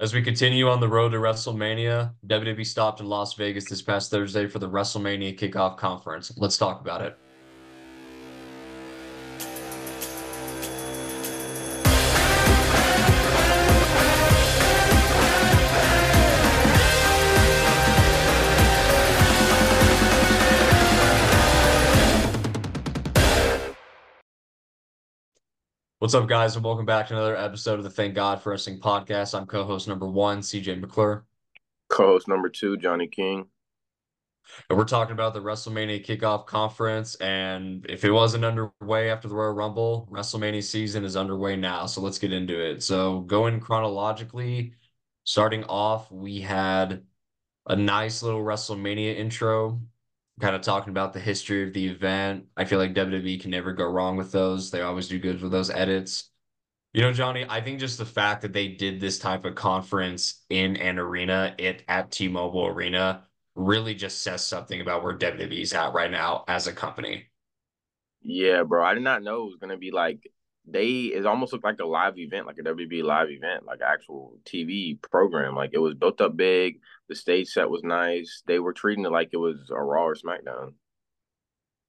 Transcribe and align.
As 0.00 0.14
we 0.14 0.22
continue 0.22 0.66
on 0.66 0.80
the 0.80 0.88
road 0.88 1.10
to 1.10 1.18
WrestleMania, 1.18 2.14
WWE 2.26 2.64
stopped 2.64 3.00
in 3.00 3.06
Las 3.06 3.34
Vegas 3.34 3.68
this 3.68 3.82
past 3.82 4.10
Thursday 4.10 4.46
for 4.46 4.58
the 4.58 4.66
WrestleMania 4.68 5.38
kickoff 5.38 5.76
conference. 5.76 6.32
Let's 6.38 6.56
talk 6.56 6.80
about 6.80 7.02
it. 7.02 7.18
What's 26.00 26.14
up, 26.14 26.26
guys, 26.26 26.56
and 26.56 26.64
welcome 26.64 26.86
back 26.86 27.08
to 27.08 27.12
another 27.12 27.36
episode 27.36 27.74
of 27.74 27.84
the 27.84 27.90
Thank 27.90 28.14
God 28.14 28.40
for 28.40 28.48
Wrestling 28.48 28.80
podcast. 28.80 29.38
I'm 29.38 29.44
co-host 29.44 29.86
number 29.86 30.06
one, 30.06 30.40
CJ 30.40 30.80
McClure. 30.80 31.26
Co-host 31.90 32.26
number 32.26 32.48
two, 32.48 32.78
Johnny 32.78 33.06
King. 33.06 33.48
And 34.70 34.78
we're 34.78 34.86
talking 34.86 35.12
about 35.12 35.34
the 35.34 35.42
WrestleMania 35.42 36.02
kickoff 36.02 36.46
conference. 36.46 37.16
And 37.16 37.84
if 37.86 38.02
it 38.02 38.12
wasn't 38.12 38.46
underway 38.46 39.10
after 39.10 39.28
the 39.28 39.34
Royal 39.34 39.52
Rumble, 39.52 40.08
WrestleMania 40.10 40.62
season 40.62 41.04
is 41.04 41.16
underway 41.16 41.54
now. 41.54 41.84
So 41.84 42.00
let's 42.00 42.18
get 42.18 42.32
into 42.32 42.58
it. 42.58 42.82
So 42.82 43.20
going 43.20 43.60
chronologically, 43.60 44.72
starting 45.24 45.64
off, 45.64 46.10
we 46.10 46.40
had 46.40 47.02
a 47.66 47.76
nice 47.76 48.22
little 48.22 48.40
WrestleMania 48.40 49.18
intro 49.18 49.82
kind 50.40 50.56
of 50.56 50.62
talking 50.62 50.90
about 50.90 51.12
the 51.12 51.20
history 51.20 51.66
of 51.66 51.72
the 51.72 51.86
event. 51.86 52.46
I 52.56 52.64
feel 52.64 52.78
like 52.78 52.94
WWE 52.94 53.40
can 53.40 53.50
never 53.50 53.72
go 53.72 53.84
wrong 53.84 54.16
with 54.16 54.32
those. 54.32 54.70
They 54.70 54.80
always 54.80 55.08
do 55.08 55.18
good 55.18 55.40
with 55.40 55.52
those 55.52 55.70
edits. 55.70 56.30
You 56.92 57.02
know, 57.02 57.12
Johnny, 57.12 57.46
I 57.48 57.60
think 57.60 57.78
just 57.78 57.98
the 57.98 58.04
fact 58.04 58.42
that 58.42 58.52
they 58.52 58.68
did 58.68 59.00
this 59.00 59.18
type 59.18 59.44
of 59.44 59.54
conference 59.54 60.42
in 60.50 60.76
an 60.76 60.98
arena, 60.98 61.54
it 61.56 61.84
at 61.86 62.10
T-Mobile 62.10 62.66
Arena, 62.66 63.24
really 63.54 63.94
just 63.94 64.22
says 64.22 64.44
something 64.44 64.80
about 64.80 65.04
where 65.04 65.16
WWE's 65.16 65.72
at 65.72 65.92
right 65.92 66.10
now 66.10 66.44
as 66.48 66.66
a 66.66 66.72
company. 66.72 67.26
Yeah, 68.22 68.64
bro. 68.64 68.84
I 68.84 68.94
did 68.94 69.04
not 69.04 69.22
know 69.22 69.42
it 69.42 69.50
was 69.50 69.58
gonna 69.60 69.76
be 69.76 69.92
like 69.92 70.30
they 70.66 70.88
it 71.14 71.26
almost 71.26 71.52
looked 71.52 71.64
like 71.64 71.80
a 71.80 71.86
live 71.86 72.18
event, 72.18 72.46
like 72.46 72.58
a 72.58 72.62
WB 72.62 73.02
live 73.02 73.30
event, 73.30 73.64
like 73.64 73.80
actual 73.80 74.36
TV 74.44 75.00
program. 75.00 75.54
Like 75.54 75.70
it 75.72 75.78
was 75.78 75.94
built 75.94 76.20
up 76.20 76.36
big. 76.36 76.80
The 77.10 77.16
stage 77.16 77.48
set 77.48 77.68
was 77.68 77.82
nice. 77.82 78.44
They 78.46 78.60
were 78.60 78.72
treating 78.72 79.04
it 79.04 79.10
like 79.10 79.30
it 79.32 79.36
was 79.36 79.68
a 79.68 79.82
Raw 79.82 80.04
or 80.04 80.14
SmackDown. 80.14 80.74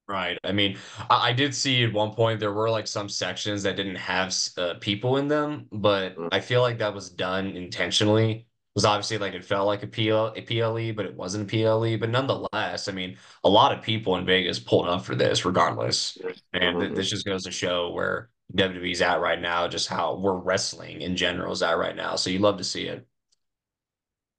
Right. 0.08 0.40
I 0.44 0.52
mean, 0.52 0.80
I, 1.12 1.30
I 1.30 1.34
did 1.34 1.54
see 1.54 1.84
at 1.84 1.94
one 1.94 2.16
point 2.16 2.40
there 2.40 2.52
were 2.52 2.72
like 2.72 2.88
some 2.88 3.08
sections 3.08 3.62
that 3.62 3.76
didn't 3.76 3.98
have 3.98 4.36
uh, 4.58 4.74
people 4.82 5.18
in 5.18 5.28
them, 5.28 5.68
but 5.72 6.18
mm-hmm. 6.18 6.30
I 6.32 6.40
feel 6.40 6.62
like 6.62 6.80
that 6.80 6.96
was 6.96 7.12
done 7.12 7.56
intentionally. 7.56 8.32
It 8.32 8.46
was 8.74 8.84
obviously 8.84 9.20
like 9.20 9.36
it 9.36 9.46
felt 9.46 9.68
like 9.68 9.84
a, 9.84 9.88
PL, 9.88 10.34
a 10.36 10.42
PLE, 10.42 10.92
but 10.94 11.06
it 11.06 11.16
wasn't 11.16 11.44
a 11.44 11.56
PLE. 11.56 11.98
But 11.98 12.10
nonetheless, 12.10 12.88
I 12.88 12.92
mean, 12.92 13.16
a 13.44 13.50
lot 13.50 13.78
of 13.78 13.84
people 13.84 14.16
in 14.16 14.26
Vegas 14.26 14.58
pulled 14.58 14.88
up 14.88 15.06
for 15.06 15.14
this 15.14 15.46
regardless. 15.46 16.18
And 16.52 16.78
mm-hmm. 16.78 16.96
this 16.96 17.12
just 17.12 17.28
goes 17.28 17.44
to 17.44 17.52
show 17.52 17.92
where 17.92 18.32
WWE's 18.56 19.04
at 19.04 19.22
right 19.22 19.40
now, 19.40 19.68
just 19.68 19.88
how 19.88 20.16
we're 20.16 20.40
wrestling 20.40 21.02
in 21.02 21.16
general 21.16 21.54
is 21.54 21.62
at 21.62 21.78
right 21.78 21.96
now. 21.96 22.16
So 22.16 22.32
you 22.32 22.40
love 22.40 22.58
to 22.58 22.64
see 22.64 22.88
it. 22.88 23.06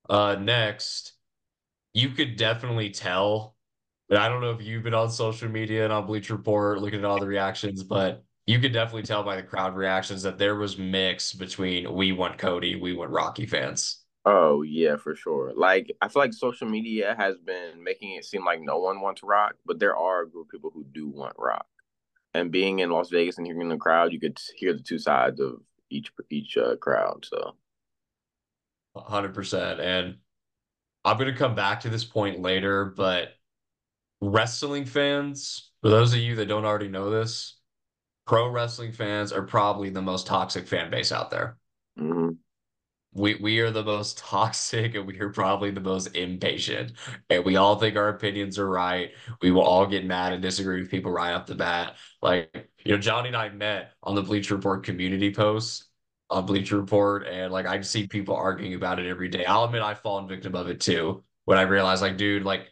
Uh, 0.08 0.36
next, 0.40 1.14
you 1.94 2.10
could 2.10 2.36
definitely 2.36 2.90
tell, 2.90 3.56
but 4.08 4.18
I 4.18 4.28
don't 4.28 4.40
know 4.40 4.50
if 4.50 4.62
you've 4.62 4.82
been 4.82 4.94
on 4.94 5.10
social 5.10 5.48
media 5.48 5.84
and 5.84 5.92
on 5.92 6.06
Bleacher 6.06 6.36
Report 6.36 6.80
looking 6.80 7.00
at 7.00 7.04
all 7.04 7.20
the 7.20 7.26
reactions, 7.26 7.82
but 7.82 8.24
you 8.46 8.58
could 8.58 8.72
definitely 8.72 9.02
tell 9.02 9.22
by 9.22 9.36
the 9.36 9.42
crowd 9.42 9.76
reactions 9.76 10.22
that 10.22 10.38
there 10.38 10.56
was 10.56 10.76
mix 10.78 11.32
between 11.32 11.92
we 11.94 12.12
want 12.12 12.38
Cody, 12.38 12.76
we 12.76 12.94
want 12.94 13.10
Rocky 13.10 13.46
fans. 13.46 13.98
Oh 14.24 14.62
yeah, 14.62 14.96
for 14.96 15.16
sure. 15.16 15.52
Like 15.56 15.96
I 16.00 16.08
feel 16.08 16.22
like 16.22 16.32
social 16.34 16.68
media 16.68 17.14
has 17.18 17.36
been 17.38 17.82
making 17.82 18.12
it 18.12 18.24
seem 18.24 18.44
like 18.44 18.60
no 18.60 18.78
one 18.78 19.00
wants 19.00 19.22
Rock, 19.22 19.54
but 19.66 19.80
there 19.80 19.96
are 19.96 20.22
a 20.22 20.28
group 20.28 20.46
of 20.46 20.50
people 20.50 20.70
who 20.72 20.84
do 20.92 21.08
want 21.08 21.34
Rock 21.38 21.66
and 22.34 22.50
being 22.50 22.78
in 22.80 22.90
Las 22.90 23.10
Vegas 23.10 23.38
and 23.38 23.46
hearing 23.46 23.68
the 23.68 23.76
crowd, 23.76 24.12
you 24.12 24.20
could 24.20 24.38
hear 24.56 24.72
the 24.72 24.82
two 24.82 24.98
sides 24.98 25.40
of 25.40 25.60
each 25.90 26.12
each 26.30 26.56
uh, 26.56 26.76
crowd. 26.76 27.26
So, 27.28 27.54
hundred 28.96 29.34
percent. 29.34 29.80
And 29.80 30.16
I'm 31.04 31.18
gonna 31.18 31.36
come 31.36 31.54
back 31.54 31.80
to 31.80 31.88
this 31.88 32.04
point 32.04 32.40
later, 32.40 32.86
but 32.96 33.30
wrestling 34.20 34.84
fans, 34.84 35.70
for 35.82 35.88
those 35.88 36.12
of 36.12 36.20
you 36.20 36.36
that 36.36 36.46
don't 36.46 36.64
already 36.64 36.88
know 36.88 37.10
this, 37.10 37.58
pro 38.26 38.48
wrestling 38.48 38.92
fans 38.92 39.32
are 39.32 39.42
probably 39.42 39.90
the 39.90 40.02
most 40.02 40.26
toxic 40.26 40.66
fan 40.68 40.90
base 40.90 41.12
out 41.12 41.30
there. 41.30 41.58
Mm-hmm. 41.98 42.30
We 43.14 43.34
we 43.34 43.60
are 43.60 43.70
the 43.70 43.84
most 43.84 44.18
toxic 44.18 44.94
and 44.94 45.06
we 45.06 45.18
are 45.20 45.30
probably 45.30 45.70
the 45.70 45.80
most 45.80 46.14
impatient. 46.16 46.92
And 47.30 47.44
we 47.44 47.56
all 47.56 47.76
think 47.76 47.96
our 47.96 48.08
opinions 48.08 48.58
are 48.58 48.68
right. 48.68 49.10
We 49.40 49.50
will 49.50 49.62
all 49.62 49.86
get 49.86 50.06
mad 50.06 50.32
and 50.32 50.42
disagree 50.42 50.80
with 50.80 50.90
people 50.90 51.12
right 51.12 51.32
off 51.32 51.46
the 51.46 51.54
bat. 51.54 51.96
Like 52.22 52.70
you 52.84 52.92
know 52.92 52.98
johnny 52.98 53.28
and 53.28 53.36
i 53.36 53.48
met 53.48 53.92
on 54.02 54.14
the 54.14 54.22
bleacher 54.22 54.56
report 54.56 54.84
community 54.84 55.32
posts 55.32 55.88
on 56.32 56.46
bleacher 56.46 56.78
report 56.78 57.26
and 57.26 57.52
like 57.52 57.66
i 57.66 57.80
see 57.80 58.06
people 58.06 58.34
arguing 58.34 58.74
about 58.74 58.98
it 58.98 59.06
every 59.06 59.28
day 59.28 59.44
i'll 59.44 59.64
admit 59.64 59.82
i've 59.82 60.00
fallen 60.00 60.26
victim 60.28 60.54
of 60.54 60.68
it 60.68 60.80
too 60.80 61.22
when 61.44 61.58
i 61.58 61.62
realize 61.62 62.00
like 62.02 62.16
dude 62.16 62.44
like 62.44 62.68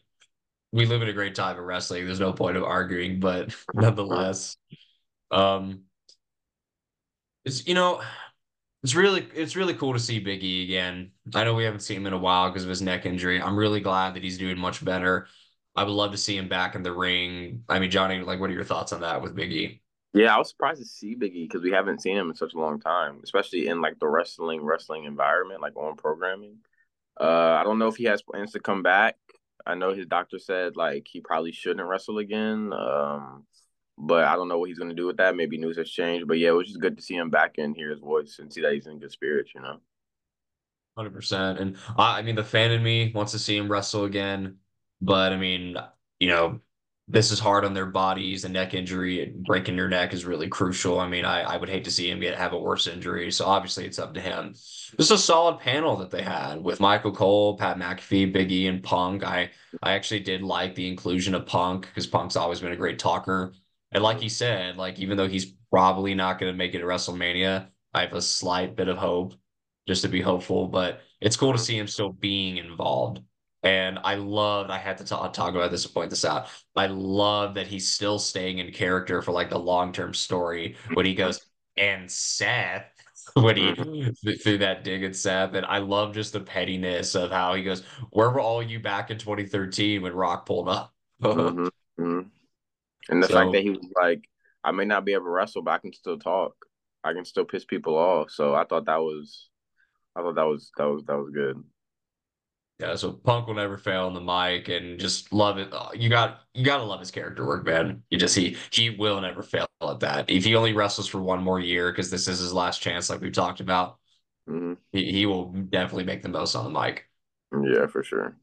we 0.72 0.86
live 0.86 1.02
in 1.02 1.08
a 1.08 1.12
great 1.12 1.34
time 1.34 1.58
of 1.58 1.64
wrestling 1.64 2.06
there's 2.06 2.20
no 2.20 2.32
point 2.32 2.56
of 2.56 2.64
arguing 2.64 3.20
but 3.20 3.54
nonetheless 3.74 4.56
um 5.30 5.80
it's 7.44 7.66
you 7.66 7.74
know 7.74 8.00
it's 8.82 8.94
really 8.94 9.26
it's 9.34 9.56
really 9.56 9.74
cool 9.74 9.92
to 9.92 9.98
see 9.98 10.24
Biggie 10.24 10.64
again. 10.64 11.10
I 11.34 11.44
know 11.44 11.54
we 11.54 11.64
haven't 11.64 11.80
seen 11.80 11.98
him 11.98 12.06
in 12.06 12.12
a 12.12 12.18
while 12.18 12.48
because 12.48 12.62
of 12.62 12.70
his 12.70 12.82
neck 12.82 13.04
injury. 13.04 13.40
I'm 13.40 13.56
really 13.56 13.80
glad 13.80 14.14
that 14.14 14.22
he's 14.22 14.38
doing 14.38 14.58
much 14.58 14.84
better. 14.84 15.26
I 15.76 15.84
would 15.84 15.92
love 15.92 16.12
to 16.12 16.18
see 16.18 16.36
him 16.36 16.48
back 16.48 16.74
in 16.74 16.82
the 16.82 16.92
ring. 16.92 17.64
I 17.68 17.78
mean, 17.78 17.90
Johnny, 17.90 18.20
like, 18.20 18.40
what 18.40 18.50
are 18.50 18.54
your 18.54 18.64
thoughts 18.64 18.92
on 18.92 19.02
that 19.02 19.22
with 19.22 19.36
Biggie? 19.36 19.80
Yeah, 20.12 20.34
I 20.34 20.38
was 20.38 20.48
surprised 20.48 20.80
to 20.80 20.86
see 20.86 21.14
Biggie 21.14 21.48
because 21.48 21.62
we 21.62 21.70
haven't 21.70 22.02
seen 22.02 22.16
him 22.16 22.30
in 22.30 22.36
such 22.36 22.54
a 22.54 22.58
long 22.58 22.80
time, 22.80 23.20
especially 23.22 23.68
in 23.68 23.80
like 23.80 23.98
the 24.00 24.08
wrestling 24.08 24.62
wrestling 24.62 25.04
environment, 25.04 25.60
like 25.60 25.76
on 25.76 25.96
programming. 25.96 26.56
Uh, 27.20 27.58
I 27.60 27.64
don't 27.64 27.78
know 27.78 27.88
if 27.88 27.96
he 27.96 28.04
has 28.04 28.22
plans 28.22 28.52
to 28.52 28.60
come 28.60 28.82
back. 28.82 29.16
I 29.66 29.74
know 29.74 29.92
his 29.92 30.06
doctor 30.06 30.38
said 30.38 30.76
like 30.76 31.06
he 31.08 31.20
probably 31.20 31.52
shouldn't 31.52 31.86
wrestle 31.86 32.18
again. 32.18 32.72
Um, 32.72 33.44
but 34.00 34.24
I 34.24 34.34
don't 34.34 34.48
know 34.48 34.58
what 34.58 34.68
he's 34.68 34.78
going 34.78 34.90
to 34.90 34.96
do 34.96 35.06
with 35.06 35.18
that. 35.18 35.36
Maybe 35.36 35.58
news 35.58 35.76
has 35.76 35.90
changed. 35.90 36.26
But 36.26 36.38
yeah, 36.38 36.48
it 36.48 36.52
was 36.52 36.68
just 36.68 36.80
good 36.80 36.96
to 36.96 37.02
see 37.02 37.16
him 37.16 37.30
back 37.30 37.56
and 37.58 37.76
hear 37.76 37.90
his 37.90 38.00
voice 38.00 38.38
and 38.38 38.52
see 38.52 38.62
that 38.62 38.72
he's 38.72 38.86
in 38.86 38.98
good 38.98 39.12
spirits, 39.12 39.52
you 39.54 39.60
know? 39.60 39.78
100%. 40.98 41.60
And 41.60 41.76
I, 41.96 42.18
I 42.18 42.22
mean, 42.22 42.34
the 42.34 42.44
fan 42.44 42.72
in 42.72 42.82
me 42.82 43.12
wants 43.14 43.32
to 43.32 43.38
see 43.38 43.56
him 43.56 43.70
wrestle 43.70 44.04
again. 44.04 44.56
But 45.00 45.32
I 45.32 45.36
mean, 45.36 45.76
you 46.18 46.28
know, 46.28 46.60
this 47.10 47.32
is 47.32 47.40
hard 47.40 47.64
on 47.64 47.74
their 47.74 47.86
bodies. 47.86 48.44
A 48.44 48.48
neck 48.48 48.72
injury, 48.72 49.34
breaking 49.44 49.74
your 49.74 49.88
neck 49.88 50.14
is 50.14 50.24
really 50.24 50.46
crucial. 50.46 51.00
I 51.00 51.08
mean, 51.08 51.24
I, 51.24 51.42
I 51.42 51.56
would 51.56 51.68
hate 51.68 51.82
to 51.84 51.90
see 51.90 52.08
him 52.08 52.20
get 52.20 52.38
have 52.38 52.52
a 52.52 52.58
worse 52.58 52.86
injury. 52.86 53.32
So 53.32 53.46
obviously, 53.46 53.84
it's 53.84 53.98
up 53.98 54.14
to 54.14 54.20
him. 54.20 54.52
This 54.52 54.94
is 54.98 55.10
a 55.10 55.18
solid 55.18 55.58
panel 55.58 55.96
that 55.96 56.10
they 56.10 56.22
had 56.22 56.62
with 56.62 56.78
Michael 56.78 57.12
Cole, 57.12 57.56
Pat 57.56 57.78
McAfee, 57.78 58.32
Big 58.32 58.52
E, 58.52 58.68
and 58.68 58.82
Punk. 58.82 59.24
I 59.24 59.50
I 59.82 59.92
actually 59.92 60.20
did 60.20 60.42
like 60.42 60.76
the 60.76 60.88
inclusion 60.88 61.34
of 61.34 61.46
Punk 61.46 61.86
because 61.86 62.06
Punk's 62.06 62.36
always 62.36 62.60
been 62.60 62.72
a 62.72 62.76
great 62.76 63.00
talker. 63.00 63.54
And 63.90 64.04
like 64.04 64.20
he 64.20 64.28
said, 64.28 64.76
like 64.76 65.00
even 65.00 65.16
though 65.16 65.28
he's 65.28 65.52
probably 65.70 66.14
not 66.14 66.38
going 66.38 66.52
to 66.52 66.56
make 66.56 66.74
it 66.74 66.78
to 66.78 66.84
WrestleMania, 66.84 67.66
I 67.92 68.02
have 68.02 68.12
a 68.12 68.22
slight 68.22 68.76
bit 68.76 68.88
of 68.88 68.98
hope 68.98 69.34
just 69.88 70.02
to 70.02 70.08
be 70.08 70.20
hopeful. 70.20 70.68
But 70.68 71.00
it's 71.20 71.36
cool 71.36 71.52
to 71.52 71.58
see 71.58 71.76
him 71.76 71.88
still 71.88 72.12
being 72.12 72.58
involved. 72.58 73.20
And 73.62 73.98
I 74.02 74.14
loved, 74.14 74.70
I 74.70 74.78
had 74.78 74.98
to 74.98 75.04
talk, 75.04 75.32
talk 75.32 75.54
about 75.54 75.70
this 75.70 75.82
to 75.82 75.90
point 75.90 76.10
this 76.10 76.24
out. 76.24 76.48
I 76.74 76.86
love 76.86 77.54
that 77.54 77.66
he's 77.66 77.88
still 77.88 78.18
staying 78.18 78.58
in 78.58 78.72
character 78.72 79.20
for 79.20 79.32
like 79.32 79.50
the 79.50 79.58
long 79.58 79.92
term 79.92 80.14
story 80.14 80.76
when 80.94 81.04
he 81.04 81.14
goes, 81.14 81.44
and 81.76 82.10
Seth, 82.10 82.86
when 83.34 83.56
he 83.56 83.72
mm-hmm. 83.72 84.30
threw 84.42 84.58
that 84.58 84.82
dig 84.82 85.04
at 85.04 85.14
Seth. 85.14 85.54
And 85.54 85.66
I 85.66 85.78
love 85.78 86.14
just 86.14 86.32
the 86.32 86.40
pettiness 86.40 87.14
of 87.14 87.30
how 87.30 87.54
he 87.54 87.62
goes, 87.62 87.82
Where 88.10 88.30
were 88.30 88.40
all 88.40 88.62
you 88.62 88.80
back 88.80 89.10
in 89.10 89.18
2013 89.18 90.02
when 90.02 90.14
Rock 90.14 90.46
pulled 90.46 90.68
up? 90.68 90.94
mm-hmm. 91.22 91.68
Mm-hmm. 92.02 92.28
And 93.10 93.22
the 93.22 93.26
so, 93.26 93.34
fact 93.34 93.52
that 93.52 93.62
he 93.62 93.70
was 93.70 93.86
like, 94.00 94.24
I 94.64 94.72
may 94.72 94.84
not 94.84 95.04
be 95.04 95.12
able 95.12 95.24
to 95.24 95.30
wrestle, 95.30 95.62
but 95.62 95.72
I 95.72 95.78
can 95.78 95.92
still 95.92 96.18
talk. 96.18 96.54
I 97.02 97.12
can 97.12 97.24
still 97.24 97.44
piss 97.44 97.64
people 97.64 97.96
off. 97.96 98.30
So 98.30 98.54
I 98.54 98.64
thought 98.64 98.86
that 98.86 99.00
was, 99.00 99.48
I 100.16 100.20
thought 100.20 100.34
that 100.34 100.46
was 100.46 100.70
that 100.76 100.84
was 100.84 101.04
that 101.04 101.16
was 101.16 101.30
good. 101.32 101.62
Yeah, 102.80 102.96
so 102.96 103.12
Punk 103.12 103.46
will 103.46 103.54
never 103.54 103.76
fail 103.76 104.06
on 104.06 104.14
the 104.14 104.20
mic, 104.22 104.70
and 104.70 104.98
just 104.98 105.34
love 105.34 105.58
it. 105.58 105.68
Uh, 105.70 105.90
you 105.94 106.08
got 106.08 106.40
you 106.54 106.64
got 106.64 106.78
to 106.78 106.84
love 106.84 107.00
his 107.00 107.10
character 107.10 107.46
work, 107.46 107.66
man. 107.66 108.02
You 108.08 108.16
just 108.16 108.34
he 108.34 108.56
he 108.72 108.88
will 108.88 109.20
never 109.20 109.42
fail 109.42 109.68
at 109.82 110.00
that. 110.00 110.30
If 110.30 110.44
he 110.44 110.56
only 110.56 110.72
wrestles 110.72 111.06
for 111.06 111.20
one 111.20 111.42
more 111.42 111.60
year, 111.60 111.92
because 111.92 112.10
this 112.10 112.26
is 112.26 112.38
his 112.38 112.54
last 112.54 112.80
chance, 112.80 113.10
like 113.10 113.20
we've 113.20 113.32
talked 113.32 113.60
about, 113.60 113.98
mm-hmm. 114.48 114.74
he 114.92 115.12
he 115.12 115.26
will 115.26 115.52
definitely 115.52 116.04
make 116.04 116.22
the 116.22 116.30
most 116.30 116.54
on 116.54 116.64
the 116.64 116.80
mic. 116.80 117.06
Yeah, 117.52 117.86
for 117.86 118.02
sure. 118.02 118.34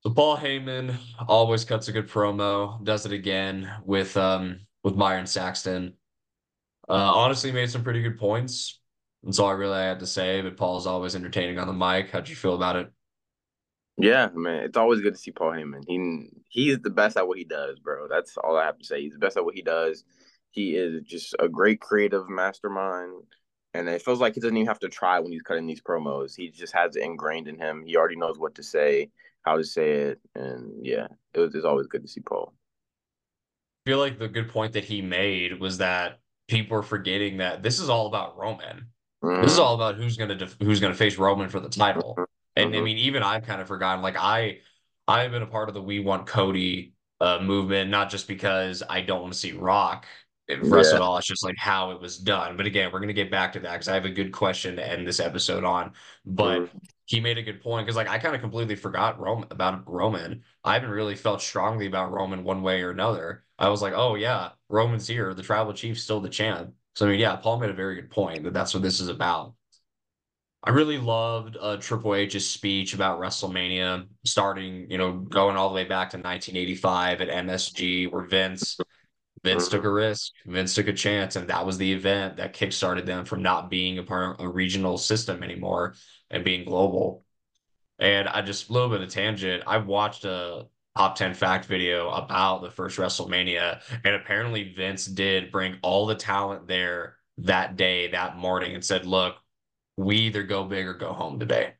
So 0.00 0.10
Paul 0.10 0.38
Heyman 0.38 0.96
always 1.28 1.66
cuts 1.66 1.88
a 1.88 1.92
good 1.92 2.08
promo, 2.08 2.82
does 2.82 3.04
it 3.04 3.12
again 3.12 3.70
with 3.84 4.16
um 4.16 4.60
with 4.82 4.96
Byron 4.96 5.26
Saxton. 5.26 5.92
Uh, 6.88 6.92
honestly, 6.94 7.52
made 7.52 7.70
some 7.70 7.84
pretty 7.84 8.00
good 8.00 8.18
points. 8.18 8.80
That's 9.22 9.38
all 9.38 9.48
I 9.48 9.52
really 9.52 9.76
had 9.76 10.00
to 10.00 10.06
say. 10.06 10.40
But 10.40 10.56
Paul's 10.56 10.86
always 10.86 11.14
entertaining 11.14 11.58
on 11.58 11.66
the 11.66 11.74
mic. 11.74 12.10
How'd 12.10 12.28
you 12.28 12.36
feel 12.36 12.54
about 12.54 12.76
it? 12.76 12.90
Yeah, 13.96 14.28
man, 14.34 14.64
it's 14.64 14.76
always 14.76 15.00
good 15.00 15.14
to 15.14 15.20
see 15.20 15.30
Paul 15.30 15.52
Heyman. 15.52 15.84
He 15.86 16.28
he's 16.48 16.80
the 16.80 16.90
best 16.90 17.16
at 17.16 17.28
what 17.28 17.38
he 17.38 17.44
does, 17.44 17.78
bro. 17.78 18.08
That's 18.08 18.36
all 18.36 18.56
I 18.56 18.64
have 18.64 18.78
to 18.78 18.84
say. 18.84 19.00
He's 19.02 19.12
the 19.12 19.18
best 19.18 19.36
at 19.36 19.44
what 19.44 19.54
he 19.54 19.62
does. 19.62 20.04
He 20.50 20.76
is 20.76 21.02
just 21.04 21.34
a 21.38 21.48
great 21.48 21.80
creative 21.80 22.28
mastermind, 22.28 23.22
and 23.72 23.88
it 23.88 24.02
feels 24.02 24.20
like 24.20 24.34
he 24.34 24.40
doesn't 24.40 24.56
even 24.56 24.66
have 24.66 24.80
to 24.80 24.88
try 24.88 25.20
when 25.20 25.30
he's 25.30 25.42
cutting 25.42 25.66
these 25.66 25.80
promos. 25.80 26.34
He 26.36 26.50
just 26.50 26.74
has 26.74 26.96
it 26.96 27.04
ingrained 27.04 27.46
in 27.46 27.58
him. 27.58 27.84
He 27.86 27.96
already 27.96 28.16
knows 28.16 28.38
what 28.38 28.56
to 28.56 28.64
say, 28.64 29.10
how 29.42 29.56
to 29.56 29.64
say 29.64 29.90
it, 29.90 30.20
and 30.34 30.84
yeah, 30.84 31.06
it 31.32 31.40
was 31.40 31.54
it's 31.54 31.64
always 31.64 31.86
good 31.86 32.02
to 32.02 32.08
see 32.08 32.20
Paul. 32.20 32.52
I 33.86 33.90
feel 33.90 33.98
like 33.98 34.18
the 34.18 34.28
good 34.28 34.48
point 34.48 34.72
that 34.72 34.84
he 34.84 35.02
made 35.02 35.60
was 35.60 35.78
that 35.78 36.18
people 36.48 36.78
are 36.78 36.82
forgetting 36.82 37.36
that 37.36 37.62
this 37.62 37.78
is 37.78 37.88
all 37.88 38.06
about 38.06 38.36
Roman. 38.36 38.88
Mm-hmm. 39.22 39.42
This 39.42 39.52
is 39.52 39.58
all 39.58 39.74
about 39.74 39.94
who's 39.94 40.16
gonna 40.16 40.34
def- 40.34 40.56
who's 40.60 40.80
gonna 40.80 40.94
face 40.94 41.16
Roman 41.16 41.48
for 41.48 41.60
the 41.60 41.68
title. 41.68 42.18
And 42.56 42.70
mm-hmm. 42.70 42.80
I 42.80 42.84
mean, 42.84 42.98
even 42.98 43.22
I've 43.22 43.44
kind 43.44 43.60
of 43.60 43.68
forgotten. 43.68 44.02
Like 44.02 44.16
I, 44.16 44.58
I've 45.08 45.30
been 45.30 45.42
a 45.42 45.46
part 45.46 45.68
of 45.68 45.74
the 45.74 45.82
"We 45.82 46.00
Want 46.00 46.26
Cody" 46.26 46.94
uh, 47.20 47.40
movement, 47.40 47.90
not 47.90 48.10
just 48.10 48.28
because 48.28 48.82
I 48.88 49.00
don't 49.00 49.22
want 49.22 49.32
to 49.32 49.38
see 49.38 49.52
Rock 49.52 50.06
wrestle 50.48 50.92
yeah. 50.92 50.96
at 50.96 51.02
all. 51.02 51.16
It's 51.16 51.26
just 51.26 51.44
like 51.44 51.56
how 51.56 51.90
it 51.92 52.00
was 52.00 52.18
done. 52.18 52.56
But 52.56 52.66
again, 52.66 52.90
we're 52.92 53.00
gonna 53.00 53.12
get 53.12 53.30
back 53.30 53.52
to 53.54 53.60
that 53.60 53.72
because 53.72 53.88
I 53.88 53.94
have 53.94 54.04
a 54.04 54.10
good 54.10 54.32
question 54.32 54.76
to 54.76 54.86
end 54.86 55.06
this 55.06 55.20
episode 55.20 55.64
on. 55.64 55.92
But 56.24 56.60
mm-hmm. 56.60 56.78
he 57.06 57.20
made 57.20 57.38
a 57.38 57.42
good 57.42 57.62
point 57.62 57.86
because 57.86 57.96
like 57.96 58.08
I 58.08 58.18
kind 58.18 58.34
of 58.34 58.40
completely 58.40 58.76
forgot 58.76 59.18
Roman 59.18 59.48
about 59.50 59.90
Roman. 59.90 60.42
I 60.62 60.74
haven't 60.74 60.90
really 60.90 61.16
felt 61.16 61.42
strongly 61.42 61.86
about 61.86 62.12
Roman 62.12 62.44
one 62.44 62.62
way 62.62 62.82
or 62.82 62.90
another. 62.90 63.44
I 63.58 63.68
was 63.68 63.82
like, 63.82 63.94
oh 63.94 64.16
yeah, 64.16 64.50
Roman's 64.68 65.06
here. 65.06 65.32
The 65.34 65.42
tribal 65.42 65.72
chief's 65.72 66.02
still 66.02 66.20
the 66.20 66.28
champ. 66.28 66.74
So 66.94 67.06
I 67.06 67.10
mean, 67.10 67.20
yeah, 67.20 67.36
Paul 67.36 67.58
made 67.58 67.70
a 67.70 67.74
very 67.74 67.96
good 67.96 68.10
point 68.10 68.44
that 68.44 68.52
that's 68.52 68.74
what 68.74 68.82
this 68.82 69.00
is 69.00 69.08
about. 69.08 69.54
I 70.66 70.70
really 70.70 70.96
loved 70.96 71.58
uh, 71.60 71.76
Triple 71.76 72.14
H's 72.14 72.48
speech 72.48 72.94
about 72.94 73.20
WrestleMania, 73.20 74.06
starting, 74.24 74.90
you 74.90 74.96
know, 74.96 75.12
going 75.12 75.56
all 75.56 75.68
the 75.68 75.74
way 75.74 75.84
back 75.84 76.10
to 76.10 76.16
1985 76.16 77.20
at 77.20 77.28
MSG, 77.28 78.10
where 78.10 78.24
Vince 78.24 78.78
Vince 79.44 79.68
took 79.68 79.84
a 79.84 79.90
risk, 79.90 80.32
Vince 80.46 80.74
took 80.74 80.88
a 80.88 80.92
chance, 80.94 81.36
and 81.36 81.48
that 81.48 81.66
was 81.66 81.76
the 81.76 81.92
event 81.92 82.38
that 82.38 82.54
kickstarted 82.54 83.04
them 83.04 83.26
from 83.26 83.42
not 83.42 83.68
being 83.68 83.98
a 83.98 84.02
part 84.02 84.40
of 84.40 84.46
a 84.46 84.48
regional 84.48 84.96
system 84.96 85.42
anymore 85.42 85.94
and 86.30 86.44
being 86.44 86.64
global. 86.64 87.26
And 87.98 88.26
I 88.26 88.40
just 88.40 88.70
a 88.70 88.72
little 88.72 88.88
bit 88.88 89.02
of 89.02 89.08
a 89.08 89.10
tangent. 89.10 89.64
I 89.66 89.76
watched 89.76 90.24
a 90.24 90.66
top 90.96 91.16
10 91.16 91.34
fact 91.34 91.66
video 91.66 92.08
about 92.08 92.62
the 92.62 92.70
first 92.70 92.96
WrestleMania, 92.96 93.82
and 94.02 94.14
apparently 94.14 94.72
Vince 94.72 95.04
did 95.04 95.52
bring 95.52 95.76
all 95.82 96.06
the 96.06 96.14
talent 96.14 96.66
there 96.66 97.16
that 97.38 97.76
day, 97.76 98.10
that 98.12 98.38
morning, 98.38 98.74
and 98.74 98.82
said, 98.82 99.04
Look, 99.04 99.36
we 99.96 100.16
either 100.16 100.42
go 100.42 100.64
big 100.64 100.86
or 100.86 100.94
go 100.94 101.12
home 101.12 101.38
today. 101.38 101.74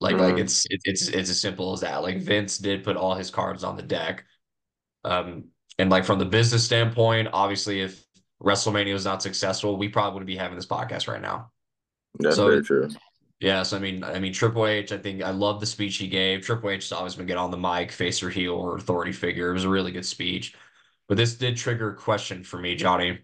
Like, 0.00 0.16
mm-hmm. 0.16 0.24
like 0.24 0.38
it's 0.38 0.64
it, 0.66 0.80
it's 0.84 1.08
it's 1.08 1.30
as 1.30 1.40
simple 1.40 1.72
as 1.72 1.80
that. 1.80 2.02
Like 2.02 2.18
Vince 2.18 2.58
did 2.58 2.84
put 2.84 2.96
all 2.96 3.14
his 3.14 3.30
cards 3.30 3.62
on 3.62 3.76
the 3.76 3.82
deck. 3.82 4.24
Um, 5.04 5.44
and 5.78 5.90
like 5.90 6.04
from 6.04 6.18
the 6.18 6.24
business 6.24 6.64
standpoint, 6.64 7.28
obviously, 7.32 7.80
if 7.80 8.04
WrestleMania 8.42 8.92
was 8.92 9.04
not 9.04 9.22
successful, 9.22 9.76
we 9.76 9.88
probably 9.88 10.14
wouldn't 10.14 10.26
be 10.26 10.36
having 10.36 10.56
this 10.56 10.66
podcast 10.66 11.08
right 11.08 11.22
now. 11.22 11.50
That's 12.18 12.36
so, 12.36 12.48
very 12.48 12.62
true. 12.62 12.88
Yeah, 13.40 13.62
so 13.64 13.76
I 13.76 13.80
mean, 13.80 14.04
I 14.04 14.20
mean, 14.20 14.32
Triple 14.32 14.66
H. 14.66 14.92
I 14.92 14.98
think 14.98 15.22
I 15.22 15.30
love 15.30 15.60
the 15.60 15.66
speech 15.66 15.96
he 15.96 16.08
gave. 16.08 16.42
Triple 16.42 16.70
H 16.70 16.84
has 16.84 16.92
always 16.92 17.16
been 17.16 17.26
good 17.26 17.36
on 17.36 17.50
the 17.50 17.56
mic, 17.56 17.90
face 17.90 18.22
or 18.22 18.30
heel 18.30 18.54
or 18.54 18.76
authority 18.76 19.12
figure. 19.12 19.50
It 19.50 19.54
was 19.54 19.64
a 19.64 19.68
really 19.68 19.92
good 19.92 20.06
speech, 20.06 20.54
but 21.08 21.16
this 21.16 21.34
did 21.34 21.56
trigger 21.56 21.90
a 21.90 21.96
question 21.96 22.44
for 22.44 22.58
me, 22.58 22.76
Johnny. 22.76 23.20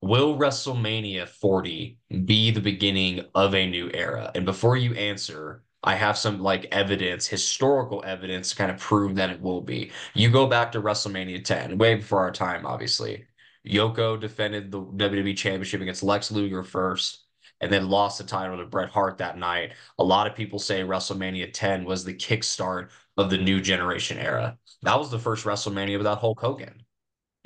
Will 0.00 0.38
WrestleMania 0.38 1.28
40 1.28 1.98
be 2.24 2.50
the 2.50 2.60
beginning 2.60 3.24
of 3.34 3.54
a 3.54 3.68
new 3.68 3.90
era? 3.92 4.30
And 4.34 4.44
before 4.44 4.76
you 4.76 4.94
answer, 4.94 5.64
I 5.82 5.96
have 5.96 6.16
some 6.16 6.40
like 6.40 6.66
evidence, 6.72 7.26
historical 7.26 8.02
evidence 8.06 8.50
to 8.50 8.56
kind 8.56 8.70
of 8.70 8.78
prove 8.78 9.16
that 9.16 9.30
it 9.30 9.40
will 9.40 9.60
be. 9.60 9.90
You 10.14 10.30
go 10.30 10.46
back 10.46 10.72
to 10.72 10.80
WrestleMania 10.80 11.44
10, 11.44 11.78
way 11.78 11.96
before 11.96 12.20
our 12.20 12.30
time, 12.30 12.64
obviously. 12.64 13.26
Yoko 13.66 14.18
defended 14.20 14.70
the 14.70 14.80
WWE 14.80 15.36
Championship 15.36 15.80
against 15.80 16.02
Lex 16.02 16.30
Luger 16.30 16.62
first 16.62 17.24
and 17.60 17.72
then 17.72 17.88
lost 17.88 18.18
the 18.18 18.24
title 18.24 18.56
to 18.56 18.66
Bret 18.66 18.90
Hart 18.90 19.18
that 19.18 19.36
night. 19.36 19.72
A 19.98 20.04
lot 20.04 20.28
of 20.28 20.36
people 20.36 20.58
say 20.60 20.82
WrestleMania 20.82 21.50
10 21.52 21.84
was 21.84 22.04
the 22.04 22.14
kickstart 22.14 22.90
of 23.16 23.30
the 23.30 23.38
new 23.38 23.60
generation 23.60 24.18
era. 24.18 24.56
That 24.82 24.98
was 24.98 25.10
the 25.10 25.18
first 25.18 25.44
WrestleMania 25.44 25.98
without 25.98 26.18
Hulk 26.18 26.40
Hogan. 26.40 26.84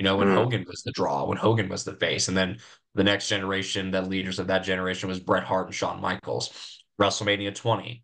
You 0.02 0.08
know, 0.08 0.16
when 0.16 0.30
mm. 0.30 0.34
Hogan 0.34 0.64
was 0.66 0.82
the 0.82 0.90
draw, 0.90 1.24
when 1.26 1.38
Hogan 1.38 1.68
was 1.68 1.84
the 1.84 1.94
face, 1.94 2.26
and 2.26 2.36
then 2.36 2.58
the 2.96 3.04
next 3.04 3.28
generation, 3.28 3.92
the 3.92 4.02
leaders 4.02 4.40
of 4.40 4.48
that 4.48 4.64
generation 4.64 5.08
was 5.08 5.20
Bret 5.20 5.44
Hart 5.44 5.66
and 5.66 5.74
Shawn 5.76 6.00
Michaels. 6.00 6.82
WrestleMania 7.00 7.54
20 7.54 8.02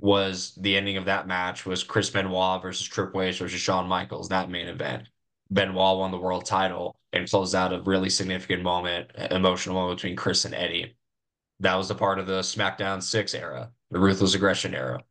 was 0.00 0.54
the 0.58 0.74
ending 0.74 0.96
of 0.96 1.04
that 1.04 1.26
match 1.26 1.66
was 1.66 1.84
Chris 1.84 2.08
Benoit 2.08 2.62
versus 2.62 2.86
Triple 2.86 3.20
H 3.20 3.40
versus 3.40 3.60
Shawn 3.60 3.86
Michaels, 3.86 4.30
that 4.30 4.48
main 4.48 4.68
event. 4.68 5.10
Benoit 5.50 5.98
won 5.98 6.12
the 6.12 6.18
world 6.18 6.46
title 6.46 6.96
and 7.12 7.28
closed 7.28 7.54
out 7.54 7.74
a 7.74 7.82
really 7.82 8.08
significant 8.08 8.62
moment, 8.62 9.10
emotional 9.30 9.74
moment 9.74 9.98
between 9.98 10.16
Chris 10.16 10.46
and 10.46 10.54
Eddie. 10.54 10.96
That 11.60 11.74
was 11.74 11.88
the 11.88 11.94
part 11.94 12.18
of 12.18 12.26
the 12.26 12.40
SmackDown 12.40 13.02
6 13.02 13.34
era, 13.34 13.70
the 13.90 14.00
Ruthless 14.00 14.34
Aggression 14.34 14.74
era. 14.74 15.04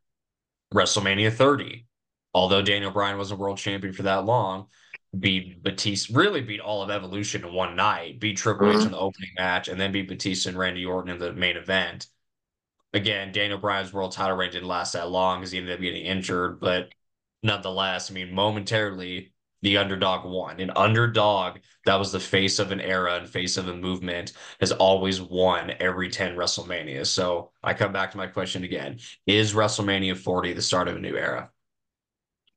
WrestleMania 0.73 1.31
30, 1.31 1.85
although 2.33 2.63
Daniel 2.63 2.89
Bryan 2.89 3.19
wasn't 3.19 3.39
world 3.39 3.59
champion 3.59 3.93
for 3.93 4.01
that 4.01 4.25
long, 4.25 4.69
beat 5.17 5.61
Batista, 5.61 6.17
really 6.17 6.41
beat 6.41 6.59
all 6.59 6.81
of 6.81 6.89
Evolution 6.89 7.45
in 7.45 7.53
one 7.53 7.75
night, 7.75 8.19
beat 8.19 8.37
Triple 8.37 8.69
H 8.69 8.77
mm-hmm. 8.77 8.85
in 8.87 8.91
the 8.91 8.97
opening 8.97 9.31
match, 9.37 9.67
and 9.67 9.79
then 9.79 9.91
beat 9.91 10.07
Batista 10.07 10.49
and 10.49 10.57
Randy 10.57 10.85
Orton 10.85 11.11
in 11.11 11.19
the 11.19 11.33
main 11.33 11.57
event. 11.57 12.07
Again, 12.93 13.31
Daniel 13.31 13.59
Bryan's 13.59 13.93
world 13.93 14.11
title 14.11 14.37
reign 14.37 14.51
didn't 14.51 14.67
last 14.67 14.93
that 14.93 15.09
long 15.09 15.39
because 15.39 15.51
he 15.51 15.57
ended 15.59 15.73
up 15.73 15.81
getting 15.81 16.05
injured, 16.05 16.59
but 16.59 16.89
nonetheless, 17.41 18.09
I 18.09 18.13
mean, 18.13 18.33
momentarily, 18.33 19.33
the 19.61 19.77
underdog 19.77 20.25
won. 20.25 20.59
An 20.59 20.71
underdog 20.75 21.59
that 21.85 21.95
was 21.95 22.11
the 22.11 22.19
face 22.19 22.59
of 22.59 22.71
an 22.71 22.81
era 22.81 23.15
and 23.15 23.27
face 23.27 23.55
of 23.55 23.69
a 23.69 23.75
movement 23.75 24.33
has 24.59 24.71
always 24.73 25.21
won 25.21 25.71
every 25.79 26.09
10 26.09 26.35
WrestleManias. 26.35 27.07
So 27.07 27.51
I 27.63 27.73
come 27.73 27.93
back 27.93 28.11
to 28.11 28.17
my 28.17 28.27
question 28.27 28.63
again 28.63 28.99
Is 29.25 29.53
WrestleMania 29.53 30.17
40 30.17 30.53
the 30.53 30.61
start 30.61 30.87
of 30.87 30.97
a 30.97 30.99
new 30.99 31.15
era? 31.15 31.49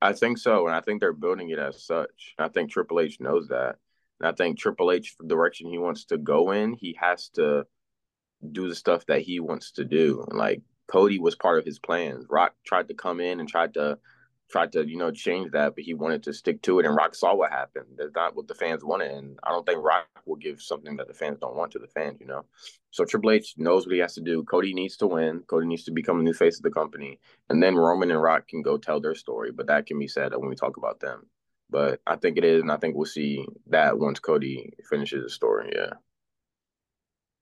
I 0.07 0.13
think 0.13 0.39
so, 0.39 0.67
and 0.67 0.77
I 0.77 0.81
think 0.81 1.01
they're 1.01 1.13
building 1.13 1.51
it 1.51 1.59
as 1.59 1.83
such. 1.83 2.35
I 2.39 2.49
think 2.49 2.71
Triple 2.71 3.01
H 3.01 3.19
knows 3.19 3.49
that, 3.49 3.77
and 4.21 4.29
I 4.29 4.33
think 4.33 4.57
Triple 4.57 4.93
H, 4.93 5.17
direction 5.27 5.69
he 5.69 5.79
wants 5.79 6.05
to 6.07 6.17
go 6.17 6.53
in, 6.53 6.75
he 6.75 6.97
has 7.01 7.29
to 7.31 7.67
do 8.53 8.69
the 8.69 8.75
stuff 8.77 9.05
that 9.07 9.23
he 9.23 9.41
wants 9.41 9.73
to 9.73 9.85
do. 9.85 10.25
Like 10.31 10.63
Cody 10.87 11.19
was 11.19 11.35
part 11.35 11.59
of 11.59 11.65
his 11.65 11.81
plans. 11.81 12.25
Rock 12.31 12.55
tried 12.65 12.87
to 12.89 12.95
come 12.95 13.21
in 13.21 13.41
and 13.41 13.49
tried 13.49 13.75
to 13.75 13.99
tried 14.51 14.73
to 14.73 14.87
you 14.89 14.97
know 14.97 15.11
change 15.11 15.51
that, 15.53 15.75
but 15.75 15.85
he 15.85 15.95
wanted 15.95 16.23
to 16.25 16.33
stick 16.33 16.63
to 16.63 16.79
it. 16.79 16.87
And 16.87 16.95
Rock 16.95 17.15
saw 17.15 17.35
what 17.35 17.51
happened. 17.51 17.87
That's 17.97 18.15
not 18.15 18.37
what 18.37 18.49
the 18.49 18.55
fans 18.55 18.85
wanted, 18.85 19.11
and 19.11 19.39
I 19.43 19.51
don't 19.51 19.67
think 19.67 19.83
Rock 19.83 20.07
will 20.25 20.37
give 20.37 20.61
something 20.61 20.97
that 20.97 21.09
the 21.09 21.15
fans 21.15 21.39
don't 21.41 21.57
want 21.57 21.73
to 21.73 21.79
the 21.79 21.87
fans. 21.89 22.19
You 22.21 22.27
know, 22.27 22.45
so 22.91 23.05
Triple 23.05 23.33
H 23.33 23.55
knows 23.57 23.87
what 23.87 23.95
he 23.95 24.01
has 24.01 24.15
to 24.15 24.21
do. 24.21 24.43
Cody 24.45 24.75
needs 24.75 24.97
to 24.99 25.07
win. 25.07 25.43
Cody 25.47 25.67
needs 25.67 25.85
to 25.85 25.93
become 25.93 26.21
a 26.21 26.23
new 26.23 26.35
face 26.35 26.57
of 26.59 26.63
the 26.63 26.71
company, 26.71 27.19
and 27.49 27.63
then 27.63 27.77
Roman 27.77 28.11
and 28.11 28.23
Rock 28.23 28.49
can 28.49 28.63
go 28.63 28.77
tell 28.79 29.01
their 29.01 29.15
story. 29.15 29.53
But 29.53 29.67
that 29.67 29.87
can 29.87 29.99
be 29.99 30.09
said 30.09 30.33
when 30.37 30.49
we 30.49 30.57
talk 30.57 30.77
about 30.77 31.01
them. 31.01 31.27
But 31.69 32.01
I 32.07 32.17
think 32.17 32.39
it 32.39 32.45
is, 32.45 32.63
and 32.63 32.71
I 32.71 32.77
think 32.77 32.95
we'll 32.95 33.07
see 33.07 33.45
that 33.69 33.99
once 33.99 34.21
Cody 34.21 34.73
finishes 34.89 35.25
his 35.25 35.35
story. 35.35 35.73
Yeah. 35.75 35.95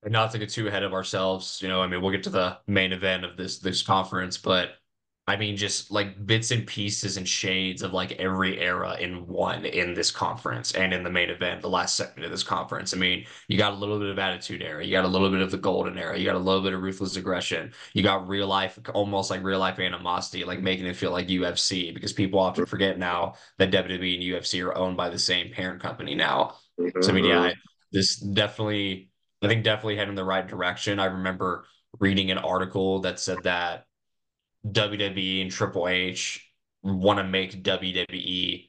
And 0.03 0.13
not 0.13 0.33
to 0.33 0.39
get 0.39 0.51
too 0.51 0.69
ahead 0.69 0.83
of 0.83 0.93
ourselves, 0.93 1.61
you 1.63 1.69
know, 1.69 1.81
I 1.81 1.87
mean, 1.87 2.03
we'll 2.03 2.11
get 2.11 2.25
to 2.25 2.31
the 2.31 2.59
main 2.67 2.93
event 2.93 3.25
of 3.25 3.37
this 3.37 3.59
this 3.59 3.83
conference, 3.83 4.37
but 4.37 4.73
I 5.27 5.37
mean, 5.37 5.57
just 5.57 5.91
like 5.91 6.27
bits 6.27 6.51
and 6.51 6.67
pieces 6.67 7.17
and 7.17 7.27
shades 7.27 7.81
of 7.81 7.95
like 7.95 8.13
every 8.13 8.61
era 8.61 8.95
in 9.01 9.27
one 9.27 9.65
in 9.65 9.95
this 9.95 10.11
conference 10.11 10.73
and 10.73 10.93
in 10.93 11.03
the 11.03 11.11
main 11.11 11.31
event, 11.31 11.63
the 11.63 11.71
last 11.71 11.97
segment 11.97 12.27
of 12.27 12.31
this 12.31 12.43
conference. 12.43 12.93
I 12.93 12.99
mean, 12.99 13.25
you 13.49 13.57
got 13.57 13.73
a 13.73 13.77
little 13.77 13.99
bit 13.99 14.11
of 14.11 14.19
attitude 14.19 14.61
era, 14.61 14.85
you 14.85 14.93
got 14.93 15.07
a 15.07 15.09
little 15.09 15.31
bit 15.31 15.41
of 15.41 15.51
the 15.51 15.57
golden 15.57 15.97
era, 15.97 16.19
you 16.19 16.27
got 16.27 16.37
a 16.37 16.39
little 16.39 16.61
bit 16.61 16.75
of 16.75 16.83
ruthless 16.83 17.17
aggression, 17.17 17.73
you 17.95 18.03
got 18.03 18.29
real 18.29 18.47
life, 18.47 18.79
almost 18.93 19.31
like 19.31 19.43
real 19.43 19.59
life 19.59 19.79
animosity, 19.79 20.45
like 20.45 20.61
making 20.61 20.85
it 20.85 20.97
feel 20.97 21.11
like 21.11 21.29
UFC 21.29 21.95
because 21.95 22.13
people 22.13 22.39
often 22.39 22.67
forget 22.67 22.99
now 22.99 23.35
that 23.57 23.71
WWE 23.71 24.15
and 24.15 24.23
UFC 24.23 24.63
are 24.63 24.77
owned 24.77 24.99
by 24.99 25.09
the 25.09 25.19
same 25.19 25.51
parent 25.51 25.81
company 25.81 26.15
now. 26.15 26.57
So, 27.01 27.09
I 27.09 27.13
mean, 27.13 27.25
yeah, 27.25 27.49
mm-hmm. 27.49 27.59
this 27.93 28.17
definitely, 28.17 29.09
I 29.41 29.49
think 29.49 29.65
definitely 29.65 29.97
heading 29.97 30.11
in 30.11 30.17
the 30.17 30.25
right 30.25 30.47
direction. 30.47 30.99
I 30.99 31.07
remember 31.07 31.65
reading 31.99 32.31
an 32.31 32.39
article 32.39 33.01
that 33.01 33.19
said 33.21 33.39
that 33.45 33.87
WWE 34.67 35.43
and 35.43 35.51
Triple 35.51 35.89
H 35.89 36.51
want 36.83 37.19
to 37.19 37.25
make 37.25 37.63
WWE 37.63 38.69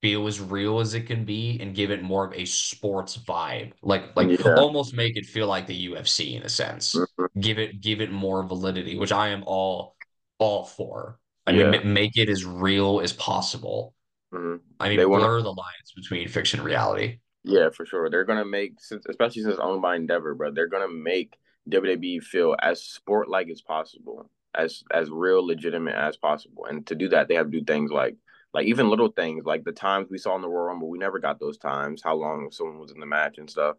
feel 0.00 0.26
as 0.26 0.40
real 0.40 0.78
as 0.78 0.94
it 0.94 1.06
can 1.06 1.24
be 1.24 1.58
and 1.60 1.74
give 1.74 1.90
it 1.90 2.02
more 2.02 2.26
of 2.26 2.32
a 2.32 2.44
sports 2.44 3.16
vibe. 3.16 3.72
Like 3.82 4.16
like 4.16 4.28
yeah. 4.28 4.54
almost 4.54 4.94
make 4.94 5.16
it 5.16 5.26
feel 5.26 5.46
like 5.46 5.66
the 5.66 5.88
UFC 5.88 6.36
in 6.36 6.42
a 6.42 6.48
sense. 6.48 6.94
Mm-hmm. 6.94 7.40
Give 7.40 7.58
it 7.58 7.80
give 7.80 8.00
it 8.00 8.12
more 8.12 8.42
validity, 8.44 8.98
which 8.98 9.12
I 9.12 9.28
am 9.28 9.42
all 9.46 9.96
all 10.38 10.64
for. 10.64 11.18
I 11.46 11.52
yeah. 11.52 11.70
mean 11.70 11.92
make 11.92 12.16
it 12.16 12.28
as 12.28 12.44
real 12.44 13.00
as 13.00 13.12
possible. 13.12 13.94
Mm-hmm. 14.32 14.56
I 14.78 14.88
mean 14.88 14.98
they 14.98 15.04
blur 15.04 15.20
wanna... 15.20 15.42
the 15.42 15.50
lines 15.50 15.92
between 15.96 16.28
fiction 16.28 16.60
and 16.60 16.66
reality. 16.66 17.18
Yeah, 17.44 17.70
for 17.70 17.86
sure. 17.86 18.10
They're 18.10 18.24
gonna 18.24 18.44
make 18.44 18.74
especially 19.08 19.42
since 19.42 19.58
owned 19.58 19.82
by 19.82 19.96
Endeavor, 19.96 20.34
bro, 20.34 20.52
they're 20.52 20.68
gonna 20.68 20.88
make 20.88 21.36
WWE 21.70 22.22
feel 22.22 22.56
as 22.60 22.82
sport 22.82 23.28
like 23.28 23.48
as 23.48 23.60
possible, 23.62 24.30
as 24.54 24.82
as 24.92 25.10
real 25.10 25.46
legitimate 25.46 25.94
as 25.94 26.16
possible. 26.16 26.66
And 26.66 26.86
to 26.86 26.94
do 26.94 27.08
that, 27.10 27.28
they 27.28 27.34
have 27.34 27.50
to 27.50 27.58
do 27.58 27.64
things 27.64 27.90
like 27.90 28.16
like 28.54 28.66
even 28.66 28.88
little 28.88 29.08
things 29.08 29.44
like 29.44 29.64
the 29.64 29.72
times 29.72 30.08
we 30.10 30.18
saw 30.18 30.34
in 30.36 30.42
the 30.42 30.48
Royal 30.48 30.66
Rumble, 30.66 30.88
we 30.88 30.98
never 30.98 31.18
got 31.18 31.38
those 31.38 31.58
times. 31.58 32.02
How 32.02 32.14
long 32.14 32.50
someone 32.50 32.78
was 32.78 32.92
in 32.92 33.00
the 33.00 33.06
match 33.06 33.38
and 33.38 33.48
stuff, 33.48 33.76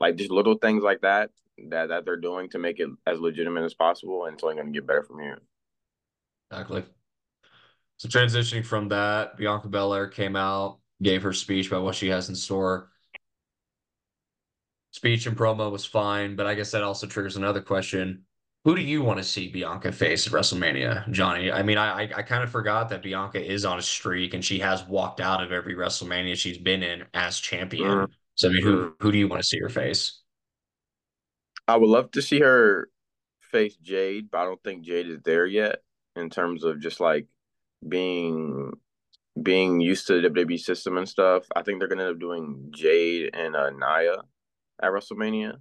like 0.00 0.16
just 0.16 0.30
little 0.30 0.56
things 0.56 0.82
like 0.82 1.00
that 1.02 1.30
that 1.70 1.88
that 1.88 2.04
they're 2.04 2.16
doing 2.16 2.48
to 2.50 2.58
make 2.58 2.80
it 2.80 2.88
as 3.06 3.20
legitimate 3.20 3.64
as 3.64 3.74
possible, 3.74 4.24
and 4.24 4.34
it's 4.34 4.42
only 4.42 4.56
going 4.56 4.66
to 4.66 4.72
get 4.72 4.86
better 4.86 5.02
from 5.02 5.20
here. 5.20 5.40
Exactly. 6.50 6.84
So 7.96 8.08
transitioning 8.08 8.64
from 8.64 8.88
that, 8.88 9.36
Bianca 9.36 9.68
Belair 9.68 10.08
came 10.08 10.36
out, 10.36 10.78
gave 11.02 11.22
her 11.22 11.32
speech 11.32 11.68
about 11.68 11.84
what 11.84 11.94
she 11.94 12.08
has 12.08 12.28
in 12.28 12.34
store. 12.34 12.90
Speech 14.90 15.26
and 15.26 15.36
promo 15.36 15.70
was 15.70 15.84
fine, 15.84 16.36
but 16.36 16.46
I 16.46 16.54
guess 16.54 16.70
that 16.70 16.82
also 16.82 17.06
triggers 17.06 17.36
another 17.36 17.60
question. 17.60 18.24
Who 18.64 18.74
do 18.74 18.80
you 18.80 19.02
want 19.02 19.18
to 19.18 19.24
see 19.24 19.48
Bianca 19.48 19.92
face 19.92 20.26
at 20.26 20.32
WrestleMania, 20.32 21.10
Johnny? 21.10 21.52
I 21.52 21.62
mean, 21.62 21.76
I 21.76 22.04
I 22.04 22.22
kind 22.22 22.42
of 22.42 22.50
forgot 22.50 22.88
that 22.88 23.02
Bianca 23.02 23.44
is 23.44 23.66
on 23.66 23.78
a 23.78 23.82
streak 23.82 24.32
and 24.32 24.42
she 24.42 24.58
has 24.60 24.86
walked 24.86 25.20
out 25.20 25.42
of 25.42 25.52
every 25.52 25.74
WrestleMania 25.74 26.34
she's 26.34 26.56
been 26.56 26.82
in 26.82 27.04
as 27.12 27.38
champion. 27.38 28.06
So 28.36 28.48
I 28.48 28.52
mean, 28.52 28.62
who 28.62 28.94
who 29.00 29.12
do 29.12 29.18
you 29.18 29.28
want 29.28 29.42
to 29.42 29.46
see 29.46 29.58
her 29.58 29.68
face? 29.68 30.20
I 31.68 31.76
would 31.76 31.90
love 31.90 32.10
to 32.12 32.22
see 32.22 32.40
her 32.40 32.88
face 33.40 33.76
Jade, 33.76 34.30
but 34.30 34.38
I 34.38 34.44
don't 34.44 34.62
think 34.62 34.82
Jade 34.82 35.08
is 35.08 35.20
there 35.24 35.46
yet 35.46 35.80
in 36.16 36.30
terms 36.30 36.64
of 36.64 36.80
just 36.80 37.00
like 37.00 37.26
being 37.86 38.72
being 39.42 39.80
used 39.80 40.06
to 40.06 40.22
the 40.22 40.28
WWE 40.30 40.58
system 40.58 40.96
and 40.96 41.08
stuff. 41.08 41.44
I 41.54 41.62
think 41.62 41.80
they're 41.80 41.88
gonna 41.88 42.04
end 42.04 42.12
up 42.12 42.18
doing 42.18 42.68
Jade 42.70 43.34
and 43.34 43.54
uh, 43.54 43.68
Nia 43.68 44.22
at 44.82 44.90
WrestleMania. 44.90 45.58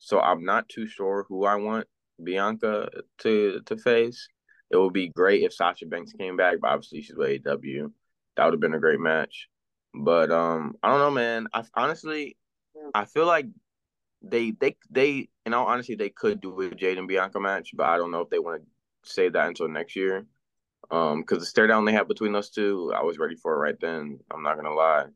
So 0.00 0.18
I'm 0.18 0.44
not 0.44 0.68
too 0.68 0.88
sure 0.88 1.24
who 1.28 1.44
I 1.44 1.54
want 1.54 1.86
Bianca 2.22 2.88
to 3.18 3.60
to 3.66 3.76
face. 3.76 4.28
It 4.70 4.76
would 4.76 4.92
be 4.92 5.08
great 5.08 5.42
if 5.42 5.52
Sasha 5.52 5.86
Banks 5.86 6.12
came 6.12 6.36
back, 6.36 6.56
but 6.60 6.70
obviously 6.70 7.02
she's 7.02 7.14
with 7.14 7.42
AEW. 7.44 7.92
That 8.36 8.44
would 8.44 8.54
have 8.54 8.60
been 8.60 8.74
a 8.74 8.80
great 8.80 9.00
match. 9.00 9.48
But 9.94 10.30
um, 10.30 10.74
I 10.82 10.88
don't 10.88 11.00
know, 11.00 11.10
man. 11.10 11.48
I 11.52 11.64
honestly, 11.74 12.36
I 12.94 13.04
feel 13.04 13.26
like 13.26 13.46
they 14.22 14.52
they 14.52 14.76
they 14.90 15.28
in 15.44 15.54
all 15.54 15.66
honesty 15.66 15.94
they 15.94 16.08
could 16.08 16.40
do 16.40 16.58
a 16.60 16.74
Jade 16.74 16.98
and 16.98 17.08
Bianca 17.08 17.40
match, 17.40 17.70
but 17.74 17.86
I 17.86 17.96
don't 17.98 18.10
know 18.10 18.20
if 18.20 18.30
they 18.30 18.38
want 18.38 18.62
to 18.62 19.10
save 19.10 19.34
that 19.34 19.48
until 19.48 19.68
next 19.68 19.96
year. 19.96 20.26
Um, 20.90 21.20
because 21.20 21.40
the 21.40 21.46
stare 21.46 21.66
down 21.66 21.84
they 21.84 21.92
have 21.92 22.08
between 22.08 22.32
those 22.32 22.50
two, 22.50 22.92
I 22.94 23.02
was 23.02 23.18
ready 23.18 23.36
for 23.36 23.54
it 23.54 23.58
right 23.58 23.80
then. 23.80 24.18
I'm 24.32 24.42
not 24.42 24.56
gonna 24.56 24.74
lie. 24.74 25.06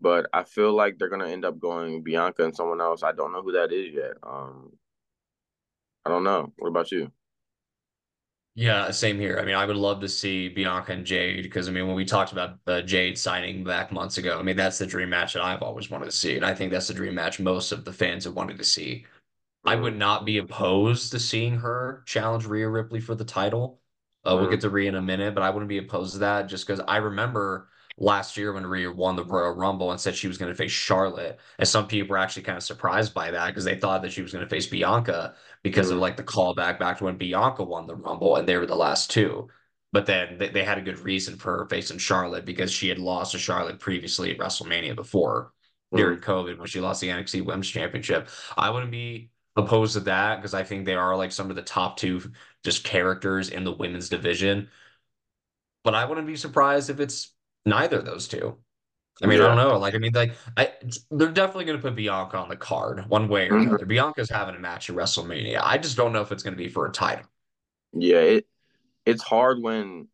But 0.00 0.28
I 0.32 0.44
feel 0.44 0.72
like 0.72 0.98
they're 0.98 1.08
gonna 1.08 1.28
end 1.28 1.44
up 1.44 1.58
going 1.58 2.02
Bianca 2.02 2.44
and 2.44 2.54
someone 2.54 2.80
else. 2.80 3.02
I 3.02 3.12
don't 3.12 3.32
know 3.32 3.42
who 3.42 3.52
that 3.52 3.72
is 3.72 3.94
yet. 3.94 4.12
Um 4.22 4.72
I 6.04 6.10
don't 6.10 6.24
know. 6.24 6.52
What 6.56 6.68
about 6.68 6.90
you? 6.90 7.12
Yeah, 8.54 8.90
same 8.90 9.20
here. 9.20 9.38
I 9.38 9.44
mean, 9.44 9.54
I 9.54 9.64
would 9.64 9.76
love 9.76 10.00
to 10.00 10.08
see 10.08 10.48
Bianca 10.48 10.92
and 10.92 11.06
Jade 11.06 11.44
because 11.44 11.68
I 11.68 11.70
mean, 11.70 11.86
when 11.86 11.94
we 11.94 12.04
talked 12.04 12.32
about 12.32 12.58
uh, 12.66 12.82
Jade 12.82 13.16
signing 13.16 13.62
back 13.62 13.92
months 13.92 14.18
ago, 14.18 14.38
I 14.38 14.42
mean, 14.42 14.56
that's 14.56 14.78
the 14.78 14.86
dream 14.86 15.10
match 15.10 15.34
that 15.34 15.44
I've 15.44 15.62
always 15.62 15.90
wanted 15.90 16.06
to 16.06 16.12
see, 16.12 16.34
and 16.36 16.44
I 16.44 16.54
think 16.54 16.72
that's 16.72 16.88
the 16.88 16.94
dream 16.94 17.14
match 17.14 17.38
most 17.38 17.70
of 17.70 17.84
the 17.84 17.92
fans 17.92 18.24
have 18.24 18.34
wanted 18.34 18.58
to 18.58 18.64
see. 18.64 19.06
I 19.64 19.76
would 19.76 19.96
not 19.96 20.24
be 20.26 20.38
opposed 20.38 21.12
to 21.12 21.20
seeing 21.20 21.56
her 21.58 22.02
challenge 22.06 22.46
Rhea 22.46 22.68
Ripley 22.68 23.00
for 23.00 23.14
the 23.14 23.24
title. 23.24 23.80
Uh, 24.24 24.36
we'll 24.40 24.50
get 24.50 24.62
to 24.62 24.70
Rhea 24.70 24.88
in 24.88 24.96
a 24.96 25.02
minute, 25.02 25.34
but 25.34 25.42
I 25.44 25.50
wouldn't 25.50 25.68
be 25.68 25.78
opposed 25.78 26.14
to 26.14 26.18
that 26.20 26.48
just 26.48 26.66
because 26.66 26.80
I 26.88 26.98
remember 26.98 27.68
last 27.98 28.36
year 28.36 28.52
when 28.52 28.66
Rhea 28.66 28.90
won 28.92 29.16
the 29.16 29.24
Royal 29.24 29.54
Rumble 29.54 29.90
and 29.90 30.00
said 30.00 30.14
she 30.16 30.28
was 30.28 30.38
going 30.38 30.50
to 30.52 30.56
face 30.56 30.70
Charlotte. 30.72 31.38
And 31.58 31.68
some 31.68 31.86
people 31.88 32.10
were 32.10 32.18
actually 32.18 32.42
kind 32.44 32.56
of 32.56 32.64
surprised 32.64 33.14
by 33.14 33.30
that 33.30 33.48
because 33.48 33.64
they 33.64 33.76
thought 33.78 34.02
that 34.02 34.12
she 34.12 34.22
was 34.22 34.32
going 34.32 34.44
to 34.44 34.48
face 34.48 34.66
Bianca 34.66 35.34
because 35.62 35.90
of 35.90 35.98
like 35.98 36.16
the 36.16 36.22
callback 36.22 36.78
back 36.78 36.98
to 36.98 37.04
when 37.04 37.16
Bianca 37.16 37.64
won 37.64 37.86
the 37.86 37.96
Rumble 37.96 38.36
and 38.36 38.48
they 38.48 38.56
were 38.56 38.66
the 38.66 38.76
last 38.76 39.10
two. 39.10 39.48
But 39.92 40.06
then 40.06 40.38
they, 40.38 40.48
they 40.48 40.64
had 40.64 40.78
a 40.78 40.82
good 40.82 40.98
reason 40.98 41.36
for 41.36 41.58
her 41.58 41.66
facing 41.66 41.98
Charlotte 41.98 42.44
because 42.44 42.70
she 42.70 42.88
had 42.88 42.98
lost 42.98 43.32
to 43.32 43.38
Charlotte 43.38 43.80
previously 43.80 44.30
at 44.30 44.38
WrestleMania 44.38 44.94
before 44.94 45.52
mm-hmm. 45.92 45.96
during 45.96 46.20
COVID 46.20 46.58
when 46.58 46.68
she 46.68 46.80
lost 46.80 47.00
the 47.00 47.08
NXT 47.08 47.44
Women's 47.44 47.68
Championship. 47.68 48.28
I 48.56 48.70
wouldn't 48.70 48.92
be 48.92 49.30
opposed 49.56 49.94
to 49.94 50.00
that 50.00 50.36
because 50.36 50.54
I 50.54 50.62
think 50.62 50.84
they 50.84 50.94
are 50.94 51.16
like 51.16 51.32
some 51.32 51.50
of 51.50 51.56
the 51.56 51.62
top 51.62 51.96
two 51.96 52.32
just 52.64 52.84
characters 52.84 53.48
in 53.48 53.64
the 53.64 53.72
women's 53.72 54.08
division. 54.08 54.68
But 55.84 55.94
I 55.94 56.04
wouldn't 56.04 56.26
be 56.26 56.36
surprised 56.36 56.90
if 56.90 57.00
it's 57.00 57.32
neither 57.64 57.98
of 57.98 58.04
those 58.04 58.28
two. 58.28 58.58
I 59.22 59.26
mean, 59.26 59.38
yeah. 59.38 59.46
I 59.46 59.48
don't 59.48 59.56
know. 59.56 59.78
Like, 59.78 59.94
I 59.94 59.98
mean, 59.98 60.12
like, 60.12 60.32
I, 60.56 60.72
they're 61.10 61.28
definitely 61.28 61.64
going 61.64 61.78
to 61.78 61.82
put 61.82 61.96
Bianca 61.96 62.36
on 62.36 62.48
the 62.48 62.56
card 62.56 63.04
one 63.08 63.28
way 63.28 63.48
or 63.48 63.52
mm-hmm. 63.52 63.68
another. 63.68 63.86
Bianca's 63.86 64.30
having 64.30 64.54
a 64.54 64.60
match 64.60 64.88
at 64.90 64.96
WrestleMania. 64.96 65.60
I 65.62 65.78
just 65.78 65.96
don't 65.96 66.12
know 66.12 66.22
if 66.22 66.30
it's 66.30 66.42
going 66.42 66.54
to 66.54 66.62
be 66.62 66.68
for 66.68 66.86
a 66.86 66.92
title. 66.92 67.24
Yeah, 67.92 68.18
it 68.18 68.46
it's 69.06 69.22
hard 69.22 69.62
when 69.62 70.08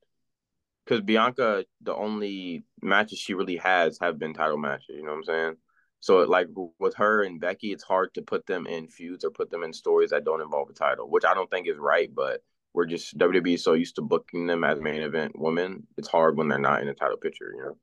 because 0.84 1.02
Bianca, 1.02 1.64
the 1.82 1.94
only 1.94 2.64
matches 2.82 3.18
she 3.18 3.34
really 3.34 3.56
has 3.56 3.98
have 4.00 4.18
been 4.18 4.34
title 4.34 4.58
matches. 4.58 4.96
You 4.96 5.02
know 5.02 5.10
what 5.10 5.18
I'm 5.18 5.24
saying? 5.24 5.56
So, 6.00 6.20
it, 6.20 6.28
like 6.28 6.48
with 6.78 6.94
her 6.96 7.24
and 7.24 7.40
Becky, 7.40 7.72
it's 7.72 7.84
hard 7.84 8.14
to 8.14 8.22
put 8.22 8.46
them 8.46 8.66
in 8.66 8.88
feuds 8.88 9.24
or 9.24 9.30
put 9.30 9.50
them 9.50 9.64
in 9.64 9.72
stories 9.72 10.10
that 10.10 10.24
don't 10.24 10.42
involve 10.42 10.68
a 10.70 10.74
title, 10.74 11.10
which 11.10 11.24
I 11.24 11.34
don't 11.34 11.50
think 11.50 11.66
is 11.66 11.78
right. 11.78 12.14
But 12.14 12.42
we're 12.74 12.86
just 12.86 13.16
WWE 13.18 13.58
so 13.58 13.72
used 13.72 13.96
to 13.96 14.02
booking 14.02 14.46
them 14.46 14.64
as 14.64 14.80
main 14.80 15.02
event 15.02 15.38
women. 15.38 15.86
It's 15.96 16.08
hard 16.08 16.36
when 16.36 16.48
they're 16.48 16.58
not 16.58 16.82
in 16.82 16.88
a 16.88 16.94
title 16.94 17.16
picture, 17.16 17.52
you 17.56 17.62
know. 17.62 17.76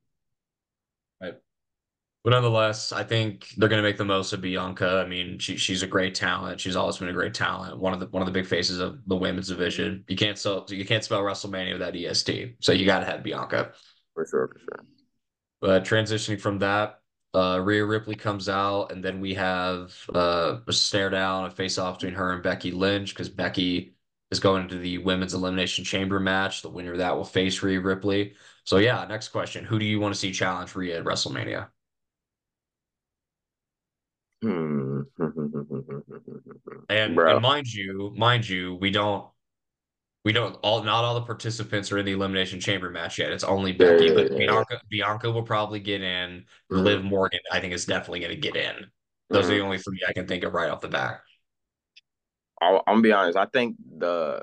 But 2.24 2.30
nonetheless, 2.30 2.92
I 2.92 3.02
think 3.02 3.48
they're 3.56 3.68
going 3.68 3.82
to 3.82 3.88
make 3.88 3.96
the 3.96 4.04
most 4.04 4.32
of 4.32 4.40
Bianca. 4.40 5.02
I 5.04 5.08
mean, 5.08 5.40
she 5.40 5.56
she's 5.56 5.82
a 5.82 5.88
great 5.88 6.14
talent. 6.14 6.60
She's 6.60 6.76
always 6.76 6.98
been 6.98 7.08
a 7.08 7.12
great 7.12 7.34
talent. 7.34 7.78
One 7.78 7.92
of 7.92 7.98
the 7.98 8.06
one 8.06 8.22
of 8.22 8.26
the 8.26 8.32
big 8.32 8.46
faces 8.46 8.78
of 8.78 9.00
the 9.08 9.16
women's 9.16 9.48
division. 9.48 10.04
You 10.06 10.16
can't 10.16 10.38
so 10.38 10.64
you 10.68 10.84
can't 10.84 11.02
spell 11.02 11.22
WrestleMania 11.22 11.72
without 11.72 11.96
EST. 11.96 12.56
So 12.60 12.72
you 12.72 12.86
got 12.86 13.00
to 13.00 13.06
have 13.06 13.24
Bianca. 13.24 13.72
For 14.14 14.24
sure, 14.24 14.48
for 14.48 14.58
sure. 14.60 14.86
But 15.60 15.84
transitioning 15.84 16.40
from 16.40 16.58
that, 16.60 17.00
uh, 17.34 17.60
Rhea 17.62 17.84
Ripley 17.84 18.14
comes 18.14 18.48
out, 18.48 18.92
and 18.92 19.02
then 19.02 19.20
we 19.20 19.34
have 19.34 19.94
uh, 20.14 20.58
a 20.66 20.72
stare 20.72 21.10
down, 21.10 21.46
a 21.46 21.50
face 21.50 21.78
off 21.78 21.98
between 21.98 22.14
her 22.14 22.32
and 22.32 22.42
Becky 22.42 22.70
Lynch 22.70 23.14
because 23.14 23.28
Becky 23.30 23.96
is 24.30 24.38
going 24.38 24.62
into 24.62 24.78
the 24.78 24.98
women's 24.98 25.34
elimination 25.34 25.84
chamber 25.84 26.20
match. 26.20 26.62
The 26.62 26.68
winner 26.68 26.92
of 26.92 26.98
that 26.98 27.16
will 27.16 27.24
face 27.24 27.62
Rhea 27.64 27.80
Ripley. 27.80 28.34
So 28.62 28.76
yeah, 28.78 29.04
next 29.08 29.28
question: 29.28 29.64
Who 29.64 29.80
do 29.80 29.84
you 29.84 29.98
want 29.98 30.14
to 30.14 30.20
see 30.20 30.30
challenge 30.30 30.76
Rhea 30.76 30.98
at 30.98 31.04
WrestleMania? 31.04 31.68
and, 34.42 35.06
and 36.88 37.42
mind 37.42 37.72
you, 37.72 38.12
mind 38.16 38.48
you, 38.48 38.74
we 38.80 38.90
don't 38.90 39.26
we 40.24 40.32
don't 40.32 40.54
all 40.62 40.82
not 40.82 41.04
all 41.04 41.14
the 41.14 41.22
participants 41.22 41.92
are 41.92 41.98
in 41.98 42.06
the 42.06 42.12
elimination 42.12 42.60
chamber 42.60 42.90
match 42.90 43.18
yet. 43.18 43.32
It's 43.32 43.44
only 43.44 43.72
Becky, 43.72 44.06
yeah, 44.06 44.14
but 44.14 44.32
yeah, 44.32 44.38
Bianca 44.38 44.80
Bianca 44.88 45.30
will 45.30 45.42
probably 45.42 45.80
get 45.80 46.02
in. 46.02 46.44
Mm-hmm. 46.70 46.76
Liv 46.76 47.04
Morgan, 47.04 47.40
I 47.52 47.60
think, 47.60 47.72
is 47.72 47.86
definitely 47.86 48.20
going 48.20 48.34
to 48.34 48.40
get 48.40 48.56
in. 48.56 48.86
Those 49.30 49.44
mm-hmm. 49.44 49.52
are 49.52 49.54
the 49.54 49.62
only 49.62 49.78
three 49.78 50.00
I 50.08 50.12
can 50.12 50.26
think 50.26 50.44
of 50.44 50.54
right 50.54 50.70
off 50.70 50.80
the 50.80 50.88
bat. 50.88 51.20
I'll, 52.60 52.82
I'm 52.86 52.94
gonna 52.94 53.02
be 53.02 53.12
honest. 53.12 53.36
I 53.36 53.46
think 53.46 53.76
the 53.98 54.42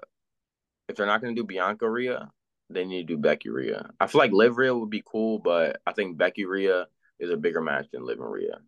if 0.88 0.96
they're 0.96 1.06
not 1.06 1.22
gonna 1.22 1.36
do 1.36 1.46
Bianca 1.46 1.90
Rhea, 1.90 2.30
they 2.70 2.86
need 2.86 3.08
to 3.08 3.16
do 3.16 3.18
Becky 3.18 3.50
Rhea. 3.50 3.90
I 4.00 4.08
feel 4.08 4.20
like 4.20 4.32
Liv 4.32 4.58
Rhea 4.58 4.76
would 4.76 4.90
be 4.90 5.04
cool, 5.06 5.40
but 5.40 5.82
I 5.86 5.94
think 5.94 6.18
Becky 6.18 6.46
Rhea 6.46 6.88
is 7.20 7.30
a 7.30 7.38
bigger 7.38 7.62
match 7.62 7.88
than 7.92 8.06
Liv 8.06 8.20
and 8.20 8.32
Rhea. 8.32 8.60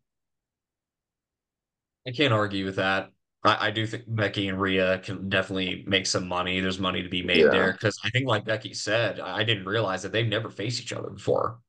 I 2.07 2.11
can't 2.11 2.33
argue 2.33 2.65
with 2.65 2.77
that. 2.77 3.11
I, 3.43 3.67
I 3.67 3.71
do 3.71 3.85
think 3.87 4.03
Becky 4.07 4.47
and 4.47 4.59
Rhea 4.59 4.99
can 4.99 5.29
definitely 5.29 5.83
make 5.87 6.05
some 6.05 6.27
money. 6.27 6.59
There's 6.59 6.79
money 6.79 7.01
to 7.03 7.09
be 7.09 7.23
made 7.23 7.37
yeah. 7.37 7.49
there 7.49 7.71
because 7.73 7.99
I 8.03 8.09
think, 8.09 8.27
like 8.27 8.45
Becky 8.45 8.73
said, 8.73 9.19
I 9.19 9.43
didn't 9.43 9.65
realize 9.65 10.03
that 10.03 10.11
they've 10.11 10.27
never 10.27 10.49
faced 10.49 10.81
each 10.81 10.93
other 10.93 11.09
before. 11.09 11.59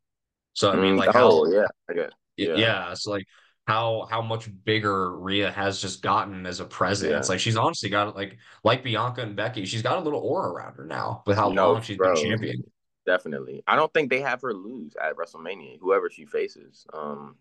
So 0.55 0.71
I 0.71 0.77
mean, 0.77 0.97
mm, 0.97 0.99
like, 0.99 1.15
oh 1.15 1.47
how, 1.47 1.67
yeah, 1.95 2.09
yeah, 2.37 2.55
yeah. 2.57 2.95
So 2.95 3.11
like, 3.11 3.27
how 3.67 4.07
how 4.11 4.21
much 4.21 4.49
bigger 4.65 5.17
Rhea 5.19 5.51
has 5.51 5.81
just 5.81 6.03
gotten 6.03 6.47
as 6.47 6.61
a 6.61 6.65
presence. 6.65 7.29
Yeah. 7.29 7.33
Like 7.33 7.41
she's 7.41 7.57
honestly 7.57 7.89
got 7.89 8.15
like 8.17 8.39
like 8.65 8.83
Bianca 8.83 9.23
and 9.23 9.37
Becky, 9.37 9.65
she's 9.65 9.83
got 9.83 9.99
a 9.99 10.01
little 10.01 10.21
aura 10.21 10.51
around 10.51 10.75
her 10.75 10.85
now 10.85 11.23
with 11.27 11.37
how 11.37 11.51
no, 11.51 11.73
long 11.73 11.83
she's 11.83 11.97
bro, 11.97 12.15
been 12.15 12.25
champion. 12.25 12.65
Definitely. 13.07 13.63
I 13.67 13.77
don't 13.77 13.93
think 13.93 14.11
they 14.11 14.21
have 14.21 14.43
her 14.43 14.55
lose 14.55 14.95
at 15.03 15.17
WrestleMania, 15.17 15.79
whoever 15.81 16.11
she 16.11 16.25
faces. 16.25 16.87
Um 16.93 17.37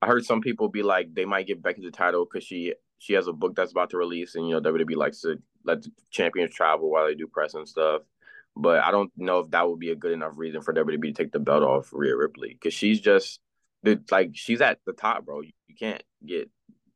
I 0.00 0.06
heard 0.06 0.24
some 0.24 0.40
people 0.40 0.68
be 0.68 0.82
like 0.82 1.14
they 1.14 1.24
might 1.24 1.46
give 1.46 1.62
Becky 1.62 1.82
the 1.82 1.90
title 1.90 2.24
because 2.24 2.44
she 2.44 2.74
she 2.98 3.14
has 3.14 3.26
a 3.26 3.32
book 3.32 3.54
that's 3.54 3.72
about 3.72 3.90
to 3.90 3.96
release, 3.96 4.34
and 4.34 4.48
you 4.48 4.54
know 4.54 4.60
WWE 4.60 4.96
likes 4.96 5.20
to 5.22 5.38
let 5.64 5.82
the 5.82 5.90
champions 6.10 6.54
travel 6.54 6.90
while 6.90 7.06
they 7.06 7.14
do 7.14 7.26
press 7.26 7.54
and 7.54 7.68
stuff. 7.68 8.02
But 8.56 8.82
I 8.82 8.90
don't 8.90 9.10
know 9.16 9.40
if 9.40 9.50
that 9.50 9.68
would 9.68 9.78
be 9.78 9.90
a 9.90 9.96
good 9.96 10.12
enough 10.12 10.32
reason 10.36 10.62
for 10.62 10.74
WWE 10.74 11.02
to 11.02 11.12
take 11.12 11.32
the 11.32 11.38
belt 11.38 11.62
off 11.62 11.90
Rhea 11.92 12.16
Ripley 12.16 12.50
because 12.50 12.74
she's 12.74 13.00
just 13.00 13.40
like 14.10 14.30
she's 14.34 14.60
at 14.60 14.78
the 14.86 14.92
top, 14.92 15.24
bro. 15.24 15.42
You, 15.42 15.52
you 15.68 15.76
can't 15.76 16.02
get 16.26 16.50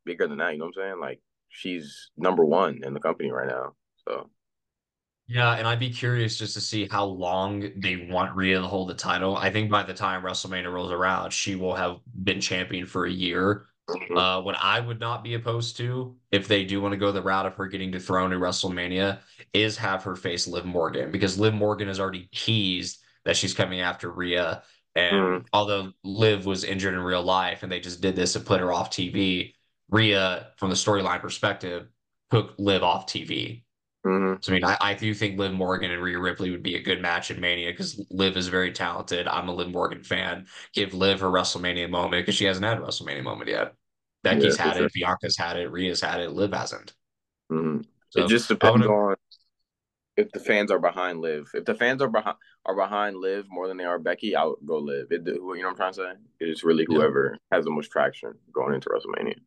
bigger 0.04 0.26
than 0.26 0.38
that. 0.38 0.52
You 0.52 0.58
know 0.58 0.66
what 0.66 0.76
I'm 0.76 0.82
saying? 0.82 1.00
Like 1.00 1.20
she's 1.48 2.10
number 2.16 2.44
one 2.44 2.82
in 2.84 2.94
the 2.94 3.00
company 3.00 3.30
right 3.30 3.48
now. 3.48 3.74
So 4.08 4.30
yeah, 5.26 5.54
and 5.54 5.66
I'd 5.66 5.78
be 5.78 5.90
curious 5.90 6.36
just 6.38 6.54
to 6.54 6.60
see 6.60 6.86
how 6.90 7.04
long 7.04 7.70
they 7.76 7.96
want 8.10 8.34
Rhea 8.36 8.60
to 8.60 8.66
hold 8.66 8.90
the 8.90 8.94
title. 8.94 9.36
I 9.36 9.50
think 9.50 9.70
by 9.70 9.82
the 9.82 9.94
time 9.94 10.22
WrestleMania 10.22 10.72
rolls 10.72 10.92
around, 10.92 11.32
she 11.32 11.54
will 11.54 11.74
have 11.74 12.00
been 12.22 12.40
champion 12.40 12.86
for 12.86 13.06
a 13.06 13.10
year. 13.10 13.66
Mhm. 13.88 14.16
Uh, 14.16 14.42
what 14.42 14.56
I 14.60 14.80
would 14.80 15.00
not 15.00 15.24
be 15.24 15.34
opposed 15.34 15.76
to, 15.78 16.16
if 16.30 16.48
they 16.48 16.64
do 16.64 16.80
want 16.80 16.92
to 16.92 16.98
go 16.98 17.12
the 17.12 17.22
route 17.22 17.46
of 17.46 17.54
her 17.56 17.66
getting 17.66 17.90
dethroned 17.90 18.32
in 18.32 18.40
WrestleMania, 18.40 19.20
is 19.52 19.76
have 19.78 20.04
her 20.04 20.16
face 20.16 20.46
Liv 20.46 20.64
Morgan 20.64 21.10
because 21.10 21.38
Liv 21.38 21.54
Morgan 21.54 21.88
has 21.88 21.98
already 22.00 22.28
teased 22.32 23.02
that 23.24 23.36
she's 23.36 23.54
coming 23.54 23.80
after 23.80 24.10
Rhea. 24.10 24.62
And 24.94 25.46
although 25.52 25.92
Liv 26.04 26.46
was 26.46 26.64
injured 26.64 26.94
in 26.94 27.00
real 27.00 27.22
life 27.22 27.62
and 27.62 27.72
they 27.72 27.80
just 27.80 28.00
did 28.00 28.14
this 28.16 28.34
to 28.34 28.40
put 28.40 28.60
her 28.60 28.72
off 28.72 28.90
TV, 28.90 29.54
Rhea, 29.88 30.52
from 30.58 30.70
the 30.70 30.76
storyline 30.76 31.20
perspective, 31.20 31.88
took 32.30 32.54
Liv 32.58 32.82
off 32.82 33.06
TV. 33.06 33.64
Mhm. 34.04 34.42
So 34.44 34.52
I 34.52 34.54
mean, 34.54 34.64
I, 34.64 34.76
I 34.80 34.94
do 34.94 35.14
think 35.14 35.38
Liv 35.38 35.52
Morgan 35.52 35.92
and 35.92 36.02
Rhea 36.02 36.18
Ripley 36.18 36.50
would 36.50 36.62
be 36.62 36.74
a 36.74 36.82
good 36.82 37.00
match 37.00 37.30
in 37.30 37.40
Mania 37.40 37.70
because 37.70 38.04
Liv 38.10 38.36
is 38.36 38.48
very 38.48 38.72
talented. 38.72 39.28
I'm 39.28 39.48
a 39.48 39.54
Liv 39.54 39.70
Morgan 39.70 40.02
fan. 40.02 40.46
Give 40.72 40.92
Liv 40.92 41.20
her 41.20 41.28
WrestleMania 41.28 41.88
moment 41.88 42.22
because 42.22 42.34
she 42.34 42.44
hasn't 42.46 42.66
had 42.66 42.78
a 42.78 42.80
WrestleMania 42.80 43.22
moment 43.22 43.48
yet. 43.48 43.74
Becky's 44.24 44.56
for 44.56 44.64
had 44.64 44.76
sure. 44.76 44.86
it, 44.86 44.92
Bianca's 44.92 45.36
had 45.36 45.56
it, 45.56 45.70
Rhea's 45.70 46.00
had 46.00 46.20
it, 46.20 46.30
Liv 46.32 46.52
hasn't. 46.52 46.94
Mhm. 47.50 47.84
It 48.16 48.28
just 48.28 48.48
depends 48.48 48.86
on 48.86 49.16
if 50.16 50.30
the 50.32 50.40
fans 50.40 50.70
are 50.70 50.78
behind 50.78 51.20
Liv. 51.20 51.50
If 51.54 51.64
the 51.64 51.74
fans 51.74 52.02
are 52.02 52.08
behind 52.08 52.36
are 52.66 52.76
behind 52.76 53.16
Liv 53.16 53.46
more 53.48 53.68
than 53.68 53.76
they 53.76 53.84
are 53.84 53.98
Becky, 53.98 54.34
I'll 54.36 54.56
go 54.64 54.78
Liv. 54.78 55.08
It, 55.10 55.26
you 55.26 55.34
know 55.34 55.44
what 55.46 55.66
I'm 55.68 55.76
trying 55.76 55.92
to 55.92 55.98
say? 55.98 56.12
It's 56.40 56.64
really 56.64 56.86
to, 56.86 56.92
yeah, 56.92 56.98
whoever 56.98 57.38
has 57.50 57.64
the 57.64 57.70
most 57.70 57.90
traction 57.90 58.34
going 58.52 58.74
into 58.74 58.88
WrestleMania. 58.88 59.38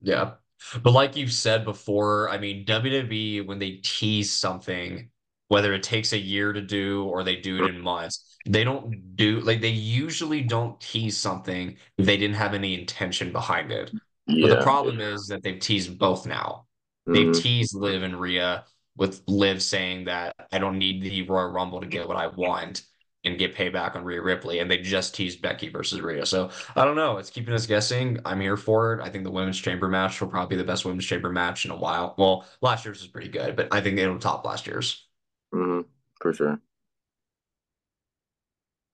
yeah. 0.00 0.34
But 0.82 0.92
like 0.92 1.16
you've 1.16 1.32
said 1.32 1.64
before, 1.64 2.28
I 2.30 2.38
mean, 2.38 2.64
WWE, 2.64 3.42
when 3.42 3.58
they 3.58 3.72
tease 3.82 4.32
something, 4.32 5.10
whether 5.48 5.74
it 5.74 5.82
takes 5.82 6.12
a 6.12 6.18
year 6.18 6.52
to 6.52 6.60
do 6.62 7.04
or 7.04 7.22
they 7.22 7.36
do 7.36 7.58
it 7.58 7.64
in 7.64 7.80
months, 7.80 8.36
they 8.46 8.64
don't 8.64 9.16
do 9.16 9.40
like 9.40 9.60
they 9.60 9.68
usually 9.68 10.40
don't 10.42 10.80
tease 10.80 11.16
something 11.16 11.76
they 11.98 12.16
didn't 12.16 12.36
have 12.36 12.54
any 12.54 12.78
intention 12.78 13.32
behind 13.32 13.70
it. 13.72 13.92
But 14.40 14.48
the 14.48 14.56
Yeah. 14.56 14.62
problem 14.62 15.00
is 15.00 15.26
that 15.28 15.42
they've 15.42 15.58
teased 15.58 15.98
both 15.98 16.26
now. 16.26 16.66
They've 17.12 17.32
Mhm. 17.32 17.32
teased 17.32 17.74
Liv 17.74 18.02
and 18.02 18.20
Rhea 18.20 18.64
with 18.96 19.22
Liv 19.26 19.62
saying 19.62 20.04
that 20.04 20.34
I 20.52 20.58
don't 20.58 20.78
need 20.78 21.02
the 21.02 21.22
Royal 21.22 21.50
Rumble 21.50 21.80
to 21.80 21.86
get 21.86 22.08
what 22.08 22.16
I 22.16 22.28
want 22.28 22.82
and 23.26 23.38
get 23.38 23.54
payback 23.54 23.96
on 23.96 24.04
Rhea 24.04 24.22
Ripley. 24.22 24.60
And 24.60 24.70
they 24.70 24.78
just 24.78 25.14
teased 25.14 25.42
Becky 25.42 25.68
versus 25.68 26.00
Rhea. 26.00 26.24
So 26.24 26.50
I 26.74 26.84
don't 26.84 26.96
know. 26.96 27.18
It's 27.18 27.30
keeping 27.30 27.54
us 27.54 27.66
guessing. 27.66 28.18
I'm 28.24 28.40
here 28.40 28.56
for 28.56 28.94
it. 28.94 29.02
I 29.02 29.10
think 29.10 29.24
the 29.24 29.30
women's 29.30 29.60
chamber 29.60 29.88
match 29.88 30.20
will 30.20 30.28
probably 30.28 30.56
be 30.56 30.62
the 30.62 30.66
best 30.66 30.84
women's 30.84 31.04
chamber 31.04 31.30
match 31.30 31.64
in 31.64 31.70
a 31.70 31.76
while. 31.76 32.14
Well, 32.16 32.46
last 32.62 32.84
year's 32.84 33.00
was 33.00 33.08
pretty 33.08 33.28
good, 33.28 33.56
but 33.56 33.68
I 33.72 33.80
think 33.80 33.98
it'll 33.98 34.18
top 34.18 34.44
last 34.46 34.66
year's. 34.66 35.06
Mhm. 35.52 35.84
For 36.20 36.32
sure. 36.32 36.60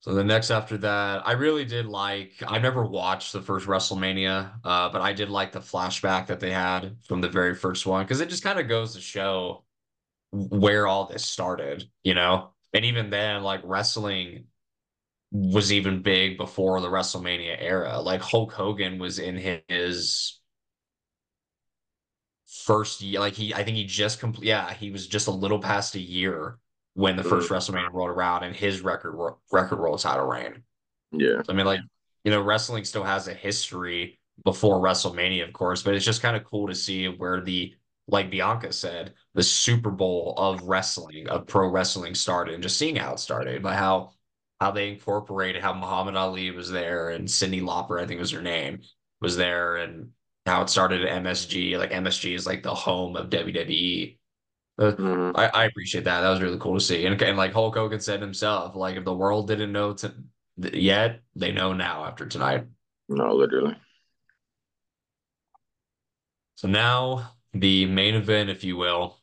So 0.01 0.15
the 0.15 0.25
next 0.25 0.51
after 0.51 0.77
that, 0.79 1.27
I 1.27 1.33
really 1.33 1.65
did 1.65 1.87
like. 1.87 2.33
I 2.45 2.59
never 2.59 2.85
watched 2.85 3.33
the 3.33 3.41
first 3.41 3.69
WrestleMania, 3.69 4.53
uh, 4.65 4.89
but 4.89 5.01
I 5.01 5.13
did 5.13 5.31
like 5.31 5.53
the 5.53 5.61
flashback 5.61 6.27
that 6.27 6.41
they 6.41 6.51
had 6.51 6.97
from 7.07 7.21
the 7.21 7.29
very 7.29 7.55
first 7.55 7.87
one 7.87 8.05
because 8.05 8.21
it 8.21 8.29
just 8.29 8.43
kind 8.43 8.59
of 8.59 8.69
goes 8.69 8.95
to 8.95 9.01
show 9.01 9.65
where 10.33 10.89
all 10.89 11.07
this 11.07 11.25
started, 11.25 11.89
you 12.03 12.15
know? 12.15 12.52
And 12.75 12.85
even 12.85 13.11
then, 13.11 13.43
like 13.43 13.61
wrestling 13.65 14.47
was 15.33 15.73
even 15.73 16.03
big 16.03 16.39
before 16.39 16.81
the 16.81 16.89
WrestleMania 16.89 17.57
era. 17.61 18.01
Like 18.01 18.23
Hulk 18.23 18.53
Hogan 18.53 18.99
was 18.99 19.19
in 19.19 19.37
his 19.69 20.41
first 22.47 23.01
year, 23.01 23.21
like 23.21 23.35
he, 23.35 23.55
I 23.55 23.65
think 23.65 23.77
he 23.77 23.85
just 23.85 24.21
complete, 24.21 24.47
yeah, 24.47 24.73
he 24.75 24.91
was 24.91 25.07
just 25.07 25.27
a 25.27 25.31
little 25.31 25.59
past 25.59 25.95
a 25.95 26.01
year 26.01 26.59
when 26.95 27.17
the 27.17 27.25
first 27.25 27.49
Mhm. 27.49 27.57
WrestleMania 27.57 27.93
rolled 27.93 28.11
around 28.11 28.45
and 28.45 28.55
his 28.55 28.83
record 28.83 29.15
record 29.51 29.79
world 29.79 30.01
title 30.01 30.27
reign. 30.27 30.63
Yeah. 31.13 31.43
I 31.49 31.53
mean, 31.55 31.67
like, 31.67 31.81
you 32.25 32.31
know, 32.31 32.43
wrestling 32.43 32.85
still 32.85 33.05
has 33.05 33.29
a 33.29 33.35
history 33.35 34.21
before 34.45 34.81
WrestleMania, 34.81 35.47
of 35.47 35.53
course, 35.53 35.83
but 35.83 35.95
it's 35.95 36.05
just 36.05 36.23
kind 36.23 36.37
of 36.37 36.45
cool 36.45 36.69
to 36.69 36.75
see 36.75 37.09
where 37.09 37.41
the, 37.41 37.75
like 38.13 38.31
Bianca 38.31 38.73
said, 38.73 39.15
the 39.35 39.43
Super 39.45 39.91
Bowl 39.91 40.35
of 40.39 40.63
wrestling, 40.65 41.29
of 41.31 41.49
pro 41.49 41.69
wrestling 41.69 42.15
started, 42.15 42.55
and 42.55 42.63
just 42.65 42.79
seeing 42.79 42.97
how 42.97 43.15
it 43.15 43.21
started, 43.21 43.63
by 43.63 43.77
how 43.77 44.13
how 44.61 44.71
they 44.71 44.91
incorporated 44.91 45.63
how 45.63 45.75
Muhammad 45.75 46.17
Ali 46.17 46.51
was 46.53 46.71
there 46.71 47.11
and 47.11 47.27
Cyndi 47.29 47.61
Lauper, 47.63 48.01
I 48.01 48.07
think 48.07 48.21
was 48.21 48.31
her 48.33 48.43
name, 48.43 48.83
was 49.21 49.37
there, 49.37 49.77
and 49.77 50.11
how 50.47 50.63
it 50.63 50.71
started 50.71 51.03
at 51.05 51.13
MSG. 51.13 51.77
Like 51.79 51.93
MSG 51.93 52.35
is 52.35 52.47
like 52.47 52.63
the 52.63 52.75
home 52.75 53.17
of 53.17 53.31
WWE. 53.31 54.19
Uh, 54.79 54.93
Mhm. 54.93 55.33
I, 55.37 55.47
I 55.49 55.65
appreciate 55.67 56.05
that. 56.05 56.21
That 56.23 56.31
was 56.31 56.41
really 56.43 56.59
cool 56.59 56.75
to 56.79 56.85
see. 56.85 57.07
And, 57.07 57.21
and 57.23 57.37
like 57.37 57.53
Hulk 57.53 57.75
Hogan 57.77 58.01
said 58.01 58.21
himself, 58.21 58.77
like 58.77 58.97
if 58.97 59.05
the 59.05 59.15
world 59.15 59.49
didn't 59.49 59.73
know 59.73 59.95
to, 59.95 60.15
yet, 60.57 61.21
they 61.37 61.53
know 61.53 61.73
now 61.73 62.05
after 62.05 62.27
tonight. 62.27 62.67
No, 63.09 63.35
literally. 63.35 63.77
So 66.55 66.69
now 66.69 67.33
the 67.55 67.87
main 67.87 68.15
event, 68.15 68.51
if 68.51 68.65
you 68.65 68.77
will. 68.77 69.19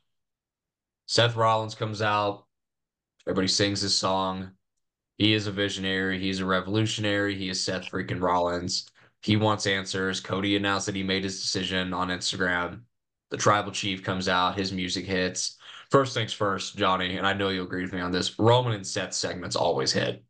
Seth 1.07 1.35
Rollins 1.35 1.75
comes 1.75 2.01
out. 2.01 2.45
Everybody 3.25 3.47
sings 3.47 3.81
his 3.81 3.97
song. 3.97 4.51
He 5.17 5.33
is 5.33 5.47
a 5.47 5.51
visionary. 5.51 6.19
He's 6.19 6.39
a 6.39 6.45
revolutionary. 6.45 7.35
He 7.35 7.49
is 7.49 7.63
Seth 7.63 7.91
freaking 7.91 8.21
Rollins. 8.21 8.87
He 9.21 9.35
wants 9.35 9.67
answers. 9.67 10.21
Cody 10.21 10.55
announced 10.55 10.85
that 10.85 10.95
he 10.95 11.03
made 11.03 11.23
his 11.23 11.41
decision 11.41 11.93
on 11.93 12.07
Instagram. 12.09 12.81
The 13.31 13.37
tribal 13.37 13.71
chief 13.71 14.03
comes 14.03 14.29
out. 14.29 14.57
His 14.57 14.71
music 14.71 15.05
hits. 15.05 15.57
First 15.91 16.13
things 16.13 16.31
first, 16.31 16.77
Johnny, 16.77 17.17
and 17.17 17.25
I 17.27 17.33
know 17.33 17.49
you'll 17.49 17.65
agree 17.65 17.81
with 17.81 17.93
me 17.93 17.99
on 17.99 18.11
this. 18.11 18.37
Roman 18.39 18.73
and 18.73 18.85
Seth 18.85 19.13
segments 19.13 19.55
always 19.55 19.91
hit. 19.91 20.23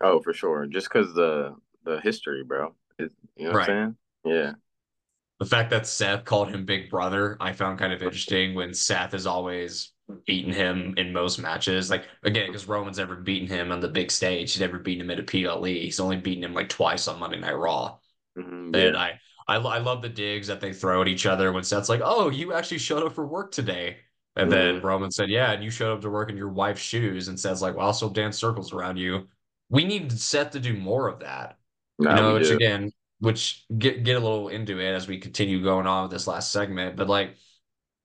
Oh, 0.00 0.20
for 0.20 0.32
sure. 0.32 0.66
Just 0.66 0.88
because 0.88 1.12
the 1.14 1.56
the 1.84 2.00
history, 2.00 2.44
bro. 2.44 2.74
It, 2.98 3.10
you 3.36 3.44
know 3.44 3.50
what 3.52 3.56
Right. 3.58 3.70
I'm 3.70 3.96
saying? 4.24 4.36
Yeah. 4.36 4.52
The 5.40 5.46
fact 5.46 5.70
that 5.70 5.86
Seth 5.86 6.24
called 6.24 6.48
him 6.50 6.64
Big 6.64 6.90
Brother, 6.90 7.36
I 7.40 7.52
found 7.52 7.78
kind 7.78 7.92
of 7.92 8.02
interesting 8.02 8.54
when 8.54 8.74
Seth 8.74 9.12
has 9.12 9.26
always 9.26 9.92
beaten 10.26 10.52
him 10.52 10.94
in 10.96 11.12
most 11.12 11.38
matches. 11.38 11.90
Like, 11.90 12.06
again, 12.24 12.46
because 12.48 12.66
Roman's 12.66 12.98
never 12.98 13.14
beaten 13.16 13.46
him 13.46 13.70
on 13.70 13.80
the 13.80 13.88
big 13.88 14.10
stage. 14.10 14.52
He's 14.52 14.60
never 14.60 14.78
beaten 14.78 15.02
him 15.04 15.10
at 15.10 15.20
a 15.20 15.22
PLE. 15.22 15.64
He's 15.64 16.00
only 16.00 16.16
beaten 16.16 16.42
him 16.42 16.54
like 16.54 16.68
twice 16.68 17.06
on 17.06 17.20
Monday 17.20 17.38
Night 17.38 17.52
Raw. 17.56 17.98
Mhm. 18.36 18.74
And 18.74 18.74
Yeah. 18.74 18.96
I, 18.96 19.20
I, 19.46 19.56
I 19.56 19.78
love 19.78 20.02
the 20.02 20.08
digs 20.08 20.48
that 20.48 20.60
they 20.60 20.72
throw 20.72 21.02
at 21.02 21.08
each 21.08 21.26
other 21.26 21.52
when 21.52 21.62
Seth's 21.64 21.88
like, 21.88 22.00
"Oh, 22.02 22.30
you 22.30 22.52
actually 22.52 22.78
showed 22.78 23.02
up 23.04 23.14
for 23.14 23.26
work 23.26 23.52
today," 23.52 23.98
and 24.36 24.50
then 24.50 24.80
Mhm. 24.80 24.82
Roman 24.82 25.10
said, 25.10 25.30
"Yeah, 25.30 25.52
and 25.52 25.62
you 25.64 25.70
showed 25.70 25.94
up 25.94 26.00
to 26.02 26.10
work 26.10 26.30
in 26.30 26.36
your 26.36 26.48
wife's 26.50 26.82
shoes," 26.82 27.28
and 27.28 27.38
Seth's 27.38 27.62
like, 27.62 27.76
"Well, 27.76 27.86
I'll 27.86 27.92
still 27.94 28.10
dance 28.10 28.36
circles 28.38 28.72
around 28.72 28.96
you." 28.98 29.28
We 29.70 29.84
need 29.84 30.12
Seth 30.12 30.50
to 30.52 30.60
do 30.60 30.74
more 30.74 31.08
of 31.08 31.20
that, 31.20 31.58
you 31.98 32.06
know. 32.08 32.34
Which 32.34 32.48
do. 32.48 32.56
again, 32.56 32.92
which 33.20 33.64
get 33.76 34.04
get 34.04 34.16
a 34.16 34.20
little 34.20 34.48
into 34.48 34.80
it 34.80 34.92
as 34.92 35.08
we 35.08 35.18
continue 35.18 35.62
going 35.62 35.86
on 35.86 36.02
with 36.04 36.12
this 36.12 36.26
last 36.26 36.52
segment, 36.52 36.96
but 36.96 37.08
like. 37.08 37.36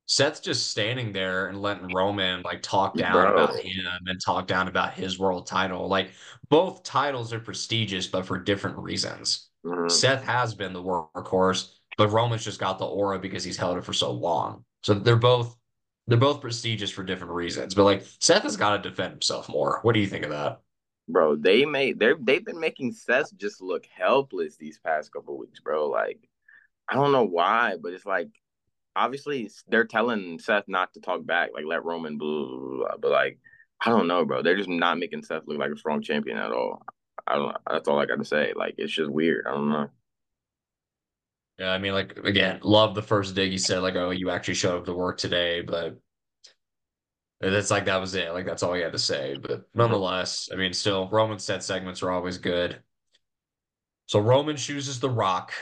Seth's 0.06 0.42
just 0.42 0.70
standing 0.70 1.14
there 1.14 1.48
and 1.48 1.62
letting 1.62 1.88
Roman 1.96 2.42
like 2.42 2.62
talk 2.62 2.98
down 2.98 3.14
Bro. 3.14 3.32
about 3.32 3.56
him 3.56 3.86
and 4.06 4.20
talk 4.24 4.48
down 4.48 4.68
about 4.68 4.94
his 4.94 5.18
world 5.18 5.48
title. 5.48 5.88
Like 5.88 6.12
both 6.50 6.84
titles 6.84 7.32
are 7.32 7.40
prestigious, 7.40 8.06
but 8.06 8.26
for 8.26 8.38
different 8.38 8.78
reasons. 8.78 9.48
Mhm. 9.66 9.90
Seth 9.90 10.22
has 10.26 10.54
been 10.56 10.74
the 10.74 10.84
workhorse, 10.84 11.72
but 11.98 12.10
Roman's 12.10 12.44
just 12.44 12.60
got 12.60 12.80
the 12.80 12.86
aura 12.86 13.18
because 13.18 13.46
he's 13.46 13.56
held 13.56 13.78
it 13.78 13.86
for 13.86 13.94
so 13.94 14.12
long. 14.12 14.66
So 14.84 14.94
they're 14.94 15.16
both 15.16 15.56
they're 16.08 16.18
both 16.18 16.42
prestigious 16.42 16.92
for 16.92 17.04
different 17.06 17.32
reasons. 17.34 17.74
But 17.74 17.86
like 17.86 18.06
Seth 18.20 18.44
has 18.44 18.58
got 18.58 18.76
to 18.84 18.90
defend 18.90 19.14
himself 19.14 19.48
more. 19.48 19.80
What 19.84 19.94
do 19.94 20.02
you 20.02 20.08
think 20.08 20.26
of 20.26 20.32
that? 20.32 20.60
Bro, 21.08 21.38
they 21.38 21.62
mm-hmm. 21.62 21.72
made 21.72 22.00
they 22.00 22.14
they've 22.20 22.46
been 22.46 22.60
making 22.60 22.94
Seth 22.94 23.36
just 23.38 23.62
look 23.62 23.86
helpless 23.86 24.58
these 24.58 24.80
past 24.80 25.12
couple 25.12 25.38
weeks, 25.38 25.60
bro. 25.60 25.90
Like, 25.90 26.20
I 26.90 26.96
don't 26.96 27.12
know 27.12 27.26
why, 27.26 27.76
but 27.82 27.94
it's 27.94 28.06
like 28.06 28.30
obviously 28.96 29.50
they're 29.68 29.86
telling 29.86 30.40
Seth 30.40 30.66
not 30.68 30.94
to 30.94 31.02
talk 31.02 31.26
back, 31.26 31.50
like 31.54 31.66
let 31.66 31.84
Roman 31.84 32.18
blah, 32.18 32.30
blah, 32.30 32.58
blah, 32.58 32.78
blah. 32.78 32.98
but 33.02 33.12
like 33.12 33.40
I 33.86 33.90
don't 33.90 34.08
know, 34.08 34.24
bro. 34.24 34.42
They're 34.42 34.58
just 34.58 34.70
not 34.70 34.98
making 34.98 35.24
Seth 35.24 35.44
look 35.46 35.60
like 35.60 35.72
a 35.72 35.78
strong 35.78 36.02
champion 36.02 36.38
at 36.38 36.52
all. 36.52 36.84
I 37.28 37.36
don't. 37.36 37.56
That's 37.70 37.88
all 37.88 38.00
I 38.00 38.06
got 38.06 38.20
to 38.20 38.26
say. 38.26 38.54
Like 38.56 38.76
it's 38.78 38.94
just 38.94 39.12
weird. 39.12 39.46
I 39.48 39.52
don't 39.52 39.70
know. 39.70 39.90
Yeah, 41.60 41.72
I 41.72 41.78
mean, 41.78 41.94
like 41.94 42.18
again, 42.18 42.60
love 42.64 42.96
the 42.96 43.02
first 43.02 43.36
dig 43.36 43.52
he 43.52 43.58
said, 43.58 43.80
like, 43.80 43.96
"Oh, 43.96 44.10
you 44.10 44.30
actually 44.30 44.56
showed 44.56 44.80
up 44.80 44.86
to 44.86 44.94
work 44.94 45.18
today," 45.18 45.62
but 45.62 45.98
it's 47.42 47.72
like 47.72 47.86
that 47.86 47.98
was 48.02 48.16
it. 48.16 48.32
Like 48.32 48.46
that's 48.46 48.64
all 48.64 48.74
he 48.74 48.82
had 48.82 48.94
to 48.94 49.00
say. 49.00 49.38
But 49.42 49.68
nonetheless, 49.74 50.50
I 50.52 50.56
mean, 50.56 50.74
still, 50.74 51.10
Roman 51.10 51.40
set 51.40 51.64
segments 51.64 52.02
are 52.02 52.12
always 52.12 52.38
good. 52.38 52.82
So 54.08 54.20
Roman 54.20 54.56
chooses 54.56 55.00
The 55.00 55.10
Rock. 55.10 55.54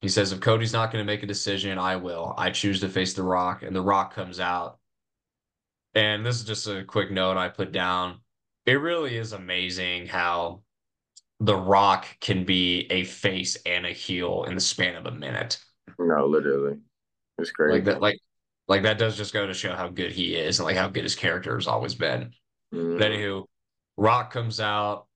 He 0.00 0.08
says, 0.08 0.32
"If 0.32 0.40
Cody's 0.40 0.72
not 0.72 0.92
going 0.92 1.04
to 1.04 1.10
make 1.10 1.22
a 1.22 1.26
decision, 1.26 1.78
I 1.78 1.96
will. 1.96 2.34
I 2.36 2.50
choose 2.50 2.80
to 2.80 2.88
face 2.88 3.14
The 3.14 3.22
Rock." 3.22 3.62
And 3.62 3.74
The 3.74 3.82
Rock 3.82 4.14
comes 4.14 4.40
out. 4.40 4.78
And 5.94 6.24
this 6.24 6.36
is 6.36 6.44
just 6.44 6.66
a 6.68 6.84
quick 6.84 7.10
note 7.10 7.36
I 7.36 7.48
put 7.48 7.72
down. 7.72 8.20
It 8.66 8.74
really 8.74 9.16
is 9.16 9.32
amazing 9.32 10.06
how 10.06 10.62
The 11.40 11.56
Rock 11.56 12.06
can 12.20 12.44
be 12.44 12.86
a 12.90 13.04
face 13.04 13.56
and 13.64 13.86
a 13.86 13.92
heel 13.92 14.44
in 14.44 14.54
the 14.54 14.60
span 14.60 14.94
of 14.96 15.06
a 15.06 15.10
minute. 15.10 15.58
No, 15.98 16.26
literally, 16.26 16.78
it's 17.38 17.50
crazy. 17.50 17.76
Like 17.76 17.84
that, 17.84 18.00
like, 18.00 18.18
like 18.68 18.82
that 18.82 18.98
does 18.98 19.16
just 19.16 19.32
go 19.32 19.46
to 19.46 19.54
show 19.54 19.74
how 19.74 19.88
good 19.88 20.12
he 20.12 20.34
is 20.36 20.58
and 20.58 20.66
like 20.66 20.76
how 20.76 20.88
good 20.88 21.04
his 21.04 21.16
character 21.16 21.54
has 21.56 21.66
always 21.66 21.94
been. 21.94 22.32
Mhm. 22.74 22.98
But 22.98 23.10
anywho, 23.12 23.46
Rock 23.96 24.32
comes 24.32 24.60
out. 24.60 25.06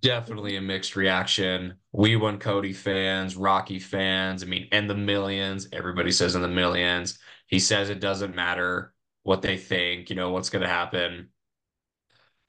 definitely 0.00 0.56
a 0.56 0.60
mixed 0.60 0.94
reaction. 0.96 1.74
We 1.92 2.16
want 2.16 2.40
Cody 2.40 2.72
fans, 2.72 3.36
Rocky 3.36 3.80
fans, 3.80 4.42
I 4.44 4.46
mean, 4.46 4.68
and 4.72 4.88
the 4.88 4.94
millions. 4.94 5.68
Everybody 5.72 6.12
says 6.12 6.36
in 6.36 6.42
the 6.42 6.48
millions. 6.48 7.18
He 7.48 7.58
says 7.58 7.90
it 7.90 8.00
doesn't 8.00 8.34
matter 8.36 8.94
what 9.24 9.42
they 9.42 9.56
think, 9.58 10.08
you 10.10 10.16
know, 10.16 10.30
what's 10.30 10.50
going 10.50 10.62
to 10.62 10.68
happen. 10.68 11.30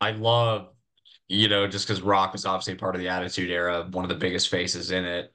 I 0.01 0.11
love, 0.11 0.69
you 1.27 1.47
know, 1.47 1.67
just 1.67 1.87
because 1.87 2.01
Rock 2.01 2.33
was 2.33 2.45
obviously 2.45 2.75
part 2.75 2.95
of 2.95 3.01
the 3.01 3.09
Attitude 3.09 3.49
Era, 3.49 3.87
one 3.89 4.05
of 4.05 4.09
the 4.09 4.15
biggest 4.15 4.49
faces 4.49 4.91
in 4.91 5.05
it. 5.05 5.33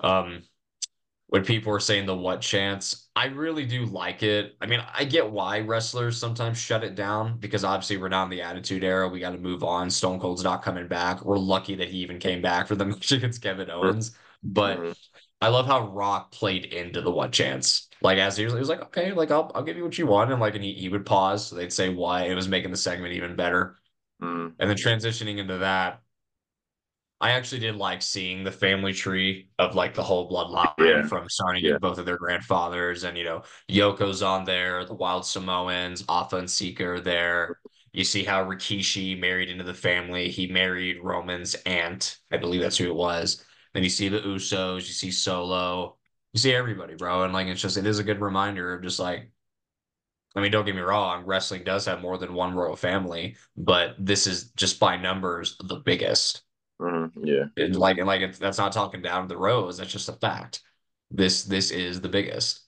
Um, 0.00 0.42
when 1.30 1.44
people 1.44 1.72
are 1.72 1.80
saying 1.80 2.06
the 2.06 2.16
what 2.16 2.40
chance, 2.40 3.08
I 3.16 3.26
really 3.26 3.64
do 3.64 3.86
like 3.86 4.22
it. 4.22 4.56
I 4.60 4.66
mean, 4.66 4.82
I 4.94 5.04
get 5.04 5.30
why 5.30 5.60
wrestlers 5.60 6.18
sometimes 6.18 6.58
shut 6.58 6.84
it 6.84 6.96
down 6.96 7.38
because 7.38 7.64
obviously 7.64 7.96
we're 7.98 8.08
not 8.08 8.24
in 8.24 8.30
the 8.30 8.42
Attitude 8.42 8.84
Era. 8.84 9.08
We 9.08 9.20
got 9.20 9.30
to 9.30 9.38
move 9.38 9.64
on. 9.64 9.90
Stone 9.90 10.20
Cold's 10.20 10.44
not 10.44 10.62
coming 10.62 10.88
back. 10.88 11.24
We're 11.24 11.38
lucky 11.38 11.76
that 11.76 11.88
he 11.88 11.98
even 11.98 12.18
came 12.18 12.42
back 12.42 12.68
for 12.68 12.76
the 12.76 12.84
match 12.86 13.12
against 13.12 13.42
Kevin 13.42 13.70
Owens. 13.70 14.16
But 14.42 14.78
Mm-hmm. 14.78 14.92
I 15.40 15.48
love 15.48 15.66
how 15.66 15.88
Rock 15.88 16.32
played 16.32 16.66
into 16.66 17.00
the 17.00 17.10
what 17.10 17.32
chance. 17.32 17.88
Like 18.02 18.18
as 18.18 18.36
he 18.36 18.44
was, 18.44 18.52
he 18.54 18.58
was 18.58 18.68
like, 18.68 18.82
okay, 18.82 19.12
like 19.12 19.30
I'll 19.30 19.50
I'll 19.54 19.62
give 19.62 19.76
you 19.76 19.84
what 19.84 19.98
you 19.98 20.06
want, 20.06 20.30
and 20.30 20.40
like 20.40 20.54
and 20.54 20.64
he, 20.64 20.74
he 20.74 20.88
would 20.88 21.06
pause, 21.06 21.46
so 21.46 21.56
they'd 21.56 21.72
say 21.72 21.88
why. 21.90 22.24
It 22.24 22.34
was 22.34 22.48
making 22.48 22.70
the 22.70 22.76
segment 22.76 23.14
even 23.14 23.36
better. 23.36 23.78
Mm-hmm. 24.22 24.54
And 24.58 24.70
then 24.70 24.76
transitioning 24.76 25.38
into 25.38 25.58
that, 25.58 26.02
I 27.20 27.32
actually 27.32 27.60
did 27.60 27.76
like 27.76 28.00
seeing 28.00 28.44
the 28.44 28.52
family 28.52 28.94
tree 28.94 29.48
of 29.58 29.74
like 29.74 29.94
the 29.94 30.02
whole 30.02 30.30
bloodline 30.30 30.72
Yeah. 30.78 31.06
from 31.06 31.28
starting 31.28 31.64
Yeah. 31.64 31.78
both 31.78 31.98
of 31.98 32.06
their 32.06 32.16
grandfathers, 32.16 33.04
and 33.04 33.16
you 33.18 33.24
know 33.24 33.42
Yoko's 33.68 34.22
on 34.22 34.44
there, 34.44 34.84
the 34.84 34.94
Wild 34.94 35.26
Samoans, 35.26 36.04
Afa 36.08 36.36
and 36.36 36.80
are 36.80 37.00
there. 37.00 37.58
You 37.92 38.04
see 38.04 38.24
how 38.24 38.44
Rikishi 38.44 39.18
married 39.18 39.50
into 39.50 39.64
the 39.64 39.74
family. 39.74 40.30
He 40.30 40.46
married 40.46 40.98
Roman's 41.02 41.54
aunt. 41.66 42.18
I 42.30 42.36
believe 42.38 42.60
that's 42.62 42.78
who 42.78 42.88
it 42.88 42.94
was. 42.94 43.44
Then 43.74 43.82
you 43.82 43.90
see 43.90 44.08
the 44.08 44.20
Usos, 44.20 44.76
you 44.76 44.94
see 44.94 45.10
Solo, 45.10 45.98
you 46.32 46.40
see 46.40 46.54
everybody, 46.54 46.94
bro. 46.94 47.24
And 47.24 47.32
like 47.32 47.48
it's 47.48 47.60
just 47.60 47.76
it 47.76 47.86
is 47.86 47.98
a 47.98 48.04
good 48.04 48.20
reminder 48.20 48.74
of 48.74 48.82
just 48.82 48.98
like 48.98 49.30
I 50.36 50.40
mean, 50.40 50.52
don't 50.52 50.64
get 50.64 50.76
me 50.76 50.80
wrong, 50.80 51.24
wrestling 51.26 51.64
does 51.64 51.86
have 51.86 52.00
more 52.00 52.16
than 52.16 52.34
one 52.34 52.54
royal 52.54 52.76
family, 52.76 53.36
but 53.56 53.96
this 53.98 54.26
is 54.28 54.50
just 54.52 54.78
by 54.78 54.96
numbers 54.96 55.56
the 55.64 55.76
biggest. 55.76 56.42
Mm-hmm. 56.80 57.26
Yeah. 57.26 57.44
And 57.56 57.76
like 57.76 57.98
and 57.98 58.06
like 58.06 58.22
it's, 58.22 58.38
that's 58.38 58.58
not 58.58 58.72
talking 58.72 59.02
down 59.02 59.28
the 59.28 59.36
rows, 59.36 59.78
that's 59.78 59.92
just 59.92 60.08
a 60.08 60.14
fact. 60.14 60.60
This 61.10 61.44
this 61.44 61.70
is 61.70 62.00
the 62.00 62.08
biggest. 62.08 62.62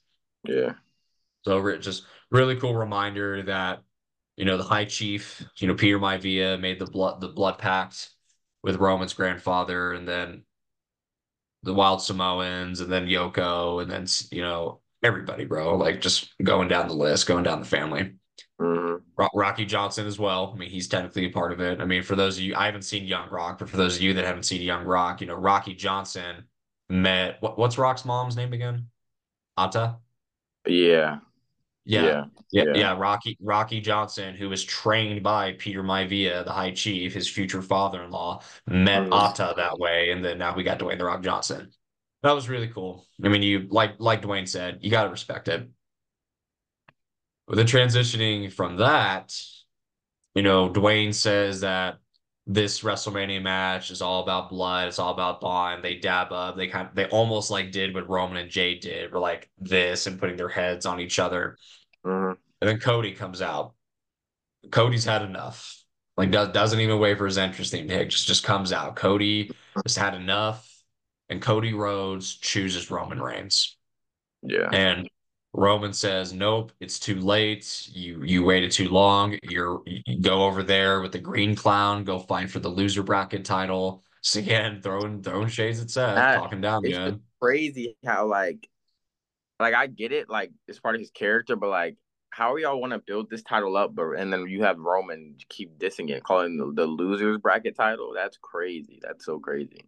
Yeah. 0.45 0.75
So 1.45 1.79
just 1.79 2.05
really 2.31 2.57
cool 2.57 2.75
reminder 2.75 3.43
that 3.45 3.83
you 4.37 4.45
know 4.45 4.57
the 4.57 4.65
High 4.65 4.85
Chief, 4.85 5.45
you 5.59 5.67
know 5.67 5.75
Peter 5.75 5.99
Maivia 5.99 6.61
made 6.61 6.79
the 6.79 6.87
blood 6.87 7.21
the 7.21 7.29
blood 7.29 7.59
pact 7.59 8.11
with 8.63 8.77
Roman's 8.77 9.15
grandfather, 9.15 9.93
and 9.93 10.07
then 10.07 10.45
the 11.63 11.75
Wild 11.75 12.03
Samoans, 12.03 12.81
and 12.81 12.91
then 12.91 13.07
Yoko, 13.07 13.83
and 13.83 13.91
then 13.91 14.07
you 14.31 14.43
know 14.43 14.81
everybody, 15.03 15.45
bro. 15.45 15.77
Like 15.77 16.01
just 16.01 16.33
going 16.43 16.69
down 16.69 16.89
the 16.89 16.95
list, 16.95 17.27
going 17.27 17.45
down 17.45 17.61
the 17.61 17.67
family. 17.67 18.15
Mm-hmm. 19.19 19.23
Ro- 19.23 19.29
Rocky 19.35 19.65
Johnson 19.67 20.07
as 20.07 20.19
well. 20.19 20.53
I 20.55 20.59
mean, 20.59 20.71
he's 20.71 20.89
technically 20.89 21.27
a 21.27 21.31
part 21.31 21.53
of 21.53 21.61
it. 21.61 21.81
I 21.81 21.85
mean, 21.85 22.03
for 22.03 22.17
those 22.17 22.39
of 22.39 22.45
you, 22.45 22.55
I 22.57 22.67
haven't 22.67 22.83
seen 22.83 23.05
Young 23.05 23.29
Rock, 23.31 23.59
but 23.59 23.69
for 23.69 23.77
those 23.77 23.97
of 23.97 24.03
you 24.03 24.15
that 24.15 24.25
haven't 24.25 24.45
seen 24.45 24.63
Young 24.63 24.85
Rock, 24.85 25.21
you 25.21 25.27
know, 25.27 25.35
Rocky 25.35 25.75
Johnson 25.75 26.45
met 26.89 27.37
what, 27.41 27.59
what's 27.59 27.79
Rock's 27.79 28.05
mom's 28.05 28.37
name 28.37 28.53
again? 28.53 28.89
Ata? 29.57 29.97
Yeah. 30.67 31.19
Yeah. 31.85 32.03
Yeah. 32.05 32.25
Yeah, 32.51 32.65
Yeah. 32.65 32.73
yeah, 32.75 32.99
Rocky 32.99 33.37
Rocky 33.41 33.81
Johnson, 33.81 34.35
who 34.35 34.49
was 34.49 34.63
trained 34.63 35.23
by 35.23 35.53
Peter 35.55 35.83
Maivia, 35.83 36.45
the 36.45 36.53
High 36.53 36.71
Chief, 36.73 37.13
his 37.15 37.29
future 37.29 37.63
father-in-law, 37.63 38.43
met 38.67 39.05
Mhm. 39.05 39.13
Ata 39.13 39.55
that 39.57 39.79
way, 39.79 40.11
and 40.11 40.25
then 40.25 40.39
now 40.39 40.55
we 40.55 40.63
got 40.63 40.79
Dwayne 40.79 40.99
the 40.99 41.05
Rock 41.05 41.23
Johnson. 41.23 41.71
That 42.23 42.33
was 42.33 42.49
really 42.49 42.69
cool. 42.69 43.07
I 43.25 43.29
mean, 43.29 43.43
you 43.43 43.67
like 43.71 43.95
like 43.99 44.23
Dwayne 44.23 44.47
said, 44.49 44.79
you 44.83 44.91
got 44.91 45.05
to 45.05 45.11
respect 45.11 45.49
it. 45.49 45.69
But 47.53 47.59
then 47.59 47.67
transitioning 47.67 48.51
from 48.51 48.79
that, 48.79 49.39
you 50.35 50.43
know, 50.43 50.71
Dwayne 50.71 51.13
says 51.13 51.61
that 51.61 51.99
this 52.47 52.81
WrestleMania 52.81 53.43
match 53.43 53.91
is 53.91 54.01
all 54.01 54.23
about 54.23 54.49
blood. 54.49 54.89
It's 54.89 54.99
all 54.99 55.13
about 55.13 55.43
bond. 55.43 55.85
They 55.85 55.97
dab 55.97 56.33
up. 56.33 56.57
They 56.57 56.69
kind 56.69 56.89
of, 56.89 56.95
they 56.95 57.05
almost 57.09 57.51
like 57.51 57.71
did 57.71 57.95
what 57.95 58.09
Roman 58.09 58.39
and 58.39 58.51
Jay 58.51 58.79
did, 58.79 59.13
were 59.13 59.19
like 59.19 59.51
this 59.59 60.07
and 60.07 60.19
putting 60.19 60.37
their 60.37 60.49
heads 60.49 60.87
on 60.87 60.99
each 60.99 61.19
other. 61.19 61.59
Mm-hmm. 62.07 62.41
And 62.63 62.71
then 62.71 62.81
Cody 62.81 63.13
comes 63.13 63.43
out. 63.43 63.75
Cody's 64.71 65.05
had 65.05 65.21
enough. 65.21 65.79
Like 66.17 66.31
does, 66.31 66.55
doesn't 66.55 66.81
even 66.81 66.99
wait 67.01 67.19
for 67.19 67.27
his 67.27 67.37
entrance 67.37 67.69
theme 67.69 67.87
to 67.87 67.93
hit. 67.93 68.09
Just 68.09 68.29
just 68.29 68.45
comes 68.45 68.73
out. 68.73 68.97
Cody 68.97 69.51
has 69.85 69.95
had 69.95 70.15
enough, 70.15 70.67
and 71.29 71.43
Cody 71.43 71.75
Rhodes 71.75 72.35
chooses 72.35 72.91
Roman 72.91 73.21
Reigns. 73.21 73.77
Yeah. 74.43 74.71
And 74.73 75.11
Roman 75.55 75.93
says, 75.93 76.33
"Nope, 76.33 76.73
it's 76.81 76.99
too 76.99 77.21
late. 77.21 77.89
You 77.93 78.23
you 78.25 78.43
waited 78.45 78.71
too 78.71 78.89
long. 78.89 79.39
You're 79.43 79.83
you 79.87 80.21
go 80.21 80.45
over 80.45 80.63
there 80.63 81.01
with 81.03 81.13
the 81.13 81.19
green 81.19 81.55
clown. 81.55 82.05
Go 82.05 82.19
fight 82.19 82.51
for 82.51 82.59
the 82.59 82.69
loser 82.69 83.03
bracket 83.03 83.45
title." 83.45 84.03
So 84.25 84.39
again, 84.39 84.81
throwing 84.81 85.21
throwing 85.21 85.49
shades 85.49 85.81
at 85.81 85.91
Seth, 85.91 86.15
That- 86.15 86.37
talking 86.37 86.61
down, 86.61 86.87
it's 86.87 86.97
man. 86.97 87.23
crazy 87.41 87.97
how 88.07 88.27
like 88.29 88.69
like 89.59 89.75
I 89.75 89.89
get 89.89 90.13
it, 90.13 90.31
like 90.31 90.53
it's 90.69 90.79
part 90.79 90.95
of 90.95 91.01
his 91.01 91.11
character, 91.11 91.57
but 91.57 91.71
like 91.71 91.97
how 92.31 92.55
y'all 92.55 92.81
want 92.81 92.93
to 92.93 93.01
build 93.01 93.29
this 93.29 93.43
title 93.43 93.77
up, 93.77 93.97
but 93.97 94.11
and 94.13 94.33
then 94.33 94.47
you 94.49 94.63
have 94.63 94.79
Roman 94.79 95.35
keep 95.49 95.77
dissing 95.77 96.09
it, 96.09 96.23
calling 96.23 96.57
the, 96.57 96.73
the 96.73 96.87
losers 96.87 97.39
bracket 97.39 97.77
title. 97.77 98.13
That's 98.15 98.39
crazy. 98.41 99.01
That's 99.03 99.25
so 99.25 99.41
crazy. 99.41 99.83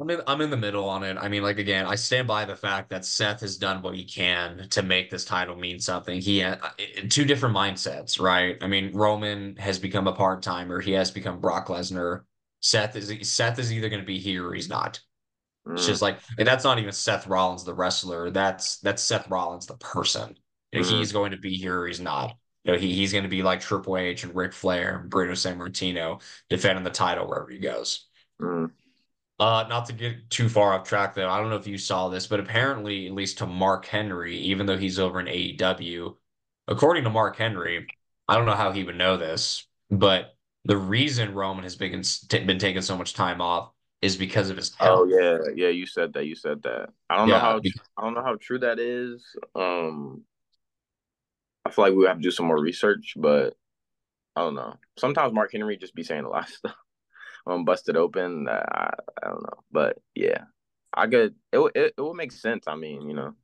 I'm 0.00 0.10
in, 0.10 0.20
I'm 0.28 0.40
in 0.40 0.50
the 0.50 0.56
middle 0.56 0.88
on 0.88 1.02
it. 1.02 1.16
I 1.20 1.28
mean, 1.28 1.42
like 1.42 1.58
again, 1.58 1.84
I 1.84 1.96
stand 1.96 2.28
by 2.28 2.44
the 2.44 2.54
fact 2.54 2.90
that 2.90 3.04
Seth 3.04 3.40
has 3.40 3.56
done 3.56 3.82
what 3.82 3.96
he 3.96 4.04
can 4.04 4.68
to 4.70 4.82
make 4.82 5.10
this 5.10 5.24
title 5.24 5.56
mean 5.56 5.80
something. 5.80 6.20
He 6.20 6.38
had 6.38 6.60
uh, 6.62 6.70
two 7.08 7.24
different 7.24 7.56
mindsets, 7.56 8.20
right? 8.20 8.56
I 8.60 8.68
mean, 8.68 8.92
Roman 8.94 9.56
has 9.56 9.78
become 9.80 10.06
a 10.06 10.12
part 10.12 10.40
timer. 10.42 10.80
He 10.80 10.92
has 10.92 11.10
become 11.10 11.40
Brock 11.40 11.66
Lesnar. 11.66 12.22
Seth 12.60 12.94
is 12.94 13.12
Seth 13.28 13.58
is 13.58 13.72
either 13.72 13.88
going 13.88 14.00
to 14.00 14.06
be 14.06 14.20
here 14.20 14.46
or 14.48 14.54
he's 14.54 14.68
not. 14.68 15.00
It's 15.76 15.86
Mm, 15.86 15.86
just 15.86 16.02
like, 16.02 16.18
and 16.38 16.48
that's 16.48 16.64
not 16.64 16.78
even 16.78 16.92
Seth 16.92 17.26
Rollins, 17.28 17.64
the 17.64 17.74
wrestler. 17.74 18.30
That's 18.30 18.78
that's 18.80 19.02
Seth 19.02 19.28
Rollins, 19.30 19.66
the 19.66 19.76
person. 19.78 20.36
You 20.72 20.80
know, 20.80 20.82
Mhm. 20.82 20.86
he's 20.86 21.12
going 21.12 21.32
to 21.32 21.38
be 21.38 21.56
here 21.56 21.80
or 21.82 21.88
he's 21.88 22.00
not. 22.00 22.36
You 22.64 22.72
know, 22.72 22.78
he, 22.78 22.94
he's 22.94 23.12
going 23.12 23.24
to 23.24 23.30
be 23.30 23.42
like 23.42 23.60
Triple 23.60 23.96
H 23.98 24.24
and 24.24 24.34
Ric 24.36 24.52
Flair 24.54 24.98
and 25.00 25.10
Bruno 25.10 25.32
Sammartino 25.34 26.22
defending 26.50 26.84
the 26.84 26.90
title 26.90 27.28
wherever 27.28 27.50
he 27.50 27.58
goes. 27.58 28.06
mm, 28.40 28.70
Uh, 29.40 29.64
not 29.68 29.86
to 29.86 29.92
get 29.92 30.28
too 30.30 30.48
far 30.48 30.74
off 30.74 30.86
track 30.86 31.14
though, 31.14 31.28
I 31.28 31.38
don't 31.38 31.48
know 31.48 31.56
if 31.56 31.66
you 31.66 31.78
saw 31.78 32.08
this, 32.08 32.26
but 32.26 32.40
apparently, 32.40 33.06
at 33.06 33.12
least 33.12 33.38
to 33.38 33.46
Mark 33.46 33.86
Henry, 33.86 34.36
even 34.36 34.66
though 34.66 34.76
he's 34.76 34.98
over 34.98 35.20
in 35.20 35.28
AEW, 35.28 36.16
according 36.66 37.04
to 37.04 37.10
Mark 37.10 37.36
Henry, 37.36 37.86
I 38.26 38.34
don't 38.34 38.46
know 38.46 38.54
how 38.54 38.72
he 38.72 38.82
would 38.82 38.96
know 38.96 39.16
this, 39.16 39.66
but 39.90 40.34
the 40.64 40.76
reason 40.76 41.34
Roman 41.34 41.62
has 41.62 41.76
been 41.76 42.02
been 42.28 42.58
taking 42.58 42.82
so 42.82 42.96
much 42.96 43.14
time 43.14 43.40
off 43.40 43.70
is 44.02 44.16
because 44.16 44.50
of 44.50 44.56
his 44.56 44.74
Oh 44.80 45.06
yeah, 45.06 45.38
yeah. 45.54 45.68
You 45.68 45.86
said 45.86 46.12
that. 46.14 46.26
You 46.26 46.34
said 46.34 46.62
that. 46.62 46.90
I 47.08 47.16
don't 47.16 47.28
know 47.28 47.38
how. 47.38 47.60
I 47.96 48.02
don't 48.02 48.14
know 48.14 48.22
how 48.22 48.36
true 48.40 48.58
that 48.58 48.78
is. 48.78 49.24
Um, 49.54 50.22
I 51.64 51.70
feel 51.70 51.84
like 51.84 51.94
we 51.94 52.06
have 52.06 52.16
to 52.16 52.22
do 52.22 52.30
some 52.30 52.46
more 52.46 52.60
research, 52.60 53.14
but 53.16 53.56
I 54.36 54.40
don't 54.42 54.54
know. 54.54 54.74
Sometimes 54.98 55.32
Mark 55.32 55.52
Henry 55.52 55.76
just 55.76 55.94
be 55.94 56.02
saying 56.02 56.24
a 56.24 56.28
lot 56.28 56.48
of 56.48 56.54
stuff. 56.54 56.76
Um, 57.48 57.64
busted 57.64 57.96
open. 57.96 58.46
I, 58.48 58.90
I 59.22 59.26
don't 59.26 59.42
know, 59.42 59.64
but 59.72 59.96
yeah, 60.14 60.44
I 60.94 61.06
could. 61.06 61.34
It 61.52 61.58
it, 61.74 61.94
it 61.96 62.00
would 62.00 62.14
make 62.14 62.32
sense. 62.32 62.64
I 62.68 62.74
mean, 62.76 63.08
you 63.08 63.14
know. 63.14 63.34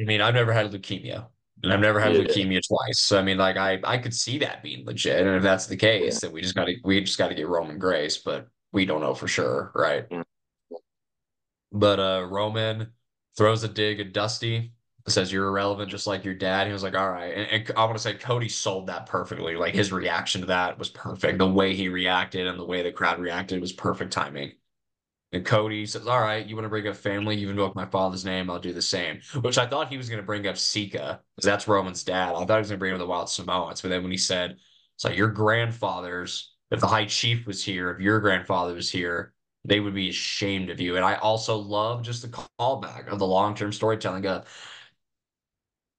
I 0.00 0.04
mean, 0.04 0.20
I've 0.20 0.34
never 0.34 0.52
had 0.52 0.70
leukemia, 0.72 1.26
and 1.62 1.72
I've 1.72 1.80
never 1.80 2.00
had 2.00 2.14
Yeah. 2.14 2.22
leukemia 2.22 2.60
twice. 2.66 3.00
So 3.00 3.18
I 3.18 3.22
mean, 3.22 3.36
like, 3.36 3.56
I 3.56 3.80
I 3.84 3.98
could 3.98 4.14
see 4.14 4.38
that 4.38 4.62
being 4.62 4.86
legit, 4.86 5.26
and 5.26 5.36
if 5.36 5.42
that's 5.42 5.66
the 5.66 5.76
case, 5.76 6.20
then 6.20 6.32
we 6.32 6.40
just 6.40 6.54
gotta 6.54 6.74
we 6.84 7.00
just 7.02 7.18
gotta 7.18 7.34
get 7.34 7.48
Roman 7.48 7.78
Grace, 7.78 8.16
but 8.18 8.48
we 8.72 8.86
don't 8.86 9.00
know 9.00 9.14
for 9.14 9.28
sure, 9.28 9.70
right? 9.74 10.08
Mm. 10.08 10.24
But 11.72 12.00
uh, 12.00 12.26
Roman 12.30 12.92
throws 13.36 13.62
a 13.64 13.68
dig 13.68 14.00
at 14.00 14.12
Dusty, 14.12 14.72
says 15.10 15.32
you're 15.32 15.48
irrelevant, 15.48 15.90
just 15.90 16.06
like 16.06 16.24
your 16.24 16.34
dad. 16.34 16.66
He 16.66 16.72
was 16.72 16.82
like, 16.82 16.94
all 16.94 17.10
right, 17.10 17.34
and, 17.34 17.48
and 17.50 17.72
I 17.76 17.84
want 17.84 17.96
to 17.96 18.02
say 18.02 18.14
Cody 18.14 18.48
sold 18.48 18.86
that 18.88 19.06
perfectly. 19.06 19.56
Like 19.56 19.74
his 19.74 19.92
reaction 19.92 20.40
to 20.42 20.46
that 20.48 20.78
was 20.78 20.88
perfect. 20.88 21.38
The 21.38 21.48
way 21.48 21.74
he 21.74 21.88
reacted 21.88 22.46
and 22.46 22.58
the 22.58 22.64
way 22.64 22.82
the 22.82 22.92
crowd 22.92 23.18
reacted 23.18 23.60
was 23.60 23.72
perfect 23.72 24.12
timing. 24.12 24.52
And 25.32 25.44
Cody 25.44 25.84
says, 25.84 26.06
All 26.06 26.20
right, 26.20 26.46
you 26.46 26.54
want 26.56 26.64
to 26.64 26.70
bring 26.70 26.86
up 26.86 26.96
family? 26.96 27.36
You 27.36 27.50
invoke 27.50 27.74
my 27.74 27.84
father's 27.84 28.24
name, 28.24 28.48
I'll 28.48 28.58
do 28.58 28.72
the 28.72 28.80
same. 28.80 29.20
Which 29.40 29.58
I 29.58 29.66
thought 29.66 29.88
he 29.88 29.98
was 29.98 30.08
going 30.08 30.20
to 30.20 30.26
bring 30.26 30.46
up 30.46 30.56
Sika, 30.56 31.20
because 31.36 31.44
that's 31.44 31.68
Roman's 31.68 32.02
dad. 32.02 32.34
I 32.34 32.44
thought 32.44 32.56
he 32.56 32.60
was 32.60 32.68
going 32.68 32.78
to 32.78 32.82
bring 32.82 32.94
up 32.94 32.98
the 32.98 33.06
Wild 33.06 33.28
Samoans. 33.28 33.82
But 33.82 33.90
then 33.90 34.02
when 34.02 34.12
he 34.12 34.18
said, 34.18 34.56
So 34.96 35.10
your 35.10 35.28
grandfathers, 35.28 36.54
if 36.70 36.80
the 36.80 36.86
High 36.86 37.04
Chief 37.04 37.46
was 37.46 37.62
here, 37.62 37.90
if 37.90 38.00
your 38.00 38.20
grandfather 38.20 38.74
was 38.74 38.90
here, 38.90 39.34
they 39.64 39.80
would 39.80 39.94
be 39.94 40.08
ashamed 40.08 40.70
of 40.70 40.80
you. 40.80 40.96
And 40.96 41.04
I 41.04 41.16
also 41.16 41.56
love 41.56 42.02
just 42.02 42.22
the 42.22 42.28
callback 42.58 43.08
of 43.08 43.18
the 43.18 43.26
long 43.26 43.54
term 43.54 43.72
storytelling 43.72 44.26
of, 44.26 44.46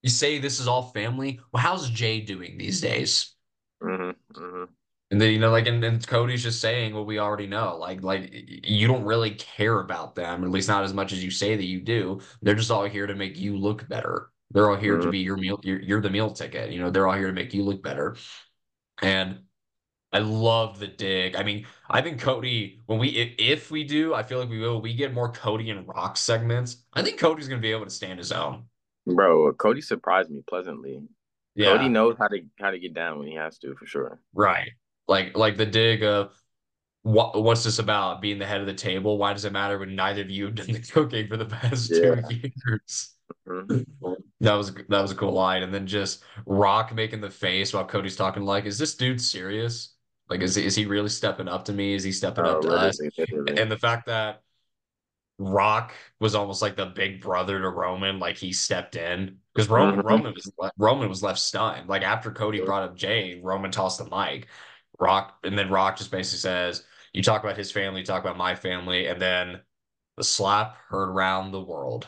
You 0.02 0.10
say 0.10 0.40
this 0.40 0.60
is 0.60 0.68
all 0.68 0.84
family? 0.92 1.40
Well, 1.52 1.62
how's 1.62 1.90
Jay 1.90 2.22
doing 2.22 2.58
these 2.58 2.82
days? 2.82 3.36
hmm 3.82 4.12
hmm 4.36 4.64
And 5.12 5.20
then, 5.20 5.32
you 5.34 5.40
know, 5.40 5.52
like, 5.52 5.68
and, 5.68 5.84
and 5.84 6.06
Cody's 6.06 6.44
just 6.44 6.62
saying 6.62 6.94
what 6.94 7.06
we 7.06 7.20
already 7.20 7.48
know. 7.48 7.78
Like, 7.78 8.04
like 8.04 8.30
you 8.32 8.88
don't 8.88 9.04
really 9.04 9.32
care 9.32 9.80
about 9.82 10.16
them, 10.16 10.44
at 10.44 10.52
least 10.52 10.68
not 10.68 10.84
as 10.84 10.94
much 10.94 11.12
as 11.12 11.24
you 11.24 11.32
say 11.32 11.56
that 11.56 11.66
you 11.66 11.82
do. 11.82 12.22
They're 12.42 12.56
just 12.56 12.72
all 12.72 12.86
here 12.86 13.08
to 13.08 13.16
make 13.16 13.38
you 13.38 13.58
look 13.58 13.88
better. 13.90 14.30
They're 14.52 14.70
all 14.70 14.78
here 14.78 14.98
to 14.98 15.08
Mhm. 15.08 15.12
be 15.12 15.20
your 15.20 15.38
meal. 15.38 15.60
You're, 15.64 15.82
you're 15.82 16.02
the 16.02 16.10
meal 16.10 16.32
ticket. 16.32 16.72
You 16.72 16.80
know, 16.80 16.90
they're 16.90 17.08
all 17.08 17.16
here 17.16 17.28
to 17.28 17.34
make 17.34 17.54
you 17.54 17.64
look 17.64 17.84
better. 17.84 18.16
And 19.02 19.40
I 20.12 20.20
love 20.20 20.80
the 20.80 20.88
dig. 20.88 21.36
I 21.36 21.44
mean, 21.44 21.68
I 21.90 22.02
think 22.02 22.22
Cody, 22.22 22.82
when 22.88 23.00
we, 23.00 23.10
if, 23.10 23.36
if 23.40 23.72
we 23.72 23.84
do, 23.84 24.14
I 24.16 24.24
feel 24.24 24.40
like 24.40 24.50
we 24.50 24.60
will, 24.60 24.82
we 24.82 24.94
get 24.96 25.14
more 25.14 25.32
Cody 25.32 25.70
and 25.72 25.88
Rock 25.88 26.18
segments. 26.18 26.84
I 26.94 27.04
think 27.04 27.20
Cody's 27.20 27.48
going 27.48 27.62
to 27.62 27.68
be 27.68 27.72
able 27.72 27.86
to 27.86 27.92
stand 27.92 28.20
his 28.20 28.32
own. 28.32 28.66
Bro, 29.06 29.54
Cody 29.54 29.82
surprised 29.82 30.30
me 30.30 30.44
pleasantly. 30.48 31.02
Yeah. 31.56 31.76
Cody 31.76 31.90
knows 31.90 32.16
how 32.20 32.28
to 32.28 32.42
how 32.60 32.72
to 32.72 32.80
get 32.80 32.94
down 32.94 33.20
when 33.20 33.28
he 33.28 33.36
has 33.36 33.58
to, 33.60 33.76
for 33.76 33.86
sure. 33.86 34.20
right. 34.34 34.70
Like, 35.08 35.36
like 35.36 35.58
the 35.58 35.66
dig 35.66 36.04
of, 36.04 36.40
what 37.02 37.42
what's 37.42 37.64
this 37.64 37.80
about? 37.80 38.22
Being 38.22 38.38
the 38.40 38.46
head 38.46 38.62
of 38.62 38.68
the 38.68 38.74
table? 38.74 39.18
Why 39.18 39.34
does 39.34 39.46
it 39.46 39.54
matter 39.54 39.80
when 39.80 39.96
neither 39.96 40.22
of 40.22 40.30
you 40.30 40.46
have 40.46 40.56
done 40.56 40.68
the 40.72 40.80
cooking 40.82 41.28
for 41.28 41.38
the 41.38 41.46
past 41.46 41.90
two 41.90 42.22
Yeah. 42.30 42.30
years? 42.30 43.16
Mhm. 43.48 43.86
That 44.42 44.54
was 44.54 44.74
that 44.74 45.02
was 45.02 45.12
a 45.12 45.16
cool 45.16 45.34
line. 45.34 45.64
And 45.64 45.74
then 45.74 45.86
just 45.86 46.24
Rock 46.46 46.94
making 46.94 47.20
the 47.20 47.30
face 47.30 47.74
while 47.74 47.84
Cody's 47.86 48.16
talking 48.16 48.44
like, 48.44 48.66
is 48.66 48.78
this 48.78 48.96
dude 48.96 49.20
serious? 49.20 49.96
Like, 50.30 50.42
is 50.42 50.56
he, 50.56 50.66
is 50.66 50.76
he 50.76 50.86
really 50.86 51.10
stepping 51.10 51.48
up 51.50 51.66
to 51.66 51.74
me? 51.74 51.94
Is 51.94 52.04
he 52.04 52.12
stepping 52.14 52.46
Oh, 52.46 52.58
up 52.58 52.62
to 52.62 52.70
us? 52.70 53.00
And 53.00 53.70
the 53.70 53.78
fact 53.78 54.06
that 54.06 54.44
Rock 55.40 55.94
was 56.20 56.36
almost 56.36 56.62
like 56.62 56.76
the 56.76 56.88
big 56.88 57.22
brother 57.22 57.60
to 57.62 57.70
Roman, 57.70 58.20
like 58.20 58.38
he 58.38 58.52
stepped 58.54 58.96
in 58.98 59.40
because 59.54 59.70
Roman 59.70 60.02
Mhm. 60.02 60.04
Roman 60.04 60.34
was 60.34 60.52
le- 60.58 60.72
Roman 60.78 61.10
was 61.10 61.24
left 61.24 61.40
stunned. 61.40 61.88
Like 61.90 62.04
after 62.04 62.32
Cody 62.32 62.62
brought 62.62 62.84
up 62.84 62.96
Jay, 62.96 63.40
Roman 63.42 63.72
tossed 63.72 64.00
the 64.00 64.06
mic. 64.16 64.48
Rock 65.00 65.40
and 65.44 65.58
then 65.58 65.70
Rock 65.70 65.98
just 65.98 66.12
basically 66.12 66.40
says, 66.40 66.86
"You 67.14 67.24
talk 67.24 67.42
about 67.44 67.58
his 67.58 67.72
family, 67.72 68.02
you 68.02 68.06
talk 68.06 68.22
about 68.22 68.38
my 68.38 68.54
family," 68.56 69.08
and 69.08 69.22
then 69.22 69.62
the 70.18 70.24
slap 70.26 70.76
heard 70.90 71.10
around 71.10 71.52
the 71.52 71.62
world. 71.62 72.08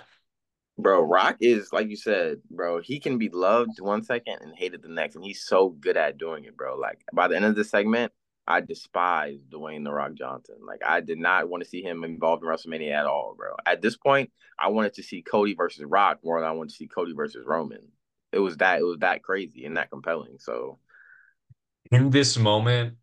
Bro, 0.77 1.03
Rock 1.03 1.37
is 1.39 1.71
like 1.71 1.89
you 1.89 1.95
said, 1.95 2.41
bro. 2.49 2.81
He 2.81 2.99
can 2.99 3.17
be 3.17 3.29
loved 3.29 3.79
one 3.79 4.03
second 4.03 4.39
and 4.41 4.55
hated 4.55 4.81
the 4.81 4.89
next, 4.89 5.15
and 5.15 5.23
he's 5.23 5.43
so 5.43 5.69
good 5.69 5.95
at 5.95 6.17
doing 6.17 6.45
it, 6.45 6.57
bro. 6.57 6.75
Like 6.77 7.03
by 7.13 7.27
the 7.27 7.35
end 7.35 7.45
of 7.45 7.55
the 7.55 7.63
segment, 7.63 8.11
I 8.47 8.61
despised 8.61 9.49
Dwayne 9.51 9.83
the 9.83 9.91
Rock 9.91 10.13
Johnson. 10.15 10.57
Like 10.65 10.81
I 10.85 11.01
did 11.01 11.19
not 11.19 11.49
want 11.49 11.63
to 11.63 11.69
see 11.69 11.81
him 11.81 12.03
involved 12.03 12.43
in 12.43 12.49
WrestleMania 12.49 12.91
at 12.93 13.05
all, 13.05 13.35
bro. 13.37 13.55
At 13.65 13.81
this 13.81 13.97
point, 13.97 14.31
I 14.59 14.69
wanted 14.69 14.95
to 14.95 15.03
see 15.03 15.21
Cody 15.21 15.53
versus 15.55 15.85
Rock 15.85 16.19
more 16.23 16.39
than 16.39 16.49
I 16.49 16.53
wanted 16.53 16.71
to 16.71 16.75
see 16.75 16.87
Cody 16.87 17.13
versus 17.13 17.45
Roman. 17.45 17.87
It 18.31 18.39
was 18.39 18.57
that 18.57 18.79
it 18.79 18.83
was 18.83 18.99
that 18.99 19.23
crazy 19.23 19.65
and 19.65 19.77
that 19.77 19.89
compelling. 19.91 20.37
So 20.39 20.79
In 21.91 22.09
this 22.09 22.37
moment, 22.37 22.95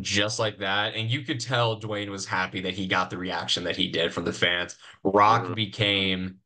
just 0.00 0.38
like 0.38 0.58
that, 0.58 0.94
and 0.94 1.10
you 1.10 1.22
could 1.22 1.40
tell 1.40 1.80
Dwayne 1.80 2.10
was 2.10 2.26
happy 2.26 2.62
that 2.62 2.74
he 2.74 2.86
got 2.88 3.10
the 3.10 3.18
reaction 3.18 3.64
that 3.64 3.76
he 3.76 3.88
did 3.88 4.12
from 4.14 4.24
the 4.24 4.32
fans. 4.32 4.76
Rock 5.04 5.48
mhm, 5.48 5.54
became 5.54 6.38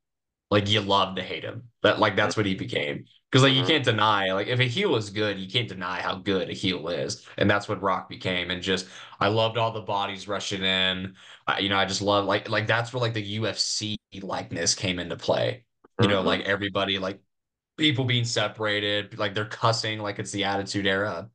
Like 0.51 0.69
you 0.71 0.81
love 0.83 1.17
to 1.17 1.23
hate 1.23 1.45
him. 1.45 1.71
That 1.83 2.01
like 2.01 2.17
that's 2.17 2.37
what 2.37 2.47
he 2.47 2.55
became. 2.57 3.07
Because 3.37 3.42
like 3.44 3.55
you 3.55 3.64
mhm, 3.64 3.66
can't 3.66 3.85
deny 3.85 4.33
like 4.33 4.46
if 4.49 4.61
a 4.61 4.64
heel 4.64 4.96
is 4.96 5.11
good, 5.11 5.38
you 5.38 5.49
can't 5.49 5.68
deny 5.68 6.01
how 6.01 6.16
good 6.16 6.49
a 6.51 6.53
heel 6.55 6.88
is, 6.88 7.27
and 7.38 7.51
that's 7.51 7.68
what 7.68 7.83
Rock 7.83 8.09
became. 8.09 8.51
And 8.51 8.62
just 8.62 8.87
I 9.20 9.29
loved 9.29 9.59
all 9.59 9.72
the 9.72 9.81
bodies 9.83 10.29
rushing 10.29 10.62
in. 10.62 11.14
I, 11.46 11.61
you 11.61 11.68
know, 11.68 11.77
I 11.79 11.85
just 11.87 12.03
love 12.03 12.25
like 12.27 12.49
like 12.49 12.66
that's 12.66 12.92
where 12.92 13.01
like 13.01 13.14
the 13.14 13.22
UFC 13.22 13.99
likeness 14.22 14.75
came 14.75 14.99
into 14.99 15.16
play. 15.16 15.64
You 16.01 16.09
know, 16.09 16.22
mhm, 16.22 16.22
like 16.22 16.42
everybody 16.42 16.99
like 16.99 17.20
people 17.79 18.05
being 18.07 18.25
separated, 18.25 19.18
like 19.18 19.35
they're 19.35 19.46
cussing 19.46 20.01
like 20.01 20.18
it's 20.18 20.33
the 20.33 20.44
Attitude 20.44 20.87
Era, 20.87 21.31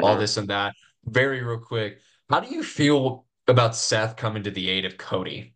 all 0.00 0.16
mhm. 0.16 0.18
this 0.18 0.36
and 0.38 0.48
that. 0.50 0.74
Very 1.06 1.42
real 1.42 1.60
quick, 1.60 2.00
how 2.30 2.40
do 2.40 2.54
you 2.54 2.62
feel 2.64 3.26
about 3.48 3.76
Seth 3.76 4.16
coming 4.16 4.44
to 4.44 4.52
the 4.52 4.70
aid 4.70 4.84
of 4.86 4.98
Cody? 4.98 5.55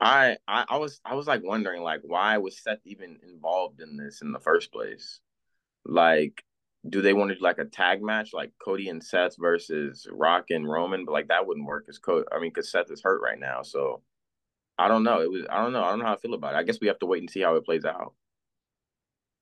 I, 0.00 0.36
I 0.46 0.64
I 0.68 0.76
was 0.76 1.00
I 1.04 1.14
was 1.14 1.26
like 1.26 1.42
wondering 1.42 1.82
like 1.82 2.00
why 2.04 2.38
was 2.38 2.62
Seth 2.62 2.78
even 2.84 3.18
involved 3.28 3.80
in 3.80 3.96
this 3.96 4.22
in 4.22 4.32
the 4.32 4.40
first 4.40 4.72
place? 4.72 5.20
Like, 5.84 6.44
do 6.88 7.02
they 7.02 7.12
want 7.12 7.30
to 7.30 7.34
do 7.36 7.42
like 7.42 7.58
a 7.58 7.64
tag 7.64 8.02
match, 8.02 8.32
like 8.32 8.52
Cody 8.62 8.88
and 8.88 9.02
Seth 9.02 9.36
versus 9.38 10.06
Rock 10.10 10.46
and 10.50 10.68
Roman? 10.68 11.04
But 11.04 11.12
like 11.12 11.28
that 11.28 11.46
wouldn't 11.46 11.66
work 11.66 11.86
because 11.86 11.98
Co- 11.98 12.24
I 12.32 12.38
mean, 12.40 12.50
because 12.50 12.70
Seth 12.70 12.90
is 12.90 13.02
hurt 13.02 13.22
right 13.22 13.38
now. 13.38 13.62
So 13.62 14.02
I 14.78 14.88
don't 14.88 15.04
know. 15.04 15.20
It 15.20 15.30
was 15.30 15.46
I 15.50 15.62
don't 15.62 15.72
know. 15.72 15.82
I 15.82 15.90
don't 15.90 15.98
know 15.98 16.06
how 16.06 16.14
I 16.14 16.18
feel 16.18 16.34
about 16.34 16.54
it. 16.54 16.58
I 16.58 16.62
guess 16.62 16.80
we 16.80 16.88
have 16.88 17.00
to 17.00 17.06
wait 17.06 17.22
and 17.22 17.30
see 17.30 17.40
how 17.40 17.56
it 17.56 17.64
plays 17.64 17.84
out. 17.84 18.14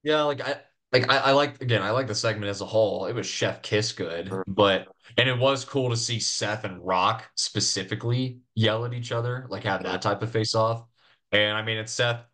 Yeah, 0.02 0.22
like 0.22 0.40
I 0.40 0.60
like 0.92 1.10
I, 1.10 1.18
I 1.18 1.32
like 1.32 1.60
again, 1.62 1.82
I 1.82 1.90
like 1.90 2.06
the 2.06 2.14
segment 2.14 2.48
as 2.50 2.60
a 2.60 2.66
whole. 2.66 3.06
It 3.06 3.14
was 3.14 3.26
Chef 3.26 3.62
Kiss 3.62 3.92
good, 3.92 4.38
but 4.46 4.88
and 5.16 5.28
it 5.28 5.38
was 5.38 5.64
cool 5.64 5.90
to 5.90 5.96
see 5.96 6.20
Seth 6.20 6.64
and 6.64 6.84
Rock 6.84 7.28
specifically 7.36 8.40
yell 8.54 8.84
at 8.84 8.94
each 8.94 9.12
other, 9.12 9.46
like 9.50 9.64
have 9.64 9.82
that 9.84 10.02
type 10.02 10.22
of 10.22 10.30
face 10.32 10.54
off. 10.54 10.84
And 11.32 11.56
I 11.56 11.62
mean, 11.62 11.76
it's 11.78 11.92
Seth. 11.92 12.24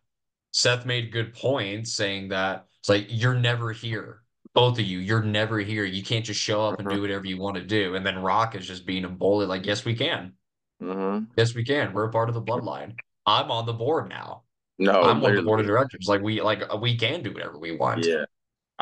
Seth 0.51 0.85
made 0.85 1.11
good 1.11 1.33
points 1.33 1.93
saying 1.93 2.29
that 2.29 2.67
it's 2.79 2.89
like 2.89 3.07
you're 3.09 3.35
never 3.35 3.71
here. 3.71 4.21
Both 4.53 4.79
of 4.79 4.85
you, 4.85 4.99
you're 4.99 5.23
never 5.23 5.59
here. 5.59 5.83
You 5.85 6.03
can't 6.03 6.25
just 6.25 6.39
show 6.39 6.67
up 6.67 6.79
and 6.79 6.87
mhm, 6.87 6.91
do 6.91 7.01
whatever 7.01 7.25
you 7.25 7.37
want 7.39 7.57
to 7.57 7.63
do. 7.63 7.95
And 7.95 8.05
then 8.05 8.19
Rock 8.21 8.55
is 8.55 8.67
just 8.67 8.85
being 8.85 9.05
a 9.05 9.09
bully, 9.09 9.47
like, 9.47 9.65
yes, 9.65 9.83
we 9.85 9.95
can. 9.95 10.33
mhm. 10.79 11.27
Yes, 11.37 11.55
we 11.55 11.63
can. 11.63 11.93
We're 11.93 12.05
a 12.05 12.11
part 12.11 12.29
of 12.29 12.35
the 12.35 12.41
bloodline. 12.41 12.95
I'm 13.25 13.51
on 13.51 13.65
the 13.65 13.73
board 13.73 14.09
now. 14.09 14.43
No, 14.77 14.91
I'm 15.01 15.23
on 15.23 15.35
the 15.35 15.41
board 15.41 15.59
of 15.59 15.65
directors. 15.65 16.07
Like 16.07 16.21
we 16.21 16.41
like 16.41 16.61
we 16.81 16.95
can 16.97 17.23
do 17.23 17.33
whatever 17.33 17.57
we 17.57 17.75
want. 17.75 18.05
yeah. 18.05 18.25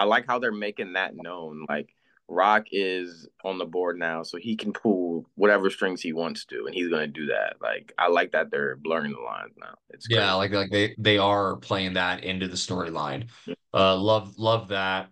I 0.01 0.05
like 0.05 0.25
how 0.27 0.39
they're 0.39 0.51
making 0.51 0.93
that 0.93 1.15
known. 1.15 1.65
Like 1.69 1.93
Rock 2.27 2.67
is 2.71 3.27
on 3.43 3.57
the 3.57 3.65
board 3.65 3.99
now, 3.99 4.23
so 4.23 4.37
he 4.37 4.55
can 4.55 4.73
pull 4.73 5.25
whatever 5.35 5.69
strings 5.69 6.01
he 6.01 6.13
wants 6.13 6.45
to, 6.45 6.65
and 6.65 6.73
he's 6.73 6.89
gonna 6.89 7.07
do 7.07 7.27
that. 7.27 7.57
Like 7.61 7.93
I 7.97 8.07
like 8.07 8.31
that 8.31 8.51
they're 8.51 8.75
blurring 8.77 9.13
the 9.13 9.19
lines 9.21 9.53
now. 9.59 9.75
It's 9.89 10.07
Yeah, 10.07 10.33
crazy. 10.33 10.37
like 10.37 10.51
like 10.51 10.71
they 10.71 10.95
they 10.97 11.17
are 11.17 11.57
playing 11.57 11.93
that 11.93 12.23
into 12.23 12.47
the 12.47 12.55
storyline. 12.55 13.29
Uh 13.73 13.95
love 13.95 14.37
love 14.37 14.69
that. 14.69 15.09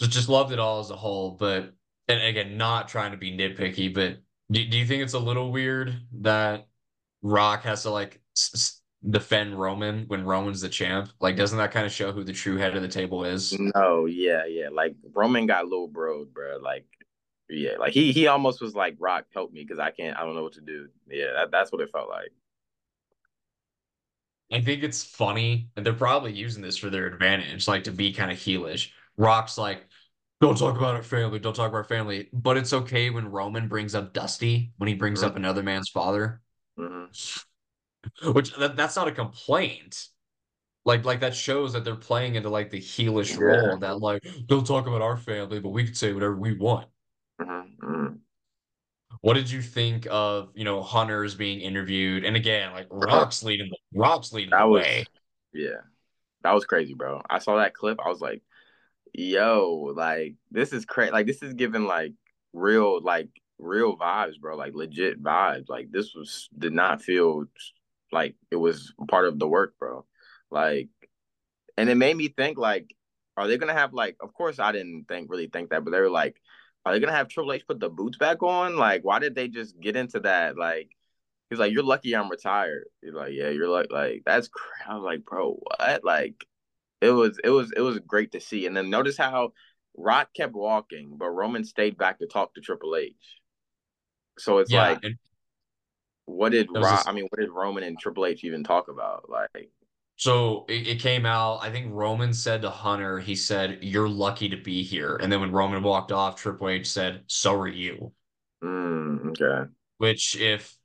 Just 0.00 0.12
just 0.12 0.28
loved 0.28 0.52
it 0.52 0.58
all 0.58 0.80
as 0.80 0.90
a 0.90 0.96
whole, 0.96 1.32
but 1.32 1.74
and 2.08 2.22
again, 2.22 2.56
not 2.56 2.88
trying 2.88 3.12
to 3.12 3.16
be 3.18 3.36
nitpicky, 3.36 3.92
but 3.94 4.18
do, 4.50 4.66
do 4.66 4.76
you 4.78 4.86
think 4.86 5.02
it's 5.02 5.14
a 5.14 5.18
little 5.18 5.52
weird 5.52 5.94
that 6.22 6.66
Rock 7.22 7.62
has 7.64 7.82
to 7.84 7.90
like 7.90 8.20
s- 8.36 8.81
defend 9.08 9.58
Roman 9.58 10.04
when 10.06 10.24
Roman's 10.24 10.60
the 10.60 10.68
champ? 10.68 11.10
Like, 11.20 11.36
doesn't 11.36 11.58
that 11.58 11.72
kind 11.72 11.86
of 11.86 11.92
show 11.92 12.12
who 12.12 12.24
the 12.24 12.32
true 12.32 12.56
head 12.56 12.76
of 12.76 12.82
the 12.82 12.88
table 12.88 13.24
is? 13.24 13.56
No, 13.58 14.06
yeah, 14.06 14.44
yeah. 14.46 14.68
Like 14.72 14.94
Roman 15.14 15.46
got 15.46 15.64
little 15.64 15.88
bro, 15.88 16.24
bro. 16.24 16.58
Like, 16.58 16.86
yeah, 17.48 17.76
like 17.78 17.92
he 17.92 18.12
he 18.12 18.26
almost 18.26 18.60
was 18.60 18.74
like 18.74 18.96
Rock, 18.98 19.26
help 19.34 19.52
me 19.52 19.62
because 19.62 19.78
I 19.78 19.90
can't, 19.90 20.16
I 20.16 20.24
don't 20.24 20.34
know 20.34 20.42
what 20.42 20.54
to 20.54 20.60
do. 20.60 20.88
Yeah, 21.08 21.32
that, 21.34 21.50
that's 21.50 21.72
what 21.72 21.80
it 21.80 21.90
felt 21.92 22.08
like. 22.08 22.30
I 24.52 24.60
think 24.60 24.82
it's 24.82 25.02
funny, 25.02 25.70
and 25.76 25.84
they're 25.86 25.94
probably 25.94 26.32
using 26.32 26.62
this 26.62 26.76
for 26.76 26.90
their 26.90 27.06
advantage, 27.06 27.66
like 27.66 27.84
to 27.84 27.90
be 27.90 28.12
kind 28.12 28.30
of 28.30 28.38
heelish. 28.38 28.90
Rock's 29.16 29.56
like, 29.56 29.86
don't 30.40 30.58
talk 30.58 30.76
about 30.76 30.94
our 30.94 31.02
family, 31.02 31.38
don't 31.38 31.56
talk 31.56 31.68
about 31.68 31.78
our 31.78 31.84
family. 31.84 32.28
But 32.32 32.58
it's 32.58 32.72
okay 32.72 33.08
when 33.10 33.30
Roman 33.30 33.68
brings 33.68 33.94
up 33.94 34.12
Dusty, 34.12 34.72
when 34.76 34.88
he 34.88 34.94
brings 34.94 35.22
up 35.22 35.36
another 35.36 35.62
man's 35.62 35.88
father, 35.88 36.42
Mm-hmm. 36.78 37.42
which 38.32 38.54
that, 38.56 38.76
that's 38.76 38.96
not 38.96 39.08
a 39.08 39.12
complaint. 39.12 40.08
Like, 40.84 41.04
like 41.04 41.20
that 41.20 41.34
shows 41.34 41.72
that 41.74 41.84
they're 41.84 41.96
playing 41.96 42.34
into 42.36 42.50
like 42.50 42.70
the 42.70 42.80
heelish 42.80 43.38
Yeah. 43.38 43.38
role 43.38 43.78
that 43.78 44.00
like, 44.00 44.26
don't 44.46 44.66
talk 44.66 44.86
about 44.86 45.02
our 45.02 45.16
family, 45.16 45.60
but 45.60 45.70
we 45.70 45.84
can 45.84 45.94
say 45.94 46.12
whatever 46.12 46.36
we 46.36 46.56
want. 46.56 46.88
Mm-hmm. 47.40 48.14
What 49.20 49.34
did 49.34 49.50
you 49.50 49.62
think 49.62 50.06
of, 50.10 50.50
you 50.54 50.64
know, 50.64 50.82
Hunters 50.82 51.34
being 51.34 51.60
interviewed? 51.60 52.24
And 52.24 52.36
again, 52.36 52.72
like 52.72 52.88
Rock's 52.90 53.42
leading 53.42 53.70
the 53.70 53.98
Rock's 53.98 54.32
leading 54.32 54.50
That 54.50 54.64
the 54.64 54.66
was, 54.68 54.84
way. 54.84 55.04
yeah, 55.52 55.82
that 56.42 56.52
was 56.54 56.66
crazy, 56.66 56.94
bro. 56.94 57.22
I 57.30 57.38
saw 57.38 57.58
that 57.58 57.74
clip. 57.74 57.98
I 58.04 58.08
was 58.08 58.20
like, 58.20 58.42
yo, 59.14 59.92
like 59.96 60.36
this 60.50 60.72
is 60.72 60.86
crazy. 60.86 61.12
Like 61.12 61.26
this 61.26 61.42
is 61.42 61.54
giving 61.54 61.84
like 61.86 62.14
real, 62.52 63.02
like 63.02 63.28
real 63.58 63.96
vibes, 63.98 64.40
bro. 64.40 64.56
Like 64.56 64.74
legit 64.74 65.22
vibes. 65.22 65.68
Like 65.68 65.90
this 65.92 66.14
was 66.14 66.48
did 66.58 66.72
not 66.72 67.02
feel 67.02 67.46
like 68.12 68.36
it 68.50 68.56
was 68.56 68.94
part 69.08 69.26
of 69.26 69.38
the 69.38 69.48
work, 69.48 69.74
bro. 69.78 70.04
Like 70.50 70.88
and 71.76 71.88
it 71.88 71.96
made 71.96 72.16
me 72.16 72.28
think 72.28 72.58
like, 72.58 72.94
are 73.36 73.48
they 73.48 73.58
gonna 73.58 73.72
have 73.74 73.94
like? 73.94 74.16
Of 74.20 74.34
course, 74.34 74.58
I 74.58 74.72
didn't 74.72 75.06
think 75.08 75.30
really 75.30 75.48
think 75.48 75.70
that, 75.70 75.84
but 75.84 75.90
they 75.90 76.00
were 76.00 76.10
like, 76.10 76.36
are 76.84 76.92
they 76.92 77.00
gonna 77.00 77.12
have 77.12 77.28
Triple 77.28 77.52
H 77.52 77.66
put 77.66 77.80
the 77.80 77.88
boots 77.88 78.18
back 78.18 78.42
on? 78.42 78.76
Like, 78.76 79.02
why 79.04 79.18
did 79.18 79.34
they 79.34 79.48
just 79.48 79.80
get 79.80 79.96
into 79.96 80.20
that? 80.20 80.56
Like, 80.58 80.90
he's 81.50 81.58
like, 81.58 81.72
you're 81.72 81.82
lucky 81.82 82.14
I'm 82.14 82.30
retired. 82.30 82.84
He's 83.02 83.14
like, 83.14 83.32
yeah, 83.34 83.50
you're 83.50 83.68
like, 83.68 83.90
like 83.90 84.22
that's. 84.26 84.48
Cra-. 84.48 84.72
I 84.88 84.94
was 84.96 85.04
like, 85.04 85.24
bro, 85.24 85.52
what? 85.54 86.04
Like, 86.04 86.44
it 87.00 87.10
was, 87.10 87.38
it 87.44 87.50
was, 87.50 87.72
it 87.76 87.80
was 87.80 87.98
great 88.00 88.32
to 88.32 88.40
see. 88.40 88.66
And 88.66 88.76
then 88.76 88.90
notice 88.90 89.16
how 89.18 89.52
Rock 89.96 90.30
kept 90.34 90.54
walking, 90.54 91.16
but 91.18 91.30
Roman 91.30 91.64
stayed 91.64 91.98
back 91.98 92.18
to 92.20 92.26
talk 92.26 92.54
to 92.54 92.60
Triple 92.60 92.96
H. 92.96 93.14
So 94.38 94.58
it's 94.58 94.70
Yeah, 94.70 94.88
like, 94.88 94.98
and 95.02 95.16
what 96.26 96.50
did 96.50 96.70
was 96.70 97.02
I 97.06 97.12
mean, 97.12 97.26
what 97.30 97.40
did 97.40 97.50
Roman 97.50 97.82
and 97.84 97.98
Triple 97.98 98.26
H 98.26 98.44
even 98.44 98.64
talk 98.64 98.88
about? 98.88 99.28
Like, 99.28 99.70
So 100.16 100.64
it, 100.68 100.86
it 100.86 101.00
came 101.00 101.26
out, 101.26 101.58
I 101.62 101.70
think 101.70 101.92
Roman 101.92 102.32
said 102.32 102.62
to 102.62 102.70
Hunter, 102.70 103.18
he 103.18 103.34
said, 103.34 103.78
You're 103.82 104.08
lucky 104.08 104.48
to 104.50 104.56
be 104.56 104.82
here. 104.82 105.16
And 105.16 105.32
then 105.32 105.40
when 105.40 105.52
Roman 105.52 105.82
walked 105.82 106.12
off, 106.12 106.36
Triple 106.36 106.68
H 106.68 106.88
said, 106.90 107.24
So 107.26 107.54
are 107.58 107.68
you. 107.68 108.12
Mm, 108.62 109.30
okay. 109.30 109.70
Which 109.98 110.36
if 110.36 110.76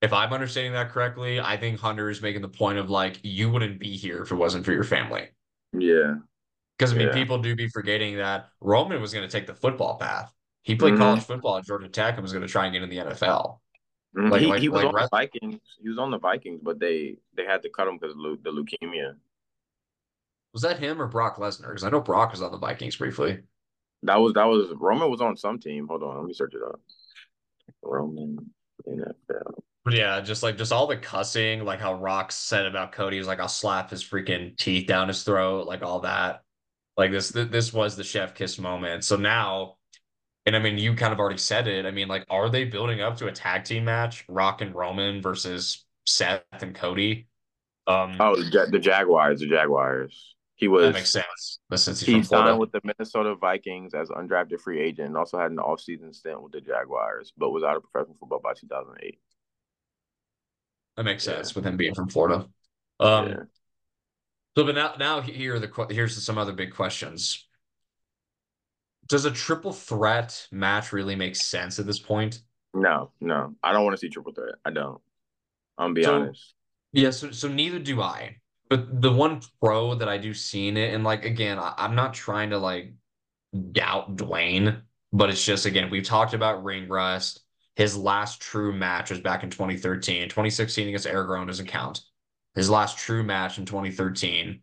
if 0.00 0.12
I'm 0.12 0.32
understanding 0.32 0.72
that 0.72 0.90
correctly, 0.90 1.40
I 1.40 1.56
think 1.58 1.78
Hunter 1.78 2.08
is 2.10 2.22
making 2.22 2.42
the 2.42 2.48
point 2.48 2.78
of 2.78 2.88
like, 2.90 3.20
you 3.22 3.50
wouldn't 3.50 3.78
be 3.80 3.96
here 3.96 4.22
if 4.22 4.30
it 4.32 4.36
wasn't 4.36 4.64
for 4.64 4.72
your 4.72 4.84
family. 4.84 5.28
Yeah. 5.72 6.16
Because 6.78 6.92
I 6.92 6.96
mean, 6.96 7.08
Yeah. 7.08 7.14
people 7.14 7.38
do 7.38 7.54
be 7.54 7.68
forgetting 7.68 8.16
that 8.16 8.48
Roman 8.60 9.00
was 9.02 9.12
going 9.12 9.28
to 9.28 9.32
take 9.32 9.46
the 9.46 9.54
football 9.54 9.98
path. 9.98 10.32
He 10.62 10.74
played 10.74 10.94
Mhm. 10.94 10.98
college 10.98 11.22
football 11.24 11.58
at 11.58 11.64
Georgia 11.64 11.88
Tech 11.88 12.14
and 12.14 12.22
was 12.22 12.32
going 12.32 12.46
to 12.46 12.48
try 12.48 12.64
and 12.66 12.72
get 12.72 12.82
in 12.82 12.88
the 12.90 12.98
NFL. 12.98 13.60
Mhm. 14.16 14.30
Like- 14.30 14.40
he, 14.40 14.46
like- 14.48 14.60
he 14.60 14.68
was 14.68 14.76
like 14.82 14.88
on 14.88 14.94
Res- 14.94 15.04
the 15.04 15.08
Vikings. 15.16 15.60
He 15.80 15.88
was 15.88 15.98
on 15.98 16.10
the 16.10 16.18
Vikings, 16.18 16.60
but 16.62 16.78
they 16.80 17.16
they 17.34 17.44
had 17.44 17.62
to 17.62 17.70
cut 17.70 17.88
him 17.88 17.98
because 17.98 18.14
of 18.16 18.42
the 18.42 18.50
leukemia. 18.50 19.14
Was 20.52 20.62
that 20.62 20.78
him 20.80 21.00
or 21.00 21.06
Brock 21.06 21.36
Lesnar? 21.36 21.68
Because 21.68 21.84
I 21.84 21.90
know 21.90 22.00
Brock 22.00 22.32
was 22.32 22.42
on 22.42 22.50
the 22.50 22.58
Vikings 22.58 22.96
briefly. 22.96 23.40
That 24.02 24.16
was 24.16 24.32
that 24.34 24.44
was 24.46 24.70
Roman 24.76 25.10
was 25.10 25.20
on 25.20 25.36
some 25.36 25.58
team. 25.60 25.86
Hold 25.88 26.02
on, 26.02 26.16
let 26.16 26.24
me 26.24 26.32
search 26.34 26.54
it 26.54 26.62
up. 26.62 26.80
Roman 27.82 28.50
NFL. 28.88 29.62
But 29.84 29.94
yeah, 29.94 30.20
just 30.20 30.42
like 30.42 30.56
just 30.58 30.72
all 30.72 30.86
the 30.86 30.96
cussing, 30.96 31.64
like 31.64 31.80
how 31.80 31.94
Rock 31.94 32.32
said 32.32 32.66
about 32.66 32.92
Cody 32.92 33.18
was 33.18 33.26
like, 33.26 33.40
I'll 33.40 33.48
slap 33.48 33.90
his 33.90 34.02
freaking 34.04 34.56
teeth 34.56 34.86
down 34.86 35.08
his 35.08 35.22
throat, 35.22 35.66
like 35.66 35.82
all 35.82 36.00
that. 36.00 36.42
Like 36.96 37.12
this, 37.12 37.32
th- 37.32 37.50
this 37.50 37.72
was 37.72 37.96
the 37.96 38.04
chef 38.04 38.34
kiss 38.34 38.58
moment. 38.58 39.04
So 39.04 39.16
now, 39.16 39.76
and 40.46 40.56
I 40.56 40.58
mean, 40.58 40.78
you 40.78 40.94
kind 40.94 41.12
of 41.12 41.18
already 41.18 41.38
said 41.38 41.68
it. 41.68 41.86
I 41.86 41.90
mean, 41.90 42.08
like, 42.08 42.24
are 42.30 42.48
they 42.48 42.64
building 42.64 43.00
up 43.00 43.16
to 43.18 43.26
a 43.26 43.32
tag 43.32 43.64
team 43.64 43.84
match, 43.84 44.24
Rock 44.28 44.62
and 44.62 44.74
Roman 44.74 45.20
versus 45.20 45.84
Seth 46.06 46.42
and 46.52 46.74
Cody? 46.74 47.28
Um, 47.86 48.16
Oh, 48.18 48.36
the, 48.36 48.68
the 48.70 48.78
Jaguars. 48.78 49.40
The 49.40 49.48
Jaguars. 49.48 50.34
He 50.56 50.68
was 50.68 50.84
that 50.84 50.94
makes 50.94 51.10
sense. 51.10 51.58
But 51.70 51.80
since 51.80 52.00
he's 52.00 52.06
he 52.06 52.12
from 52.14 52.24
signed 52.24 52.58
with 52.58 52.70
the 52.72 52.80
Minnesota 52.84 53.34
Vikings 53.34 53.94
as 53.94 54.10
undrafted 54.10 54.60
free 54.60 54.80
agent 54.80 55.08
and 55.08 55.16
also 55.16 55.38
had 55.38 55.50
an 55.50 55.56
offseason 55.56 56.14
stint 56.14 56.42
with 56.42 56.52
the 56.52 56.60
Jaguars, 56.60 57.32
but 57.36 57.50
was 57.50 57.62
out 57.62 57.76
of 57.76 57.82
professional 57.82 58.16
football 58.20 58.40
by 58.42 58.52
2008. 58.52 59.18
that 60.96 61.02
makes 61.04 61.26
yeah. 61.26 61.36
sense 61.36 61.54
with 61.54 61.64
him 61.64 61.78
being 61.78 61.94
from 61.94 62.08
Florida. 62.08 62.46
Um, 62.98 63.28
yeah. 63.28 63.36
So, 64.56 64.64
but 64.64 64.74
now, 64.74 64.94
now 64.98 65.20
here 65.22 65.54
are 65.54 65.58
the 65.58 65.86
here's 65.90 66.22
some 66.22 66.36
other 66.36 66.52
big 66.52 66.74
questions. 66.74 67.46
Does 69.10 69.24
a 69.24 69.30
triple 69.30 69.72
threat 69.72 70.46
match 70.52 70.92
really 70.92 71.16
make 71.16 71.36
sense 71.36 71.78
at 71.78 71.84
this 71.86 71.98
point? 71.98 72.42
No, 72.72 73.10
no. 73.20 73.54
I 73.62 73.72
don't 73.72 73.84
want 73.84 73.94
to 73.94 74.00
see 74.00 74.08
triple 74.08 74.32
threat. 74.32 74.54
I 74.64 74.70
don't. 74.70 75.00
I'm 75.76 75.88
gonna 75.88 75.94
be 75.94 76.02
So- 76.04 76.14
honest. 76.14 76.54
Yeah, 76.92 77.10
so 77.10 77.30
so 77.30 77.48
neither 77.48 77.78
do 77.78 78.00
I. 78.00 78.36
But 78.68 79.02
the 79.02 79.12
one 79.12 79.40
pro 79.60 79.96
that 79.96 80.08
I 80.08 80.16
do 80.16 80.32
see 80.32 80.68
in 80.68 80.76
it, 80.76 80.94
and 80.94 81.02
like 81.04 81.24
again, 81.24 81.58
I, 81.58 81.74
I'm 81.76 81.94
not 81.96 82.14
trying 82.14 82.50
to 82.50 82.58
like 82.58 82.92
doubt 83.72 84.16
Dwayne, 84.16 84.82
but 85.12 85.28
it's 85.28 85.44
just 85.44 85.66
again, 85.66 85.90
we've 85.90 86.04
talked 86.04 86.34
about 86.34 86.62
ring 86.64 86.88
rust. 86.88 87.40
His 87.76 87.96
last 87.96 88.40
true 88.40 88.72
match 88.72 89.10
was 89.10 89.20
back 89.20 89.42
in 89.42 89.50
2013. 89.50 90.28
2016 90.28 90.88
against 90.88 91.06
Aragon 91.06 91.46
doesn't 91.46 91.66
count. 91.66 92.02
His 92.54 92.70
last 92.70 92.98
true 92.98 93.22
match 93.24 93.58
in 93.58 93.66
2013 93.66 94.60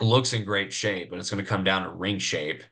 looks 0.00 0.32
in 0.32 0.44
great 0.44 0.72
shape, 0.72 1.10
but 1.10 1.18
it's 1.18 1.30
going 1.30 1.42
to 1.42 1.48
come 1.48 1.64
down 1.64 1.84
to 1.84 1.90
ring 1.90 2.18
shape. 2.18 2.62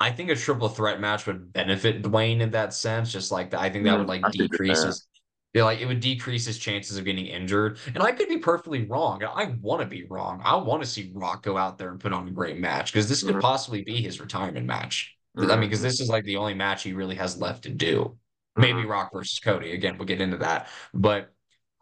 I 0.00 0.10
think 0.12 0.30
a 0.30 0.36
triple 0.36 0.68
threat 0.68 1.00
match 1.00 1.26
would 1.26 1.52
benefit 1.52 2.02
Dwayne 2.02 2.40
in 2.40 2.50
that 2.52 2.72
sense. 2.74 3.12
Just 3.12 3.30
like 3.30 3.52
I 3.54 3.68
think 3.70 3.84
that 3.84 3.98
would 3.98 4.06
Mm, 4.06 4.08
like 4.08 4.22
I 4.22 4.28
what 4.28 4.38
you're 4.38 4.48
decrease 4.48 4.82
his, 4.82 5.06
yeah, 5.52 5.64
like 5.64 5.80
it 5.80 5.86
would 5.86 6.00
decrease 6.00 6.46
his 6.46 6.58
chances 6.58 6.96
of 6.96 7.04
getting 7.04 7.26
injured. 7.26 7.78
And 7.86 8.02
I 8.02 8.12
could 8.12 8.28
be 8.28 8.38
perfectly 8.38 8.86
wrong. 8.86 9.22
I 9.24 9.56
want 9.60 9.82
to 9.82 9.86
be 9.86 10.04
wrong. 10.04 10.40
I 10.44 10.56
want 10.56 10.82
to 10.82 10.88
see 10.88 11.10
Rock 11.14 11.42
go 11.42 11.56
out 11.56 11.76
there 11.76 11.90
and 11.90 12.00
put 12.00 12.12
on 12.12 12.28
a 12.28 12.30
great 12.30 12.58
match 12.58 12.92
because 12.92 13.08
this 13.08 13.22
could 13.22 13.34
Mhm. 13.36 13.40
possibly 13.40 13.82
be 13.82 14.00
his 14.00 14.20
retirement 14.20 14.66
match. 14.66 15.16
I 15.38 15.56
mean, 15.56 15.60
because 15.60 15.80
Mhm. 15.80 15.82
this 15.82 16.00
is 16.00 16.08
like 16.08 16.24
the 16.24 16.36
only 16.36 16.54
match 16.54 16.82
he 16.82 16.92
really 16.92 17.16
has 17.16 17.38
left 17.40 17.64
to 17.64 17.70
do. 17.70 18.16
Maybe 18.56 18.84
Mhm. 18.84 18.88
Rock 18.88 19.12
versus 19.12 19.38
Cody. 19.40 19.72
Again, 19.72 19.98
we'll 19.98 20.06
get 20.06 20.20
into 20.20 20.36
that. 20.38 20.68
But 20.94 21.32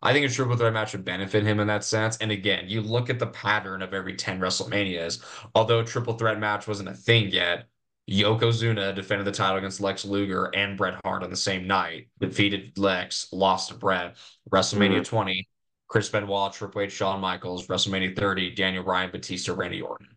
I 0.01 0.13
think 0.13 0.27
a 0.27 0.33
triple 0.33 0.57
threat 0.57 0.73
match 0.73 0.93
would 0.93 1.05
benefit 1.05 1.45
him 1.45 1.61
in 1.61 1.67
that 1.69 1.85
sense. 1.85 2.17
And 2.19 2.31
again, 2.31 2.69
you 2.69 2.81
look 2.83 3.11
at 3.11 3.19
the 3.19 3.27
pattern 3.27 3.83
of 3.83 3.95
every 3.95 4.15
10 4.17 4.41
WrestleManias, 4.41 5.23
although 5.55 5.81
a 5.81 5.85
triple 5.85 6.15
threat 6.17 6.39
match 6.39 6.67
wasn't 6.69 6.89
a 6.89 6.95
thing 6.95 7.31
yet, 7.31 7.69
Yokozuna 8.09 8.95
defended 8.95 9.27
the 9.27 9.33
title 9.33 9.59
against 9.59 9.81
Lex 9.81 10.05
Luger 10.05 10.47
and 10.55 10.79
Bret 10.79 10.99
Hart 11.05 11.23
on 11.23 11.31
the 11.31 11.37
same 11.37 11.67
night, 11.67 12.09
defeated 12.19 12.79
Lex, 12.79 13.29
lost 13.33 13.69
to 13.69 13.75
Bret. 13.75 14.17
WrestleMania 14.51 15.01
mm-hmm. 15.01 15.17
20, 15.17 15.49
Chris 15.89 16.09
Benoit, 16.09 16.53
Triple 16.53 16.83
H, 16.83 16.93
Shawn 16.93 17.21
Michaels, 17.21 17.67
WrestleMania 17.67 18.17
30, 18.17 18.55
Daniel 18.55 18.83
Bryan, 18.83 19.11
Batista, 19.11 19.53
Randy 19.55 19.83
Orton. 19.83 20.09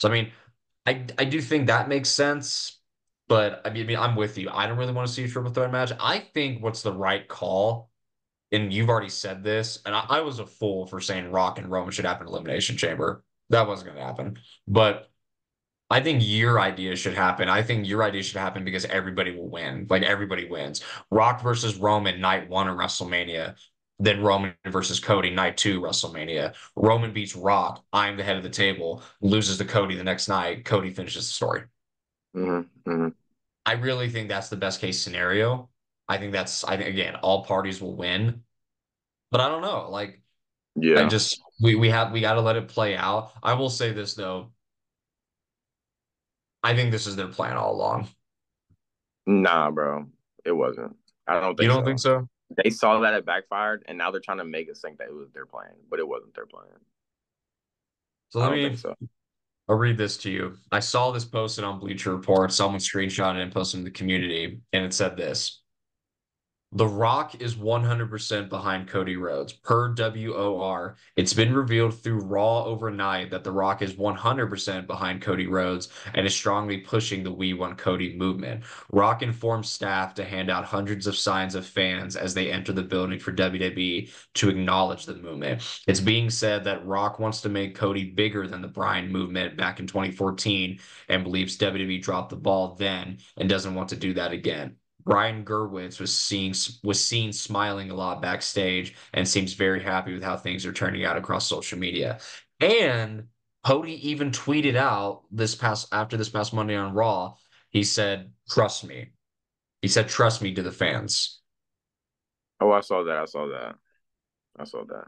So 0.00 0.08
I 0.08 0.12
mean, 0.12 0.32
I 0.84 1.04
I 1.18 1.24
do 1.24 1.40
think 1.40 1.68
that 1.68 1.88
makes 1.88 2.08
sense. 2.08 2.78
But 3.28 3.62
I 3.64 3.70
mean, 3.70 3.96
I'm 3.96 4.16
with 4.16 4.36
you. 4.36 4.50
I 4.50 4.66
don't 4.66 4.76
really 4.76 4.92
want 4.92 5.08
to 5.08 5.14
see 5.14 5.24
a 5.24 5.28
triple 5.28 5.52
threat 5.52 5.72
match. 5.72 5.92
I 5.98 6.18
think 6.18 6.62
what's 6.62 6.82
the 6.82 6.92
right 6.92 7.26
call, 7.26 7.88
and 8.50 8.70
you've 8.70 8.90
already 8.90 9.08
said 9.08 9.42
this, 9.42 9.80
and 9.86 9.94
I, 9.94 10.04
I 10.08 10.20
was 10.20 10.38
a 10.38 10.46
fool 10.46 10.86
for 10.86 11.00
saying 11.00 11.30
Rock 11.30 11.58
and 11.58 11.70
Roman 11.70 11.92
should 11.92 12.04
happen 12.04 12.26
in 12.26 12.32
Elimination 12.32 12.76
Chamber. 12.76 13.24
That 13.48 13.68
wasn't 13.68 13.90
going 13.90 13.98
to 13.98 14.04
happen. 14.04 14.38
But 14.66 15.11
I 15.92 16.00
think 16.00 16.22
your 16.24 16.58
idea 16.58 16.96
should 16.96 17.12
happen. 17.12 17.50
I 17.50 17.62
think 17.62 17.86
your 17.86 18.02
idea 18.02 18.22
should 18.22 18.38
happen 18.38 18.64
because 18.64 18.86
everybody 18.86 19.36
will 19.36 19.50
win. 19.50 19.86
Like 19.90 20.02
everybody 20.02 20.48
wins. 20.48 20.82
Rock 21.10 21.42
versus 21.42 21.76
Roman 21.76 22.18
night 22.18 22.48
one 22.48 22.66
of 22.66 22.78
WrestleMania. 22.78 23.56
Then 23.98 24.22
Roman 24.22 24.54
versus 24.64 24.98
Cody 25.00 25.28
night 25.28 25.58
two 25.58 25.82
WrestleMania. 25.82 26.54
Roman 26.76 27.12
beats 27.12 27.36
Rock. 27.36 27.84
I'm 27.92 28.16
the 28.16 28.24
head 28.24 28.38
of 28.38 28.42
the 28.42 28.48
table. 28.48 29.02
Loses 29.20 29.58
to 29.58 29.66
Cody 29.66 29.94
the 29.94 30.02
next 30.02 30.28
night. 30.28 30.64
Cody 30.64 30.88
finishes 30.88 31.26
the 31.26 31.32
story. 31.34 31.64
Mhm. 32.34 32.68
Mhm. 32.86 33.14
I 33.66 33.72
really 33.74 34.08
think 34.08 34.30
that's 34.30 34.48
the 34.48 34.56
best 34.56 34.80
case 34.80 34.98
scenario. 34.98 35.68
I 36.08 36.16
think 36.16 36.32
that's 36.32 36.64
I 36.64 36.78
think 36.78 36.88
again, 36.88 37.16
all 37.16 37.44
parties 37.44 37.82
will 37.82 37.96
win. 37.96 38.44
But 39.30 39.42
I 39.42 39.48
don't 39.48 39.60
know. 39.60 39.90
Like 39.90 40.22
yeah, 40.74 41.04
I 41.04 41.08
just 41.08 41.38
we 41.60 41.74
we 41.74 41.90
have 41.90 42.12
we 42.12 42.22
got 42.22 42.34
to 42.34 42.40
let 42.40 42.56
it 42.56 42.68
play 42.68 42.96
out. 42.96 43.32
I 43.42 43.52
will 43.52 43.68
say 43.68 43.92
this 43.92 44.14
though. 44.14 44.52
I 46.62 46.74
think 46.74 46.90
this 46.90 47.06
is 47.06 47.16
their 47.16 47.28
plan 47.28 47.56
all 47.56 47.74
along. 47.74 48.08
Nah, 49.26 49.70
bro. 49.70 50.06
It 50.44 50.52
wasn't. 50.52 50.96
I 51.26 51.40
don't 51.40 51.56
think 51.56 51.62
You 51.62 51.68
don't 51.68 51.82
so. 51.82 51.84
think 51.84 51.98
so? 51.98 52.28
They 52.62 52.70
saw 52.70 53.00
that 53.00 53.14
it 53.14 53.24
backfired, 53.24 53.84
and 53.86 53.96
now 53.96 54.10
they're 54.10 54.20
trying 54.20 54.38
to 54.38 54.44
make 54.44 54.70
us 54.70 54.80
think 54.80 54.98
that 54.98 55.08
it 55.08 55.14
was 55.14 55.30
their 55.32 55.46
plan, 55.46 55.70
but 55.88 55.98
it 55.98 56.06
wasn't 56.06 56.34
their 56.34 56.46
plan. 56.46 56.66
So 58.30 58.40
let 58.40 58.52
me 58.52 58.76
so. 58.76 58.94
I'll 59.68 59.76
read 59.76 59.96
this 59.96 60.16
to 60.18 60.30
you. 60.30 60.58
I 60.70 60.80
saw 60.80 61.12
this 61.12 61.24
posted 61.24 61.64
on 61.64 61.78
Bleacher 61.78 62.14
Report. 62.14 62.52
Someone 62.52 62.80
screenshot 62.80 63.36
it 63.36 63.42
and 63.42 63.52
posted 63.52 63.78
in 63.78 63.84
the 63.84 63.90
community, 63.90 64.60
and 64.72 64.84
it 64.84 64.92
said 64.92 65.16
this. 65.16 65.61
The 66.74 66.86
Rock 66.86 67.38
is 67.38 67.56
100% 67.56 68.48
behind 68.48 68.88
Cody 68.88 69.16
Rhodes. 69.16 69.52
Per 69.52 69.92
WOR, 69.92 70.96
it's 71.16 71.34
been 71.34 71.52
revealed 71.52 71.92
through 71.92 72.20
Raw 72.20 72.64
overnight 72.64 73.30
that 73.30 73.44
The 73.44 73.52
Rock 73.52 73.82
is 73.82 73.92
100% 73.92 74.86
behind 74.86 75.20
Cody 75.20 75.46
Rhodes 75.46 75.90
and 76.14 76.26
is 76.26 76.34
strongly 76.34 76.78
pushing 76.78 77.22
the 77.22 77.30
We 77.30 77.52
Want 77.52 77.76
Cody 77.76 78.16
movement. 78.16 78.64
Rock 78.90 79.20
informed 79.20 79.66
staff 79.66 80.14
to 80.14 80.24
hand 80.24 80.50
out 80.50 80.64
hundreds 80.64 81.06
of 81.06 81.14
signs 81.14 81.54
of 81.54 81.66
fans 81.66 82.16
as 82.16 82.32
they 82.32 82.50
enter 82.50 82.72
the 82.72 82.82
building 82.82 83.18
for 83.18 83.32
WWE 83.34 84.10
to 84.32 84.48
acknowledge 84.48 85.04
the 85.04 85.16
movement. 85.16 85.82
It's 85.86 86.00
being 86.00 86.30
said 86.30 86.64
that 86.64 86.86
Rock 86.86 87.18
wants 87.18 87.42
to 87.42 87.50
make 87.50 87.74
Cody 87.74 88.04
bigger 88.04 88.48
than 88.48 88.62
the 88.62 88.68
Bryan 88.68 89.12
movement 89.12 89.58
back 89.58 89.78
in 89.78 89.86
2014 89.86 90.80
and 91.10 91.22
believes 91.22 91.58
WWE 91.58 92.00
dropped 92.00 92.30
the 92.30 92.36
ball 92.36 92.76
then 92.76 93.18
and 93.36 93.46
doesn't 93.46 93.74
want 93.74 93.90
to 93.90 93.96
do 93.96 94.14
that 94.14 94.32
again. 94.32 94.76
Brian 95.04 95.44
Gewirtz 95.44 96.00
was 96.00 96.16
seeing 96.16 96.54
was 96.82 97.04
seen 97.04 97.32
smiling 97.32 97.90
a 97.90 97.94
lot 97.94 98.22
backstage 98.22 98.94
and 99.12 99.26
seems 99.26 99.54
very 99.54 99.82
happy 99.82 100.14
with 100.14 100.22
how 100.22 100.36
things 100.36 100.64
are 100.66 100.72
turning 100.72 101.04
out 101.04 101.16
across 101.16 101.46
social 101.46 101.78
media. 101.78 102.20
And 102.60 103.28
Cody 103.64 104.10
even 104.10 104.30
tweeted 104.30 104.76
out 104.76 105.22
this 105.30 105.54
past 105.54 105.88
after 105.92 106.16
this 106.16 106.28
past 106.28 106.52
Monday 106.52 106.76
on 106.76 106.94
Raw. 106.94 107.34
He 107.70 107.84
said, 107.84 108.32
"Trust 108.48 108.84
me." 108.84 109.12
He 109.80 109.88
said, 109.88 110.08
"Trust 110.08 110.42
me" 110.42 110.54
to 110.54 110.62
the 110.62 110.72
fans. 110.72 111.40
Oh, 112.60 112.70
I 112.70 112.80
saw 112.80 113.04
that. 113.04 113.16
I 113.16 113.24
saw 113.24 113.48
that. 113.48 113.74
I 114.58 114.64
saw 114.64 114.84
that. 114.84 115.06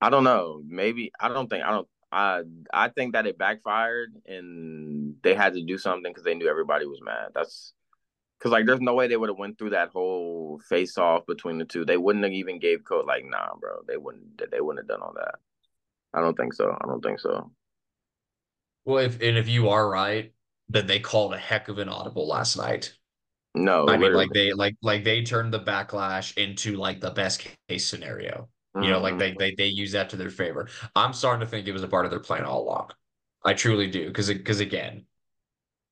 I 0.00 0.10
don't 0.10 0.24
know. 0.24 0.62
Maybe 0.66 1.10
I 1.18 1.28
don't 1.28 1.48
think 1.48 1.64
I 1.64 1.70
don't. 1.70 1.88
I 2.12 2.42
I 2.72 2.88
think 2.88 3.14
that 3.14 3.26
it 3.26 3.38
backfired 3.38 4.14
and 4.26 5.16
they 5.22 5.34
had 5.34 5.54
to 5.54 5.62
do 5.62 5.78
something 5.78 6.10
because 6.10 6.24
they 6.24 6.34
knew 6.34 6.48
everybody 6.48 6.86
was 6.86 7.00
mad. 7.02 7.30
That's 7.34 7.72
because 8.38 8.52
like 8.52 8.66
there's 8.66 8.80
no 8.80 8.94
way 8.94 9.08
they 9.08 9.16
would 9.16 9.28
have 9.30 9.38
went 9.38 9.58
through 9.58 9.70
that 9.70 9.90
whole 9.90 10.60
face 10.68 10.98
off 10.98 11.26
between 11.26 11.58
the 11.58 11.64
two. 11.64 11.84
They 11.84 11.96
wouldn't 11.96 12.24
have 12.24 12.32
even 12.32 12.58
gave 12.58 12.84
code 12.84 13.06
like 13.06 13.24
nah, 13.24 13.54
bro. 13.60 13.82
They 13.86 13.96
wouldn't. 13.96 14.42
They 14.50 14.60
wouldn't 14.60 14.84
have 14.84 14.88
done 14.88 15.02
all 15.02 15.14
that. 15.16 15.36
I 16.14 16.20
don't 16.20 16.36
think 16.36 16.54
so. 16.54 16.70
I 16.72 16.86
don't 16.86 17.02
think 17.02 17.20
so. 17.20 17.50
Well, 18.84 18.98
if 19.04 19.14
and 19.20 19.36
if 19.36 19.48
you 19.48 19.68
are 19.70 19.88
right, 19.88 20.32
then 20.68 20.86
they 20.86 21.00
called 21.00 21.34
a 21.34 21.38
heck 21.38 21.68
of 21.68 21.78
an 21.78 21.88
audible 21.88 22.26
last 22.28 22.56
night. 22.56 22.96
No, 23.54 23.88
I 23.88 23.96
mean, 23.96 24.12
like 24.12 24.32
they 24.32 24.52
like 24.52 24.76
like 24.82 25.04
they 25.04 25.22
turned 25.24 25.54
the 25.54 25.60
backlash 25.60 26.36
into 26.38 26.76
like 26.76 27.00
the 27.00 27.10
best 27.12 27.46
case 27.68 27.86
scenario. 27.88 28.48
You 28.78 28.90
know, 28.90 29.00
like 29.00 29.18
Mm-hmm. 29.18 29.18
they 29.18 29.34
they 29.34 29.54
they 29.56 29.66
use 29.68 29.92
that 29.92 30.10
to 30.10 30.16
their 30.16 30.30
favor. 30.30 30.68
I'm 30.96 31.12
starting 31.12 31.40
to 31.40 31.50
think 31.50 31.68
it 31.68 31.72
was 31.72 31.82
a 31.84 31.88
part 31.88 32.04
of 32.06 32.10
their 32.10 32.20
plan 32.20 32.44
all 32.44 32.62
along. 32.64 32.90
I 33.44 33.54
truly 33.54 33.88
do, 33.90 34.06
because 34.08 34.28
because 34.28 34.60
again, 34.60 35.06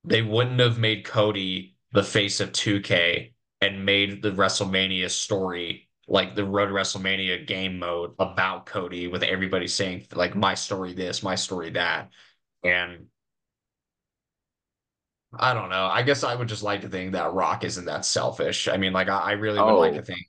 they 0.05 0.21
wouldn't 0.21 0.59
have 0.59 0.79
made 0.79 1.05
Cody 1.05 1.74
the 1.95 2.03
face 2.03 2.39
of 2.41 2.51
2K 2.53 3.33
and 3.61 3.85
made 3.85 4.21
the 4.21 4.31
WrestleMania 4.31 5.09
story 5.09 5.89
like 6.07 6.35
the 6.35 6.45
Road 6.45 6.69
WrestleMania 6.69 7.47
game 7.47 7.79
mode 7.79 8.13
about 8.19 8.67
Cody 8.67 9.07
with 9.07 9.23
everybody 9.23 9.67
saying 9.67 10.05
like 10.13 10.35
my 10.35 10.53
story 10.55 10.93
this, 10.93 11.23
my 11.23 11.35
story 11.35 11.71
that. 11.71 12.11
And 12.63 13.07
I 15.37 15.53
don't 15.53 15.69
know. 15.69 15.85
I 15.87 16.01
guess 16.03 16.23
I 16.23 16.33
would 16.35 16.47
just 16.47 16.63
like 16.63 16.81
to 16.81 16.89
think 16.89 17.11
that 17.13 17.33
Rock 17.33 17.63
isn't 17.63 17.85
that 17.85 18.05
selfish. 18.05 18.67
I 18.67 18.77
mean, 18.77 18.93
like 18.93 19.09
I, 19.09 19.17
I 19.19 19.31
really 19.33 19.61
would 19.61 19.75
like 19.75 19.93
to 19.95 20.01
Oh, 20.01 20.01
think. 20.01 20.25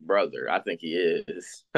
brother, 0.00 0.48
I 0.50 0.60
think 0.60 0.80
he 0.80 0.94
is. 0.96 1.64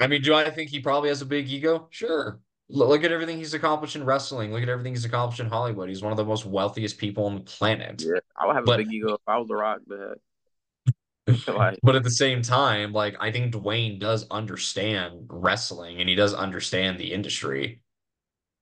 I 0.00 0.06
mean, 0.08 0.22
do 0.22 0.34
I 0.34 0.50
think 0.50 0.70
he 0.70 0.80
probably 0.80 1.08
has 1.08 1.22
a 1.22 1.26
big 1.26 1.48
ego? 1.48 1.88
Sure. 1.90 2.40
Look, 2.72 3.04
at 3.04 3.12
everything 3.12 3.36
he's 3.36 3.54
accomplished 3.54 3.96
in 3.96 4.04
wrestling. 4.04 4.52
Look 4.52 4.62
at 4.62 4.68
everything 4.68 4.94
he's 4.94 5.04
accomplished 5.04 5.40
in 5.40 5.48
Hollywood. 5.48 5.90
He's 5.90 6.02
one 6.02 6.10
of 6.10 6.16
the 6.16 6.24
most 6.24 6.46
wealthiest 6.46 6.96
people 6.96 7.26
on 7.26 7.34
the 7.34 7.40
planet. 7.42 8.02
Yeah, 8.02 8.20
I 8.36 8.46
would 8.46 8.56
have 8.56 8.64
a 8.64 8.66
But 8.66 8.76
big 8.78 8.92
ego 8.92 9.14
if 9.14 9.20
I 9.26 9.36
was 9.36 9.48
The 9.48 9.56
Rock, 9.56 9.80
but 9.86 10.18
like 11.54 11.78
But 11.82 11.96
at 11.96 12.02
the 12.02 12.10
same 12.10 12.42
time, 12.42 12.92
like 12.92 13.16
I 13.20 13.30
think 13.30 13.54
Dwayne 13.54 14.00
does 14.00 14.26
understand 14.30 15.26
wrestling 15.28 16.00
and 16.00 16.08
he 16.08 16.14
does 16.14 16.34
understand 16.34 16.98
the 16.98 17.12
industry. 17.12 17.82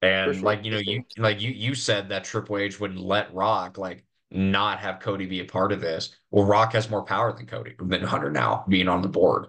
And 0.02 0.34
sure, 0.34 0.42
like 0.42 0.64
you 0.64 0.72
know, 0.72 0.78
you 0.78 1.04
like 1.16 1.40
you 1.40 1.50
you 1.50 1.74
said 1.74 2.08
that 2.08 2.24
Triple 2.24 2.58
H 2.58 2.80
wouldn't 2.80 3.00
let 3.00 3.32
Rock 3.32 3.78
like 3.78 4.04
not 4.30 4.80
have 4.80 5.00
Cody 5.00 5.26
be 5.26 5.40
a 5.40 5.44
part 5.44 5.72
of 5.72 5.80
this. 5.80 6.16
Well, 6.30 6.44
Rock 6.44 6.72
has 6.72 6.90
more 6.90 7.04
power 7.04 7.32
than 7.32 7.46
Cody 7.46 7.74
than 7.78 8.02
Hunter 8.02 8.30
now 8.30 8.64
being 8.68 8.88
on 8.88 9.02
the 9.02 9.08
board, 9.08 9.46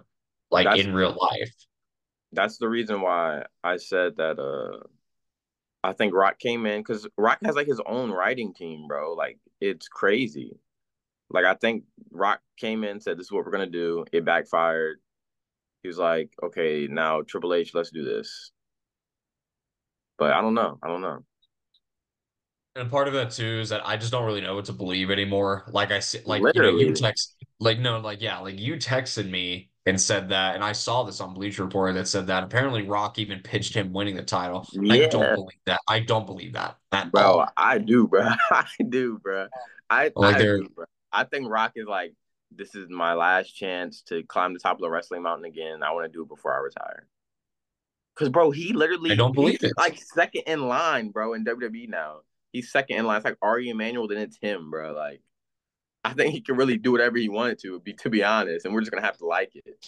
like 0.50 0.64
That's 0.64 0.82
in 0.82 0.92
real 0.92 1.16
life. 1.18 1.52
That's 2.32 2.58
the 2.58 2.68
reason 2.68 3.00
why 3.00 3.44
I 3.62 3.76
said 3.76 4.16
that. 4.16 4.38
Uh, 4.38 4.86
I 5.84 5.92
think 5.92 6.14
Rock 6.14 6.38
came 6.38 6.64
in 6.66 6.80
because 6.80 7.08
Rock 7.16 7.38
has 7.44 7.56
like 7.56 7.66
his 7.66 7.80
own 7.84 8.10
writing 8.10 8.54
team, 8.54 8.86
bro. 8.86 9.14
Like 9.14 9.38
it's 9.60 9.88
crazy. 9.88 10.58
Like 11.28 11.44
I 11.44 11.54
think 11.54 11.84
Rock 12.10 12.40
came 12.56 12.84
in, 12.84 13.00
said 13.00 13.18
this 13.18 13.26
is 13.26 13.32
what 13.32 13.44
we're 13.44 13.52
gonna 13.52 13.66
do. 13.66 14.04
It 14.12 14.24
backfired. 14.24 14.98
He 15.82 15.88
was 15.88 15.98
like, 15.98 16.30
okay, 16.42 16.86
now 16.88 17.22
Triple 17.22 17.54
H, 17.54 17.74
let's 17.74 17.90
do 17.90 18.04
this. 18.04 18.52
But 20.18 20.32
I 20.32 20.40
don't 20.40 20.54
know. 20.54 20.78
I 20.82 20.86
don't 20.86 21.00
know. 21.00 21.24
And 22.76 22.90
part 22.90 23.08
of 23.08 23.14
that 23.14 23.32
too 23.32 23.58
is 23.60 23.68
that 23.70 23.86
I 23.86 23.96
just 23.96 24.12
don't 24.12 24.24
really 24.24 24.40
know 24.40 24.54
what 24.54 24.66
to 24.66 24.72
believe 24.72 25.10
anymore. 25.10 25.64
Like 25.68 25.90
I 25.90 25.98
said, 25.98 26.26
like 26.26 26.42
you 26.54 26.62
know, 26.62 26.70
you 26.70 26.94
text 26.94 27.34
like 27.58 27.80
no, 27.80 27.98
like 27.98 28.22
yeah, 28.22 28.38
like 28.38 28.58
you 28.58 28.76
texted 28.76 29.28
me 29.28 29.71
and 29.86 30.00
said 30.00 30.28
that, 30.28 30.54
and 30.54 30.62
I 30.62 30.72
saw 30.72 31.02
this 31.02 31.20
on 31.20 31.34
Bleacher 31.34 31.64
Report 31.64 31.94
that 31.94 32.06
said 32.06 32.28
that 32.28 32.44
apparently 32.44 32.82
Rock 32.82 33.18
even 33.18 33.40
pitched 33.40 33.74
him 33.74 33.92
winning 33.92 34.14
the 34.14 34.22
title. 34.22 34.66
I 34.88 35.06
don't 35.06 35.34
believe 35.34 35.58
that. 35.66 35.80
I 35.88 36.00
don't 36.00 36.26
believe 36.26 36.52
that 36.52 36.76
at 36.92 37.10
bro. 37.10 37.46
I 37.56 37.78
do, 37.78 38.06
bro. 38.06 38.28
I 38.50 38.66
do, 38.88 39.18
bro. 39.18 39.48
I 39.90 40.12
Like 40.14 40.36
I 40.36 40.42
do, 40.42 40.68
bro. 40.74 40.84
I 41.12 41.24
think 41.24 41.50
Rock 41.50 41.72
is 41.76 41.86
like, 41.86 42.14
this 42.54 42.74
is 42.74 42.88
my 42.88 43.14
last 43.14 43.50
chance 43.50 44.02
to 44.02 44.22
climb 44.22 44.52
the 44.52 44.60
top 44.60 44.76
of 44.76 44.82
the 44.82 44.90
wrestling 44.90 45.22
mountain 45.22 45.46
again. 45.46 45.82
I 45.82 45.92
want 45.92 46.04
to 46.04 46.12
do 46.12 46.22
it 46.22 46.28
before 46.28 46.54
I 46.54 46.58
retire. 46.58 47.06
Cause 48.14 48.28
bro, 48.28 48.50
he 48.50 48.72
I 48.72 48.76
literally 48.76 49.16
don't 49.16 49.30
he's 49.30 49.34
believe 49.34 49.64
it. 49.64 49.72
like 49.76 49.98
second 50.14 50.42
in 50.46 50.68
line, 50.68 51.08
bro, 51.08 51.32
in 51.32 51.44
WWE 51.44 51.88
now. 51.88 52.20
He's 52.52 52.70
second 52.70 52.98
in 52.98 53.06
line. 53.06 53.16
It's 53.16 53.24
like 53.24 53.38
Ari 53.40 53.70
Emanuel, 53.70 54.06
then 54.06 54.18
it's 54.18 54.36
him, 54.40 54.70
bro. 54.70 54.92
Like 54.92 55.22
I 56.04 56.14
think 56.14 56.32
he 56.34 56.40
can 56.40 56.56
really 56.56 56.78
do 56.78 56.92
whatever 56.92 57.16
he 57.18 57.28
wanted 57.28 57.58
to, 57.60 57.80
be 57.80 57.92
to 57.94 58.10
be 58.10 58.24
honest, 58.24 58.64
and 58.64 58.74
we're 58.74 58.80
just 58.80 58.90
gonna 58.92 59.06
have 59.06 59.18
to 59.18 59.26
like 59.26 59.52
it. 59.54 59.78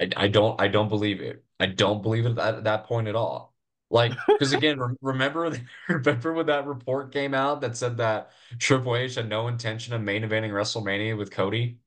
I, 0.00 0.10
I 0.16 0.28
don't 0.28 0.60
I 0.60 0.68
don't 0.68 0.88
believe 0.88 1.20
it. 1.20 1.44
I 1.60 1.66
don't 1.66 2.02
believe 2.02 2.26
it 2.26 2.38
at 2.38 2.64
that 2.64 2.84
point 2.84 3.08
at 3.08 3.14
all. 3.16 3.54
Like, 3.90 4.20
because 4.34 4.52
again, 4.52 4.78
re 4.78 4.94
remember 5.00 5.56
remember 5.88 6.32
when 6.32 6.46
that 6.46 6.66
report 6.66 7.12
came 7.12 7.34
out 7.34 7.60
that 7.62 7.76
said 7.76 7.96
that 7.98 8.30
Triple 8.58 8.96
H 8.96 9.14
had 9.14 9.28
no 9.28 9.48
intention 9.48 9.94
of 9.94 10.02
main 10.02 10.22
eventing 10.22 10.50
WrestleMania 10.50 11.16
with 11.16 11.30
Cody? 11.30 11.78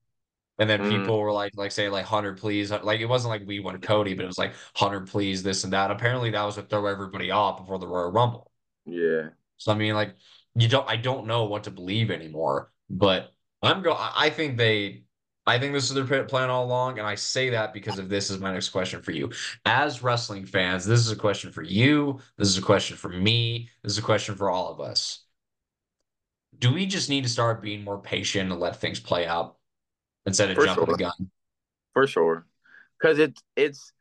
And 0.59 0.69
then 0.69 0.83
Mm, 0.83 0.85
people 0.85 1.19
were 1.19 1.31
like, 1.33 1.53
like 1.57 1.71
say, 1.71 1.89
like 1.89 2.05
Hunter, 2.05 2.33
please. 2.35 2.71
Like 2.71 3.01
it 3.01 3.07
wasn't 3.07 3.31
like 3.31 3.47
we 3.47 3.59
want 3.61 3.81
Cody, 3.83 4.13
but 4.15 4.23
it 4.23 4.27
was 4.27 4.37
like 4.39 4.53
Hunter, 4.75 5.01
please, 5.01 5.43
this 5.43 5.63
and 5.65 5.73
that. 5.73 5.91
Apparently 5.91 6.31
that 6.31 6.43
was 6.43 6.55
to 6.55 6.63
throw 6.63 6.87
everybody 6.87 7.31
off 7.31 7.59
before 7.59 7.79
the 7.79 7.87
Royal 7.87 8.11
Rumble. 8.11 8.51
yeah. 8.85 9.29
So 9.57 9.71
I 9.71 9.75
mean, 9.75 9.93
like 9.93 10.15
you 10.55 10.67
don't 10.67 10.87
I 10.89 10.95
don't 10.95 11.27
know 11.27 11.45
what 11.45 11.65
to 11.65 11.71
believe 11.71 12.11
anymore. 12.11 12.71
But 12.89 13.33
I'm 13.61 13.81
go 13.81 13.95
I 13.97 14.29
think 14.29 14.57
they 14.57 15.03
I 15.49 15.57
think 15.57 15.73
this 15.73 15.89
is 15.89 15.95
their 15.95 16.23
plan 16.25 16.49
all 16.51 16.65
along, 16.65 16.99
and 16.99 17.07
I 17.07 17.15
say 17.15 17.49
that 17.49 17.73
because 17.73 17.97
of 17.97 18.07
this 18.07 18.29
is 18.29 18.37
my 18.39 18.53
next 18.53 18.69
question 18.69 19.01
for 19.01 19.11
you. 19.11 19.31
As 19.65 20.03
wrestling 20.03 20.45
fans, 20.45 20.85
this 20.85 20.99
is 20.99 21.11
a 21.11 21.15
question 21.15 21.51
for 21.51 21.63
you. 21.63 22.19
This 22.37 22.49
is 22.49 22.59
a 22.59 22.61
question 22.61 22.95
for 22.95 23.09
me. 23.09 23.69
This 23.81 23.93
is 23.93 23.97
a 23.97 24.03
question 24.03 24.35
for 24.35 24.51
all 24.51 24.71
of 24.71 24.79
us. 24.79 25.23
Do 26.59 26.71
we 26.71 26.85
just 26.85 27.09
need 27.09 27.23
to 27.23 27.29
start 27.29 27.63
being 27.63 27.83
more 27.83 27.99
patient 27.99 28.51
and 28.51 28.59
let 28.59 28.75
things 28.75 28.99
play 28.99 29.25
out 29.25 29.57
instead 30.27 30.51
of 30.51 30.55
For 30.55 30.65
jumping 30.65 30.85
the 30.85 30.97
gun? 30.97 31.31
For 31.93 32.05
sure. 32.05 32.45
Cause 33.01 33.17
it's 33.17 33.41
it's 33.55 33.91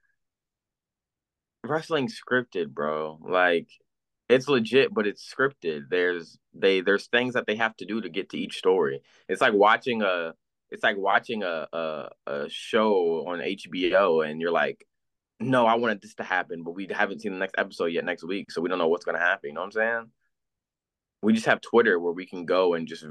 wrestling 1.64 2.09
scripted, 2.09 2.68
bro. 2.70 3.18
Like 3.22 3.68
it's 4.29 4.49
legit, 4.49 4.93
but 4.93 5.07
it's 5.07 5.33
scripted. 5.33 5.85
There's 5.91 6.39
they 6.55 6.81
there's 6.81 7.07
things 7.07 7.35
that 7.35 7.47
they 7.47 7.57
have 7.57 7.76
to 7.79 7.87
do 7.87 8.01
to 8.01 8.09
get 8.09 8.31
to 8.31 8.39
each 8.39 8.59
story. 8.59 9.01
It's 9.29 9.41
like 9.41 9.55
watching 9.55 10.03
a 10.03 10.35
it's 10.70 10.83
like 10.83 10.97
watching 10.99 11.43
a 11.43 11.66
a, 11.72 12.09
a 12.26 12.49
show 12.49 13.24
on 13.26 13.39
HBO 13.41 14.29
and 14.29 14.41
you're 14.41 14.53
like, 14.53 14.85
no, 15.41 15.66
I 15.66 15.76
wanted 15.76 16.03
this 16.03 16.14
to 16.16 16.24
happen, 16.24 16.62
but 16.62 16.72
we 16.72 16.89
haven't 16.91 17.20
seen 17.22 17.33
the 17.33 17.39
next 17.39 17.55
episode 17.59 17.87
yet 17.87 18.05
next 18.05 18.24
week, 18.24 18.51
so 18.51 18.61
we 18.61 18.68
don't 18.68 18.79
know 18.79 18.89
what's 18.89 19.05
gonna 19.05 19.18
happen. 19.18 19.51
You 19.51 19.55
know 19.55 19.61
what 19.62 19.66
I'm 19.66 19.72
saying? 19.72 20.11
We 21.21 21.33
just 21.33 21.47
have 21.47 21.61
Twitter 21.61 21.99
where 21.99 22.12
we 22.12 22.27
can 22.27 22.45
go 22.47 22.75
and 22.75 22.87
just 22.87 23.05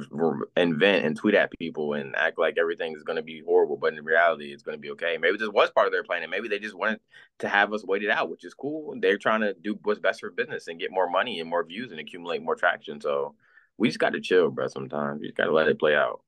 invent 0.55 1.05
and 1.05 1.17
tweet 1.17 1.35
at 1.35 1.51
people 1.59 1.93
and 1.93 2.15
act 2.15 2.39
like 2.39 2.57
everything 2.57 2.95
is 2.95 3.03
going 3.03 3.17
to 3.17 3.21
be 3.21 3.43
horrible, 3.45 3.75
but 3.75 3.93
in 3.93 4.05
reality, 4.05 4.53
it's 4.53 4.63
going 4.63 4.77
to 4.77 4.81
be 4.81 4.91
okay. 4.91 5.17
Maybe 5.19 5.37
this 5.37 5.49
was 5.49 5.71
part 5.71 5.87
of 5.87 5.91
their 5.91 6.03
plan, 6.03 6.23
and 6.23 6.31
maybe 6.31 6.47
they 6.47 6.57
just 6.57 6.77
wanted 6.77 7.01
to 7.39 7.49
have 7.49 7.73
us 7.73 7.83
wait 7.83 8.03
it 8.03 8.09
out, 8.09 8.29
which 8.29 8.45
is 8.45 8.53
cool. 8.53 8.95
They're 9.01 9.17
trying 9.17 9.41
to 9.41 9.53
do 9.53 9.77
what's 9.83 9.99
best 9.99 10.21
for 10.21 10.31
business 10.31 10.69
and 10.69 10.79
get 10.79 10.89
more 10.89 11.09
money 11.09 11.41
and 11.41 11.49
more 11.49 11.65
views 11.65 11.91
and 11.91 11.99
accumulate 11.99 12.41
more 12.41 12.55
traction. 12.55 13.01
So 13.01 13.35
we 13.77 13.89
just 13.89 13.99
got 13.99 14.13
to 14.13 14.21
chill, 14.21 14.51
bro. 14.51 14.67
Sometimes 14.67 15.21
you 15.21 15.27
just 15.27 15.37
got 15.37 15.45
to 15.45 15.53
let 15.53 15.67
it 15.67 15.77
play 15.77 15.95
out. 15.95 16.21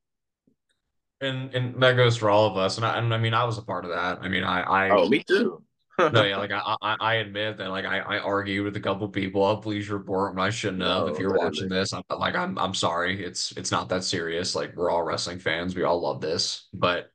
And 1.21 1.53
and 1.53 1.81
that 1.81 1.97
goes 1.97 2.17
for 2.17 2.29
all 2.29 2.45
of 2.45 2.57
us. 2.57 2.77
And 2.77 2.85
I, 2.85 2.97
and 2.97 3.13
I 3.13 3.17
mean, 3.17 3.33
I 3.33 3.43
was 3.43 3.57
a 3.57 3.61
part 3.61 3.85
of 3.85 3.91
that. 3.91 4.19
I 4.21 4.27
mean, 4.27 4.43
I 4.43 4.61
I 4.61 4.89
Oh, 4.89 5.07
me 5.07 5.23
too. 5.23 5.63
No, 6.11 6.23
yeah, 6.23 6.37
like 6.37 6.51
I, 6.51 6.75
I, 6.81 6.95
I 6.99 7.13
admit 7.15 7.57
that 7.57 7.69
like 7.69 7.85
I, 7.85 7.99
I 7.99 8.17
argued 8.19 8.65
with 8.65 8.75
a 8.75 8.79
couple 8.79 9.07
people 9.09 9.43
on 9.43 9.61
Bleacher 9.61 9.95
Report 9.97 10.33
when 10.35 10.43
I 10.43 10.49
shouldn't 10.49 10.81
have. 10.81 11.07
If 11.07 11.19
you're 11.19 11.33
watching 11.33 11.69
this, 11.69 11.93
I'm 11.93 12.01
like 12.17 12.35
I'm 12.35 12.57
I'm 12.57 12.73
sorry. 12.73 13.23
It's 13.23 13.51
it's 13.53 13.71
not 13.71 13.89
that 13.89 14.03
serious. 14.03 14.55
Like 14.55 14.75
we're 14.75 14.89
all 14.89 15.03
wrestling 15.03 15.37
fans. 15.39 15.75
We 15.75 15.83
all 15.83 16.01
love 16.01 16.19
this. 16.19 16.67
But 16.73 17.11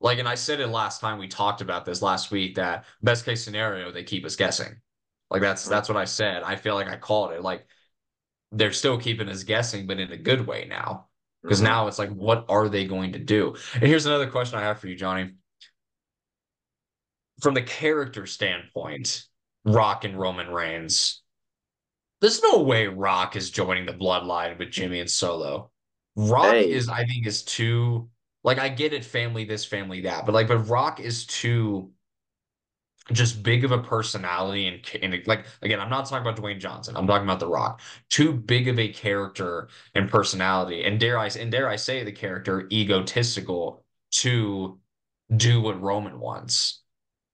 like, 0.00 0.18
and 0.18 0.28
I 0.28 0.36
said 0.36 0.60
it 0.60 0.68
last 0.68 1.00
time 1.00 1.18
we 1.18 1.28
talked 1.28 1.60
about 1.62 1.84
this 1.84 2.02
last 2.02 2.30
week 2.30 2.56
that 2.56 2.86
best 3.02 3.24
case 3.24 3.44
scenario, 3.44 3.92
they 3.92 4.04
keep 4.04 4.24
us 4.26 4.36
guessing. 4.36 4.76
Like 5.30 5.42
that's 5.42 5.68
that's 5.68 5.88
what 5.88 5.98
I 5.98 6.06
said. 6.06 6.42
I 6.44 6.56
feel 6.56 6.74
like 6.76 6.88
I 6.88 6.96
called 6.96 7.32
it. 7.32 7.42
Like 7.42 7.66
they're 8.52 8.72
still 8.72 8.98
keeping 8.98 9.28
us 9.28 9.42
guessing, 9.44 9.86
but 9.86 10.00
in 10.00 10.12
a 10.12 10.16
good 10.16 10.46
way 10.46 10.66
now. 10.68 11.08
Because 11.46 11.60
Mm-hmm. 11.60 11.64
now 11.64 11.86
it's 11.88 11.98
like, 11.98 12.10
what 12.10 12.44
are 12.48 12.68
they 12.68 12.86
going 12.86 13.12
to 13.12 13.18
do? 13.18 13.56
And 13.74 13.84
here's 13.84 14.06
another 14.06 14.28
question 14.30 14.58
I 14.58 14.62
have 14.62 14.78
for 14.80 14.88
you, 14.88 14.96
Johnny 14.96 15.32
from 17.40 17.54
the 17.54 17.62
character 17.62 18.26
standpoint, 18.26 19.24
Rock 19.64 20.04
and 20.04 20.18
Roman 20.18 20.48
Reigns, 20.48 21.22
there's 22.20 22.42
no 22.42 22.62
way 22.62 22.86
Rock 22.86 23.36
is 23.36 23.50
joining 23.50 23.86
the 23.86 23.92
bloodline 23.92 24.58
with 24.58 24.70
Jimmy 24.70 25.00
and 25.00 25.10
Solo. 25.10 25.70
Rock 26.16 26.46
Hey, 26.46 26.70
is, 26.70 26.88
I 26.88 27.04
think, 27.04 27.26
is 27.26 27.42
too 27.42 28.08
like 28.44 28.58
I 28.58 28.68
get 28.68 28.92
it, 28.92 29.04
family 29.04 29.44
this, 29.44 29.64
family 29.64 30.02
that, 30.02 30.24
but 30.24 30.34
like, 30.34 30.48
but 30.48 30.68
Rock 30.68 31.00
is 31.00 31.26
too 31.26 31.90
just 33.12 33.42
big 33.42 33.64
of 33.64 33.72
a 33.72 33.78
personality 33.78 34.66
and, 34.66 35.02
and 35.02 35.26
like 35.26 35.46
again, 35.62 35.80
I'm 35.80 35.90
not 35.90 36.06
talking 36.06 36.26
about 36.26 36.42
Dwayne 36.42 36.60
Johnson. 36.60 36.96
I'm 36.96 37.06
talking 37.06 37.26
about 37.26 37.40
The 37.40 37.48
Rock. 37.48 37.80
Too 38.10 38.32
big 38.32 38.68
of 38.68 38.78
a 38.78 38.88
character 38.88 39.68
and 39.94 40.10
personality, 40.10 40.84
and 40.84 41.00
dare 41.00 41.18
I 41.18 41.28
and 41.28 41.50
dare 41.50 41.68
I 41.68 41.76
say 41.76 42.04
the 42.04 42.12
character 42.12 42.68
egotistical 42.70 43.84
to 44.10 44.78
do 45.34 45.60
what 45.60 45.80
Roman 45.80 46.20
wants. 46.20 46.82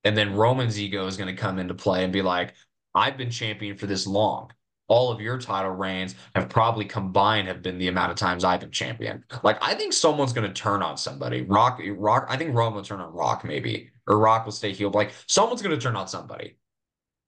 And 0.05 0.17
then 0.17 0.35
Roman's 0.35 0.79
ego 0.79 1.07
is 1.07 1.17
going 1.17 1.35
to 1.35 1.41
come 1.41 1.59
into 1.59 1.75
play 1.75 2.05
and 2.05 2.13
be 2.13 2.23
like, 2.23 2.55
I've 2.95 3.17
been 3.17 3.31
champion 3.31 3.77
for 3.77 3.87
this 3.87 4.07
long. 4.07 4.53
All 4.87 5.11
of 5.11 5.21
your 5.21 5.39
title 5.39 5.71
reigns 5.71 6.15
have 6.35 6.51
probably 6.51 6.85
combined 6.85 7.49
have 7.49 7.63
been 7.63 7.79
the 7.79 7.89
amount 7.89 8.11
of 8.11 8.19
times 8.19 8.45
I've 8.45 8.61
been 8.61 8.71
champion. 8.71 9.25
Like 9.43 9.59
I 9.63 9.75
think 9.75 9.95
someone's 9.95 10.35
going 10.35 10.47
to 10.47 10.53
turn 10.53 10.83
on 10.83 10.99
somebody. 10.99 11.43
Rock, 11.43 11.81
Rock. 11.97 12.27
I 12.29 12.37
think 12.37 12.55
Roman 12.55 12.75
will 12.75 12.83
turn 12.83 13.01
on 13.01 13.13
Rock 13.15 13.45
maybe, 13.45 13.91
or 14.07 14.19
Rock 14.19 14.45
will 14.45 14.53
stay 14.53 14.73
healed. 14.73 14.95
Like 14.95 15.13
someone's 15.27 15.63
going 15.63 15.75
to 15.75 15.83
turn 15.83 15.97
on 15.97 16.07
somebody. 16.07 16.59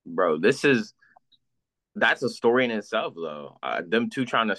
bro, 0.04 0.38
this 0.38 0.64
is 0.64 0.92
that's 1.94 2.22
a 2.22 2.28
story 2.28 2.66
in 2.66 2.70
itself, 2.70 3.14
though. 3.16 3.58
Uh, 3.62 3.80
them 3.86 4.10
two 4.10 4.26
trying 4.26 4.48
to 4.48 4.56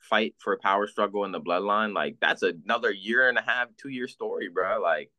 fight 0.00 0.34
for 0.38 0.52
a 0.52 0.58
power 0.58 0.88
struggle 0.88 1.24
in 1.24 1.32
the 1.32 1.40
bloodline, 1.40 1.94
like 1.94 2.16
that's 2.20 2.42
another 2.42 2.90
year 2.90 3.28
and 3.28 3.38
a 3.38 3.42
half, 3.42 3.68
two 3.80 3.90
year 3.90 4.08
story, 4.08 4.48
bro. 4.48 4.80
Like 4.80 5.10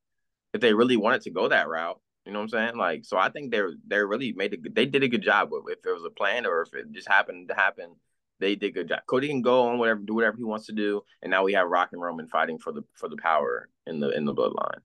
if 0.53 0.61
they 0.61 0.73
really 0.73 0.97
wanted 0.97 1.21
to 1.21 1.31
go 1.31 1.47
that 1.47 1.69
route. 1.69 1.99
You 2.25 2.31
know 2.31 2.39
what 2.39 2.43
I'm 2.43 2.49
saying? 2.49 2.77
Like, 2.77 3.03
so 3.03 3.17
I 3.17 3.29
think 3.29 3.51
they're 3.51 3.73
they're 3.87 4.07
really 4.07 4.33
made 4.33 4.53
a 4.53 4.57
they 4.69 4.85
did 4.85 5.03
a 5.03 5.07
good 5.07 5.23
job 5.23 5.49
with 5.51 5.63
if 5.67 5.85
it 5.85 5.93
was 5.93 6.05
a 6.05 6.11
plan 6.11 6.45
or 6.45 6.61
if 6.61 6.73
it 6.73 6.91
just 6.91 7.07
happened 7.07 7.49
to 7.49 7.55
happen. 7.55 7.95
They 8.39 8.55
did 8.55 8.67
a 8.67 8.71
good 8.71 8.89
job. 8.89 9.01
Cody 9.07 9.27
can 9.27 9.43
go 9.43 9.67
on 9.67 9.77
whatever, 9.77 9.99
do 9.99 10.15
whatever 10.15 10.35
he 10.37 10.43
wants 10.43 10.65
to 10.65 10.71
do, 10.71 11.03
and 11.21 11.29
now 11.29 11.43
we 11.43 11.53
have 11.53 11.69
Rock 11.69 11.89
and 11.93 12.01
Roman 12.01 12.27
fighting 12.27 12.57
for 12.57 12.71
the 12.71 12.83
for 12.95 13.07
the 13.07 13.17
power 13.17 13.69
in 13.85 13.99
the 13.99 14.09
in 14.09 14.25
the 14.25 14.33
bloodline. 14.33 14.79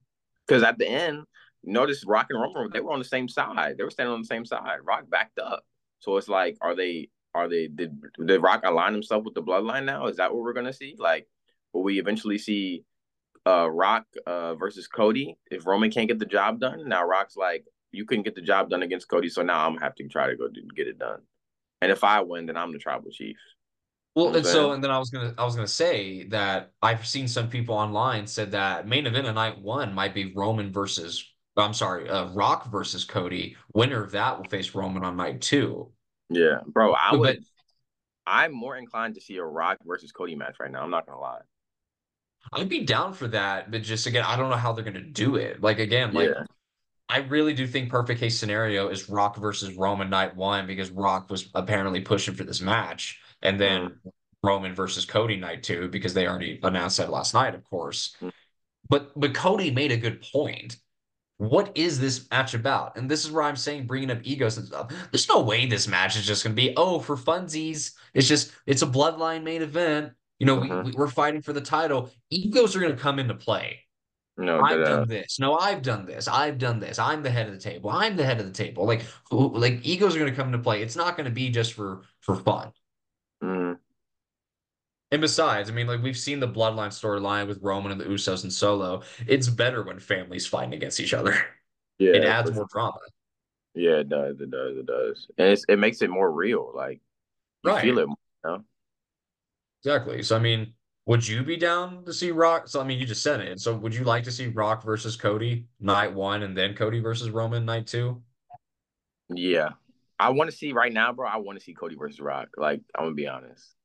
Because 0.47 0.63
at 0.63 0.77
the 0.77 0.87
end, 0.87 1.23
notice 1.63 2.05
Rock 2.05 2.27
and 2.29 2.41
Roman 2.41 2.69
they 2.71 2.79
were 2.79 2.91
on 2.91 2.99
the 2.99 3.05
same 3.05 3.27
side. 3.27 3.77
They 3.77 3.83
were 3.83 3.91
standing 3.91 4.13
on 4.13 4.21
the 4.21 4.27
same 4.27 4.45
side. 4.45 4.79
Rock 4.83 5.09
backed 5.09 5.39
up, 5.39 5.63
so 5.99 6.17
it's 6.17 6.27
like, 6.27 6.57
are 6.61 6.75
they 6.75 7.09
are 7.33 7.47
they 7.47 7.67
did 7.67 7.99
did 8.25 8.41
Rock 8.41 8.61
align 8.63 8.93
himself 8.93 9.23
with 9.23 9.35
the 9.35 9.43
bloodline 9.43 9.85
now? 9.85 10.07
Is 10.07 10.17
that 10.17 10.33
what 10.33 10.43
we're 10.43 10.53
gonna 10.53 10.73
see? 10.73 10.95
Like, 10.97 11.27
will 11.73 11.83
we 11.83 11.99
eventually 11.99 12.37
see 12.37 12.83
uh, 13.47 13.67
Rock 13.69 14.05
uh, 14.25 14.55
versus 14.55 14.87
Cody. 14.87 15.37
If 15.49 15.65
Roman 15.65 15.89
can't 15.89 16.07
get 16.07 16.19
the 16.19 16.25
job 16.25 16.59
done, 16.59 16.87
now 16.87 17.05
Rock's 17.05 17.37
like, 17.37 17.65
you 17.91 18.05
couldn't 18.05 18.25
get 18.25 18.35
the 18.35 18.41
job 18.41 18.69
done 18.69 18.83
against 18.83 19.07
Cody, 19.07 19.29
so 19.29 19.41
now 19.41 19.65
I'm 19.65 19.73
gonna 19.73 19.85
have 19.85 19.95
to 19.95 20.07
try 20.07 20.27
to 20.27 20.35
go 20.35 20.47
do, 20.47 20.61
get 20.75 20.87
it 20.87 20.99
done. 20.99 21.21
And 21.81 21.91
if 21.91 22.03
I 22.03 22.21
win, 22.21 22.45
then 22.45 22.57
I'm 22.57 22.73
the 22.73 22.79
tribal 22.79 23.09
chief. 23.11 23.37
Well, 24.15 24.35
and 24.35 24.45
so 24.45 24.71
and 24.71 24.83
then 24.83 24.91
I 24.91 24.97
was 24.97 25.09
gonna 25.09 25.33
I 25.37 25.45
was 25.45 25.55
gonna 25.55 25.67
say 25.67 26.25
that 26.29 26.71
I've 26.81 27.05
seen 27.05 27.27
some 27.27 27.49
people 27.49 27.75
online 27.75 28.27
said 28.27 28.51
that 28.51 28.87
main 28.87 29.05
event 29.05 29.27
of 29.27 29.35
night 29.35 29.61
one 29.61 29.93
might 29.93 30.13
be 30.13 30.33
Roman 30.35 30.73
versus 30.73 31.23
I'm 31.55 31.73
sorry, 31.73 32.09
uh, 32.09 32.29
Rock 32.33 32.69
versus 32.71 33.05
Cody. 33.05 33.55
Winner 33.73 34.03
of 34.03 34.11
that 34.11 34.37
will 34.37 34.45
face 34.45 34.75
Roman 34.75 35.03
on 35.03 35.17
night 35.17 35.41
two. 35.41 35.91
Yeah, 36.29 36.59
bro, 36.65 36.93
I 36.93 37.15
would. 37.15 37.37
But, 37.37 37.43
I'm 38.29 38.51
more 38.51 38.75
inclined 38.75 39.15
to 39.15 39.21
see 39.21 39.37
a 39.37 39.43
Rock 39.43 39.77
versus 39.85 40.11
Cody 40.11 40.35
match 40.35 40.57
right 40.59 40.69
now. 40.69 40.83
I'm 40.83 40.89
not 40.89 41.05
gonna 41.05 41.21
lie. 41.21 41.39
I'd 42.53 42.69
be 42.69 42.83
down 42.83 43.13
for 43.13 43.27
that, 43.29 43.71
but 43.71 43.83
just 43.83 44.07
again, 44.07 44.23
I 44.25 44.35
don't 44.35 44.49
know 44.49 44.55
how 44.55 44.73
they're 44.73 44.85
gonna 44.85 45.01
do 45.01 45.35
it. 45.35 45.61
Like 45.61 45.79
again, 45.79 46.13
like 46.13 46.29
yeah. 46.29 46.43
I 47.09 47.19
really 47.19 47.53
do 47.53 47.67
think 47.67 47.89
perfect 47.89 48.19
case 48.19 48.37
scenario 48.37 48.89
is 48.89 49.09
Rock 49.09 49.37
versus 49.37 49.73
Roman 49.75 50.09
night 50.09 50.35
one 50.35 50.67
because 50.67 50.89
Rock 50.91 51.29
was 51.29 51.49
apparently 51.55 52.01
pushing 52.01 52.35
for 52.35 52.43
this 52.43 52.61
match, 52.61 53.19
and 53.41 53.59
then 53.59 53.81
mm. 53.81 54.11
Roman 54.43 54.73
versus 54.73 55.05
Cody 55.05 55.37
night 55.37 55.63
two 55.63 55.87
because 55.89 56.13
they 56.13 56.27
already 56.27 56.59
announced 56.63 56.97
that 56.97 57.11
last 57.11 57.33
night, 57.33 57.55
of 57.55 57.63
course. 57.63 58.15
Mm. 58.21 58.31
But 58.89 59.19
but 59.19 59.33
Cody 59.33 59.71
made 59.71 59.91
a 59.91 59.97
good 59.97 60.21
point. 60.21 60.77
What 61.37 61.71
is 61.75 61.99
this 61.99 62.27
match 62.31 62.55
about? 62.55 62.97
And 62.97 63.09
this 63.09 63.23
is 63.23 63.31
where 63.31 63.43
I'm 63.43 63.55
saying 63.55 63.85
bringing 63.85 64.09
up 64.09 64.19
egos 64.23 64.57
and 64.57 64.65
stuff. 64.65 64.91
There's 65.11 65.29
no 65.29 65.41
way 65.41 65.67
this 65.67 65.87
match 65.87 66.17
is 66.17 66.25
just 66.25 66.43
going 66.43 66.55
to 66.55 66.61
be 66.61 66.73
oh 66.75 66.99
for 66.99 67.15
funsies. 67.15 67.93
It's 68.13 68.27
just 68.27 68.53
it's 68.65 68.81
a 68.81 68.87
bloodline 68.87 69.43
main 69.43 69.61
event. 69.61 70.13
You 70.39 70.45
know, 70.45 70.57
mm-hmm. 70.57 70.97
we, 70.97 71.03
are 71.03 71.07
fighting 71.07 71.41
for 71.41 71.53
the 71.53 71.61
title. 71.61 72.11
Egos 72.29 72.75
are 72.75 72.79
going 72.79 72.95
to 72.95 73.01
come 73.01 73.19
into 73.19 73.33
play. 73.33 73.79
No, 74.37 74.61
I've 74.61 74.85
done 74.85 75.07
this. 75.07 75.39
No, 75.39 75.57
I've 75.57 75.81
done 75.81 76.05
this. 76.05 76.27
I've 76.27 76.59
done 76.59 76.79
this. 76.79 76.99
I'm 76.99 77.23
the 77.23 77.31
head 77.31 77.47
of 77.47 77.53
the 77.53 77.59
table. 77.59 77.89
I'm 77.89 78.15
the 78.15 78.23
head 78.23 78.39
of 78.39 78.45
the 78.45 78.51
table. 78.51 78.85
Like, 78.85 79.01
like 79.31 79.79
egos 79.83 80.15
are 80.15 80.19
going 80.19 80.31
to 80.31 80.35
come 80.35 80.47
into 80.47 80.59
play. 80.59 80.83
It's 80.83 80.95
not 80.95 81.17
going 81.17 81.25
to 81.25 81.31
be 81.31 81.49
just 81.49 81.73
for 81.73 82.03
for 82.19 82.35
fun. 82.35 82.71
Mm. 83.43 83.77
And 85.11 85.21
besides, 85.21 85.69
I 85.69 85.73
mean, 85.73 85.87
like 85.87 86.03
we've 86.03 86.17
seen 86.17 86.39
the 86.39 86.47
bloodline 86.47 86.89
storyline 86.89 87.47
with 87.47 87.63
Roman 87.63 87.91
and 87.91 87.99
the 87.99 88.05
Usos 88.05 88.43
and 88.43 88.53
Solo. 88.53 89.01
It's 89.25 89.47
better 89.47 89.81
when 89.81 89.99
families 89.99 90.45
fighting 90.45 90.73
against 90.73 90.99
each 90.99 91.13
other. 91.13 91.35
Yeah, 91.99 92.11
it 92.11 92.25
adds 92.25 92.51
more 92.51 92.67
drama. 92.71 92.99
Yeah, 93.73 93.97
it 93.97 94.09
does. 94.09 94.39
It 94.39 94.51
does. 94.51 94.77
It 94.77 94.85
does, 94.85 95.27
and 95.39 95.57
it 95.67 95.79
makes 95.79 96.03
it 96.03 96.11
more 96.11 96.31
real. 96.31 96.71
Like 96.75 97.01
you 97.63 97.71
right. 97.71 97.81
feel 97.81 97.97
it. 97.97 98.07
More, 98.07 98.17
you 98.45 98.51
know? 98.51 98.63
Exactly. 99.83 100.23
So 100.23 100.35
I 100.35 100.39
mean, 100.39 100.73
would 101.05 101.27
you 101.27 101.43
be 101.43 101.57
down 101.57 102.03
to 102.05 102.13
see 102.13 102.31
Rock? 102.31 102.67
So 102.67 102.81
I 102.81 102.83
mean, 102.83 102.99
you 102.99 103.05
just 103.05 103.23
said 103.23 103.39
it. 103.41 103.59
So 103.59 103.75
would 103.75 103.95
you 103.95 104.03
like 104.03 104.23
to 104.25 104.31
see 104.31 104.47
Rock 104.47 104.83
versus 104.83 105.15
Cody 105.15 105.65
night 105.79 106.13
one, 106.13 106.43
and 106.43 106.55
then 106.57 106.75
Cody 106.75 106.99
versus 106.99 107.29
Roman 107.29 107.65
night 107.65 107.87
two? 107.87 108.21
Yeah, 109.29 109.69
I 110.19 110.29
want 110.29 110.49
to 110.49 110.55
see 110.55 110.73
right 110.73 110.91
now, 110.91 111.13
bro. 111.13 111.27
I 111.27 111.37
want 111.37 111.57
to 111.59 111.63
see 111.63 111.73
Cody 111.73 111.95
versus 111.95 112.19
Rock. 112.19 112.49
Like 112.57 112.81
I'm 112.95 113.05
gonna 113.05 113.15
be 113.15 113.27
honest, 113.27 113.75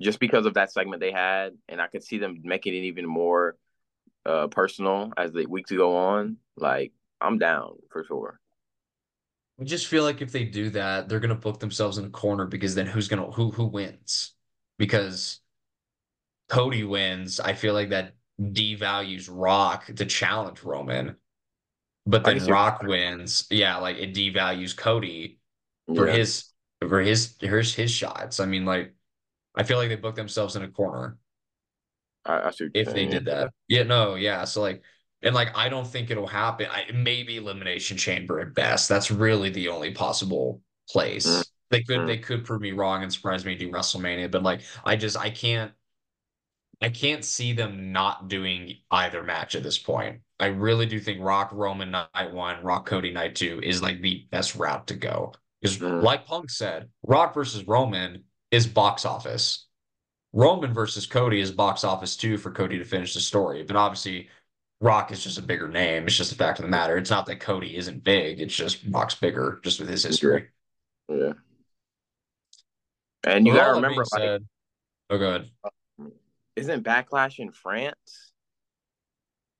just 0.00 0.20
because 0.20 0.46
of 0.46 0.54
that 0.54 0.72
segment 0.72 1.00
they 1.00 1.12
had, 1.12 1.54
and 1.68 1.80
I 1.80 1.86
could 1.86 2.04
see 2.04 2.18
them 2.18 2.40
making 2.44 2.74
it 2.74 2.84
even 2.84 3.06
more 3.06 3.56
uh 4.26 4.48
personal 4.48 5.12
as 5.16 5.32
the 5.32 5.46
weeks 5.46 5.70
go 5.70 5.96
on. 5.96 6.36
Like 6.56 6.92
I'm 7.20 7.38
down 7.38 7.76
for 7.90 8.04
sure. 8.04 8.40
I 9.60 9.64
just 9.64 9.88
feel 9.88 10.04
like 10.04 10.22
if 10.22 10.30
they 10.30 10.44
do 10.44 10.70
that, 10.70 11.08
they're 11.08 11.20
gonna 11.20 11.34
book 11.34 11.60
themselves 11.60 11.98
in 11.98 12.04
a 12.04 12.10
corner 12.10 12.46
because 12.46 12.74
then 12.74 12.86
who's 12.86 13.08
gonna 13.08 13.30
who 13.30 13.50
who 13.50 13.66
wins? 13.66 14.34
Because 14.78 15.40
Cody 16.48 16.84
wins, 16.84 17.40
I 17.40 17.52
feel 17.52 17.74
like 17.74 17.90
that 17.90 18.14
devalues 18.40 19.28
Rock 19.30 19.86
to 19.86 20.04
challenge 20.06 20.62
Roman. 20.62 21.16
But 22.06 22.24
then 22.24 22.44
Rock 22.46 22.82
wins, 22.82 23.46
yeah, 23.50 23.76
like 23.76 23.96
it 23.98 24.14
devalues 24.14 24.76
Cody 24.76 25.38
for 25.94 26.08
yeah. 26.08 26.16
his 26.16 26.44
for 26.88 27.00
his 27.00 27.34
his 27.40 27.74
his 27.74 27.90
shots. 27.90 28.40
I 28.40 28.46
mean, 28.46 28.64
like 28.64 28.94
I 29.54 29.62
feel 29.62 29.76
like 29.76 29.90
they 29.90 29.96
booked 29.96 30.16
themselves 30.16 30.56
in 30.56 30.62
a 30.62 30.68
corner. 30.68 31.18
I, 32.24 32.34
I 32.34 32.52
if 32.74 32.94
they 32.94 33.06
did 33.06 33.26
that. 33.26 33.52
Yeah, 33.68 33.82
no, 33.82 34.14
yeah. 34.14 34.44
So 34.44 34.62
like 34.62 34.82
and 35.22 35.34
like 35.34 35.56
I 35.56 35.68
don't 35.68 35.86
think 35.86 36.10
it'll 36.10 36.26
happen. 36.26 36.68
I 36.70 36.90
maybe 36.92 37.36
elimination 37.36 37.96
chamber 37.96 38.40
at 38.40 38.54
best. 38.54 38.88
That's 38.88 39.10
really 39.10 39.50
the 39.50 39.68
only 39.68 39.92
possible 39.92 40.62
place. 40.88 41.26
Mm. 41.26 41.48
They 41.70 41.82
could 41.82 42.00
mm. 42.00 42.06
they 42.06 42.18
could 42.18 42.44
prove 42.44 42.60
me 42.60 42.72
wrong 42.72 43.02
and 43.02 43.12
surprise 43.12 43.44
me 43.44 43.54
do 43.54 43.70
WrestleMania, 43.70 44.30
but 44.30 44.42
like 44.42 44.62
I 44.84 44.96
just 44.96 45.16
I 45.16 45.30
can't 45.30 45.72
I 46.80 46.88
can't 46.88 47.24
see 47.24 47.52
them 47.52 47.92
not 47.92 48.28
doing 48.28 48.76
either 48.90 49.22
match 49.22 49.54
at 49.54 49.62
this 49.62 49.78
point. 49.78 50.20
I 50.40 50.46
really 50.46 50.86
do 50.86 51.00
think 51.00 51.20
Rock 51.20 51.50
Roman 51.52 51.90
night 51.90 52.32
one, 52.32 52.62
Rock 52.62 52.86
Cody 52.86 53.12
night 53.12 53.34
two 53.34 53.60
is 53.62 53.82
like 53.82 54.00
the 54.00 54.26
best 54.30 54.54
route 54.54 54.86
to 54.86 54.94
go. 54.94 55.32
Because 55.60 55.78
mm. 55.78 56.02
like 56.02 56.26
Punk 56.26 56.50
said, 56.50 56.88
Rock 57.02 57.34
versus 57.34 57.66
Roman 57.66 58.24
is 58.50 58.66
box 58.66 59.04
office. 59.04 59.66
Roman 60.32 60.72
versus 60.72 61.06
Cody 61.06 61.40
is 61.40 61.50
box 61.50 61.84
office 61.84 62.16
too 62.16 62.38
for 62.38 62.52
Cody 62.52 62.78
to 62.78 62.84
finish 62.84 63.12
the 63.12 63.20
story. 63.20 63.64
But 63.64 63.76
obviously, 63.76 64.28
Rock 64.80 65.10
is 65.10 65.24
just 65.24 65.38
a 65.38 65.42
bigger 65.42 65.68
name. 65.68 66.06
It's 66.06 66.16
just 66.16 66.32
a 66.32 66.36
fact 66.36 66.60
of 66.60 66.64
the 66.64 66.70
matter. 66.70 66.96
It's 66.96 67.10
not 67.10 67.26
that 67.26 67.40
Cody 67.40 67.76
isn't 67.76 68.04
big. 68.04 68.40
It's 68.40 68.54
just 68.54 68.84
Rock's 68.88 69.16
bigger 69.16 69.58
just 69.64 69.80
with 69.80 69.88
his 69.88 70.04
history. 70.04 70.48
Yeah. 71.08 71.32
And 73.24 73.46
you 73.46 73.52
well, 73.52 73.62
gotta 73.62 73.74
remember, 73.74 74.04
like, 74.12 74.22
said, 74.22 74.46
oh, 75.10 75.18
good. 75.18 75.50
Um, 75.64 76.12
isn't 76.56 76.84
Backlash 76.84 77.38
in 77.38 77.52
France? 77.52 78.32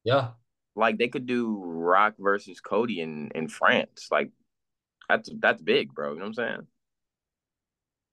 Yeah. 0.05 0.31
Like 0.77 0.99
they 0.99 1.09
could 1.09 1.27
do 1.27 1.61
Rock 1.65 2.15
versus 2.19 2.61
Cody 2.61 3.01
in 3.01 3.31
in 3.35 3.49
France. 3.49 4.09
Like 4.11 4.31
that's 5.09 5.29
that's 5.41 5.61
big, 5.61 5.93
bro. 5.93 6.13
You 6.13 6.19
know 6.19 6.27
what 6.27 6.29
I'm 6.29 6.35
saying? 6.35 6.67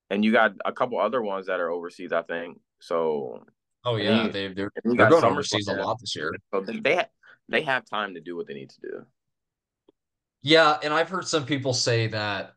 And 0.10 0.26
you 0.26 0.32
got 0.32 0.54
a 0.66 0.72
couple 0.72 1.00
other 1.00 1.22
ones 1.22 1.48
that 1.48 1.60
are 1.60 1.70
overseas, 1.70 2.12
I 2.12 2.24
think. 2.24 2.60
So. 2.80 3.46
Oh 3.84 3.98
yeah, 3.98 4.28
they 4.30 4.48
they're, 4.48 4.72
they're 4.84 5.10
going 5.10 5.24
overseas 5.24 5.68
a 5.68 5.74
lot 5.74 6.00
this 6.00 6.16
year. 6.16 6.32
So 6.52 6.62
they 6.62 6.80
they, 6.80 6.96
ha- 6.96 7.10
they 7.50 7.62
have 7.62 7.86
time 7.86 8.16
to 8.16 8.20
do 8.20 8.36
what 8.36 8.48
they 8.48 8.56
need 8.56 8.72
to 8.72 8.82
do. 8.82 9.06
Yeah, 10.42 10.78
and 10.82 10.92
I've 10.92 11.10
heard 11.10 11.28
some 11.28 11.46
people 11.46 11.74
say 11.74 12.08
that 12.08 12.55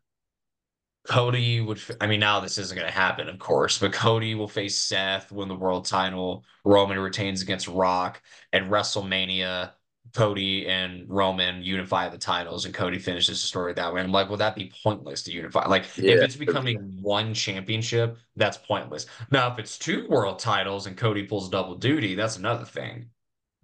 Cody 1.09 1.63
would, 1.63 1.81
I 2.03 2.07
mean, 2.07 2.21
now 2.21 2.39
this 2.39 2.59
isn't 2.59 2.77
going 2.77 2.87
to 2.87 2.97
happen, 2.97 3.31
of 3.31 3.39
course, 3.39 3.79
but 3.79 3.95
Cody 3.95 4.35
will 4.35 4.47
face 4.47 4.77
Seth, 4.77 5.33
win 5.33 5.49
the 5.49 5.55
world 5.55 5.87
title. 5.87 6.45
Roman 6.67 6.99
retains 6.99 7.41
against 7.41 7.67
Rock. 7.67 8.21
At 8.53 8.65
WrestleMania, 8.65 9.71
Cody 10.15 10.67
and 10.67 11.09
Roman 11.09 11.63
unify 11.63 12.11
the 12.11 12.19
titles, 12.19 12.67
and 12.67 12.75
Cody 12.75 12.99
finishes 12.99 13.41
the 13.41 13.47
story 13.47 13.73
that 13.73 13.93
way. 13.93 14.03
I'm 14.03 14.13
like, 14.13 14.29
well, 14.29 14.37
that'd 14.37 14.63
be 14.63 14.71
pointless 14.83 15.23
to 15.23 15.33
unify. 15.33 15.67
Like, 15.67 15.87
yeah, 15.97 16.13
if 16.13 16.23
it's 16.23 16.37
becoming 16.37 16.99
one 17.01 17.33
championship, 17.33 18.19
that's 18.37 18.59
pointless. 18.59 19.07
Now, 19.31 19.51
if 19.51 19.59
it's 19.59 19.79
two 19.79 20.07
world 20.11 20.39
titles 20.39 20.87
and 20.87 20.95
Cody 20.95 21.23
pulls 21.23 21.49
double 21.49 21.77
duty, 21.77 22.17
that's 22.17 22.37
another 22.37 22.67
thing. 22.67 23.09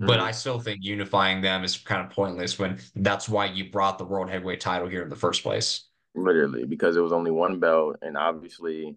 Mm-hmm. 0.01 0.07
But 0.07 0.20
I 0.20 0.30
still 0.30 0.61
think 0.61 0.78
unifying 0.82 1.42
them 1.42 1.62
is 1.62 1.76
kind 1.76 2.01
of 2.01 2.11
pointless 2.11 2.59
when 2.59 2.78
that's 2.97 3.28
why 3.28 3.47
you 3.47 3.70
brought 3.70 3.99
the 3.99 4.07
world 4.07 4.30
heavyweight 4.30 4.61
title 4.61 4.88
here 4.88 5.03
in 5.03 5.11
the 5.11 5.16
first 5.16 5.42
place 5.42 5.88
literally 6.14 6.64
because 6.64 6.96
it 6.96 7.00
was 7.00 7.12
only 7.12 7.30
one 7.30 7.58
belt, 7.60 7.96
and 8.02 8.16
obviously 8.16 8.96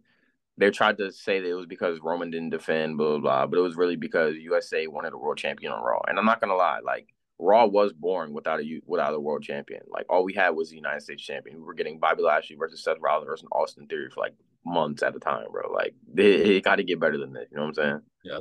they 0.57 0.71
tried 0.71 0.97
to 0.97 1.11
say 1.11 1.39
that 1.39 1.49
it 1.49 1.53
was 1.53 1.67
because 1.67 1.99
Roman 2.01 2.31
didn't 2.31 2.49
defend, 2.49 2.97
blah 2.97 3.09
blah 3.09 3.19
blah, 3.19 3.47
but 3.47 3.59
it 3.59 3.63
was 3.63 3.75
really 3.75 3.95
because 3.95 4.35
USA 4.35 4.87
wanted 4.87 5.13
a 5.13 5.17
world 5.17 5.37
champion 5.37 5.71
on 5.71 5.83
Raw. 5.83 6.01
And 6.07 6.17
I'm 6.17 6.25
not 6.25 6.41
gonna 6.41 6.55
lie, 6.55 6.79
like 6.83 7.13
Raw 7.39 7.65
was 7.65 7.93
boring 7.93 8.33
without 8.33 8.59
a 8.61 8.81
without 8.85 9.13
a 9.13 9.19
world 9.19 9.43
champion. 9.43 9.81
Like 9.87 10.05
all 10.09 10.23
we 10.23 10.33
had 10.33 10.51
was 10.51 10.69
the 10.69 10.75
United 10.75 11.01
States 11.01 11.23
champion. 11.23 11.57
We 11.57 11.63
were 11.63 11.73
getting 11.73 11.99
Bobby 11.99 12.23
Lashley 12.23 12.55
versus 12.55 12.83
Seth 12.83 12.97
Rollins 12.99 13.27
versus 13.27 13.47
Austin 13.51 13.87
Theory 13.87 14.09
for 14.09 14.21
like 14.21 14.33
months 14.65 15.03
at 15.03 15.15
a 15.15 15.19
time, 15.19 15.45
bro. 15.51 15.71
Like 15.71 15.93
it, 16.15 16.25
it 16.25 16.63
got 16.63 16.77
to 16.77 16.83
get 16.83 16.99
better 16.99 17.17
than 17.17 17.33
this. 17.33 17.47
You 17.51 17.57
know 17.57 17.63
what 17.63 17.69
I'm 17.69 17.73
saying? 17.75 18.01
Yeah. 18.23 18.39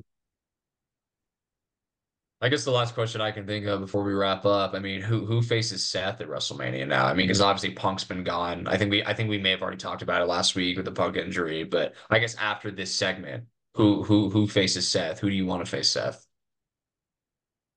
I 2.41 2.51
guess 2.51 2.65
the 2.65 2.71
last 2.71 2.95
question 2.95 3.23
I 3.23 3.31
can 3.31 3.47
think 3.47 3.65
of 3.67 3.81
before 3.81 4.05
we 4.05 4.13
wrap 4.13 4.45
up, 4.45 4.75
I 4.75 4.79
mean, 4.79 5.01
who 5.01 5.25
who 5.25 5.41
faces 5.41 5.83
Seth 5.83 6.21
at 6.21 6.29
WrestleMania 6.29 6.87
now? 6.87 7.07
I 7.07 7.15
mean, 7.15 7.27
because 7.27 7.41
obviously 7.41 7.71
Punk's 7.71 8.05
been 8.05 8.25
gone. 8.25 8.67
I 8.67 8.77
think 8.77 8.91
we 8.91 9.03
I 9.05 9.15
think 9.15 9.31
we 9.31 9.39
may 9.39 9.53
have 9.53 9.63
already 9.63 9.79
talked 9.79 10.03
about 10.03 10.21
it 10.21 10.27
last 10.27 10.55
week 10.55 10.77
with 10.77 10.85
the 10.85 10.93
Punk 10.93 11.17
injury, 11.17 11.65
but 11.65 11.95
I 12.11 12.19
guess 12.19 12.35
after 12.35 12.71
this 12.71 12.95
segment, 12.95 13.45
who 13.75 14.03
who 14.03 14.29
who 14.29 14.47
faces 14.47 14.87
Seth? 14.87 15.19
Who 15.21 15.31
do 15.31 15.35
you 15.35 15.47
want 15.47 15.65
to 15.65 15.71
face 15.71 15.91
Seth? 15.91 16.27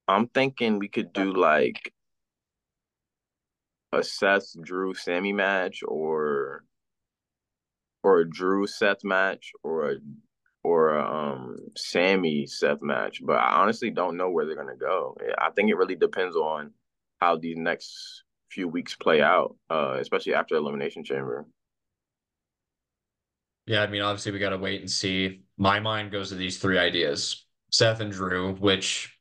I'm 0.10 0.28
thinking 0.28 0.80
we 0.80 0.90
could 0.90 1.14
do 1.14 1.34
like 1.34 1.94
a 3.94 4.04
Seth 4.04 4.62
Drew 4.62 4.94
Sammy 4.94 5.32
match 5.32 5.84
or 5.88 6.66
or 8.04 8.20
a 8.20 8.30
Drew 8.30 8.68
Seth 8.68 9.06
match 9.06 9.54
or 9.64 9.92
a 9.92 9.96
or 10.64 10.96
a 10.96 11.06
um 11.06 11.58
Sammy 11.76 12.46
Seth 12.46 12.82
match, 12.82 13.22
but 13.24 13.38
I 13.38 13.62
honestly 13.62 13.90
don't 13.90 14.18
know 14.18 14.30
where 14.30 14.46
they're 14.46 14.56
gonna 14.56 14.76
go. 14.76 15.18
I 15.38 15.50
think 15.52 15.70
it 15.70 15.76
really 15.76 15.96
depends 15.96 16.36
on 16.36 16.72
how 17.20 17.38
these 17.38 17.58
next 17.58 18.24
few 18.50 18.68
weeks 18.68 18.96
play 18.96 19.22
out, 19.22 19.56
uh, 19.70 19.98
especially 20.00 20.34
after 20.34 20.56
Elimination 20.56 21.04
Chamber. 21.04 21.46
Yeah, 23.66 23.84
I 23.84 23.88
mean, 23.88 24.02
obviously 24.02 24.32
we 24.32 24.40
got 24.40 24.50
to 24.50 24.58
wait 24.58 24.82
and 24.82 24.90
see. 24.90 25.44
My 25.58 25.80
mind 25.80 26.12
goes 26.12 26.30
to 26.30 26.36
these 26.36 26.58
three 26.58 26.80
ideas: 26.80 27.46
Seth 27.72 28.00
and 28.00 28.12
Drew, 28.12 28.56
which 28.56 29.16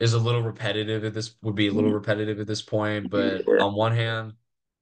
is 0.00 0.14
a 0.14 0.18
little 0.18 0.42
repetitive 0.42 1.04
at 1.04 1.14
this 1.14 1.34
would 1.42 1.54
be 1.54 1.68
a 1.68 1.72
little 1.72 1.90
mm-hmm. 1.90 1.96
repetitive 1.96 2.40
at 2.40 2.46
this 2.46 2.62
point. 2.62 3.10
But 3.10 3.44
yeah. 3.46 3.62
on 3.62 3.74
one 3.74 3.94
hand, 3.94 4.32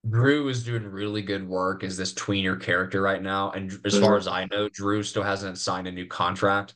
Drew 0.09 0.49
is 0.49 0.65
doing 0.65 0.85
really 0.85 1.23
good 1.23 1.47
work 1.49 1.85
as 1.85 1.97
this 1.97 2.13
tweener 2.13 2.61
character 2.61 3.01
right 3.01 3.23
now, 3.23 3.53
and 3.53 3.71
as 3.85 3.99
far 3.99 4.11
mm-hmm. 4.11 4.19
as 4.19 4.27
I 4.27 4.47
know, 4.47 4.69
Drew 4.69 5.03
still 5.03 5.23
hasn't 5.23 5.59
signed 5.59 5.87
a 5.87 5.93
new 5.93 6.07
contract, 6.07 6.75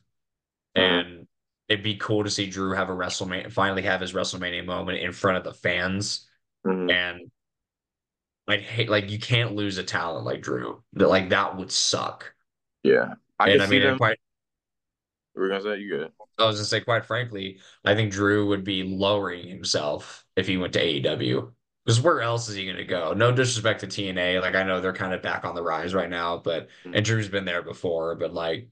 mm-hmm. 0.77 1.07
and 1.07 1.27
it'd 1.67 1.83
be 1.83 1.97
cool 1.97 2.23
to 2.23 2.29
see 2.29 2.49
Drew 2.49 2.71
have 2.71 2.89
a 2.89 2.93
WrestleMania 2.93 3.51
finally 3.51 3.81
have 3.81 3.99
his 3.99 4.13
WrestleMania 4.13 4.65
moment 4.65 4.99
in 4.99 5.11
front 5.11 5.37
of 5.37 5.43
the 5.43 5.53
fans, 5.53 6.27
and 6.63 7.29
I'd 8.47 8.61
hate 8.61 8.89
like 8.89 9.11
you 9.11 9.19
can't 9.19 9.55
lose 9.55 9.77
a 9.77 9.83
talent 9.83 10.25
like 10.25 10.41
Drew. 10.41 10.81
That 10.93 11.09
like 11.09 11.29
that 11.29 11.57
would 11.57 11.71
suck. 11.71 12.33
Yeah, 12.83 13.15
I 13.37 13.49
and 13.49 13.61
I 13.61 13.67
mean, 13.67 13.81
them... 13.81 13.97
quite. 13.97 14.19
We're 15.35 15.49
gonna 15.49 15.61
say 15.61 15.79
you 15.79 15.89
good. 15.89 16.11
I 16.39 16.45
was 16.45 16.55
gonna 16.55 16.65
say, 16.65 16.79
quite 16.79 17.05
frankly, 17.05 17.59
I 17.83 17.93
think 17.93 18.13
Drew 18.13 18.47
would 18.47 18.63
be 18.63 18.83
lowering 18.83 19.47
himself 19.47 20.25
if 20.37 20.47
he 20.47 20.55
went 20.55 20.73
to 20.73 20.79
AEW. 20.79 21.51
Because 21.87 22.01
where 22.01 22.19
else 22.19 22.49
is 22.49 22.55
he 22.55 22.67
gonna 22.67 22.83
go? 22.83 23.13
No 23.13 23.31
disrespect 23.31 23.79
to 23.79 23.87
TNA, 23.87 24.41
like 24.41 24.55
I 24.55 24.63
know 24.63 24.81
they're 24.81 24.91
kind 24.91 25.13
of 25.13 25.21
back 25.21 25.45
on 25.45 25.55
the 25.55 25.63
rise 25.63 25.93
right 25.93 26.09
now, 26.09 26.35
but 26.35 26.67
mm-hmm. 26.83 26.95
and 26.95 27.05
Drew's 27.05 27.29
been 27.29 27.45
there 27.45 27.61
before, 27.61 28.13
but 28.15 28.33
like 28.33 28.67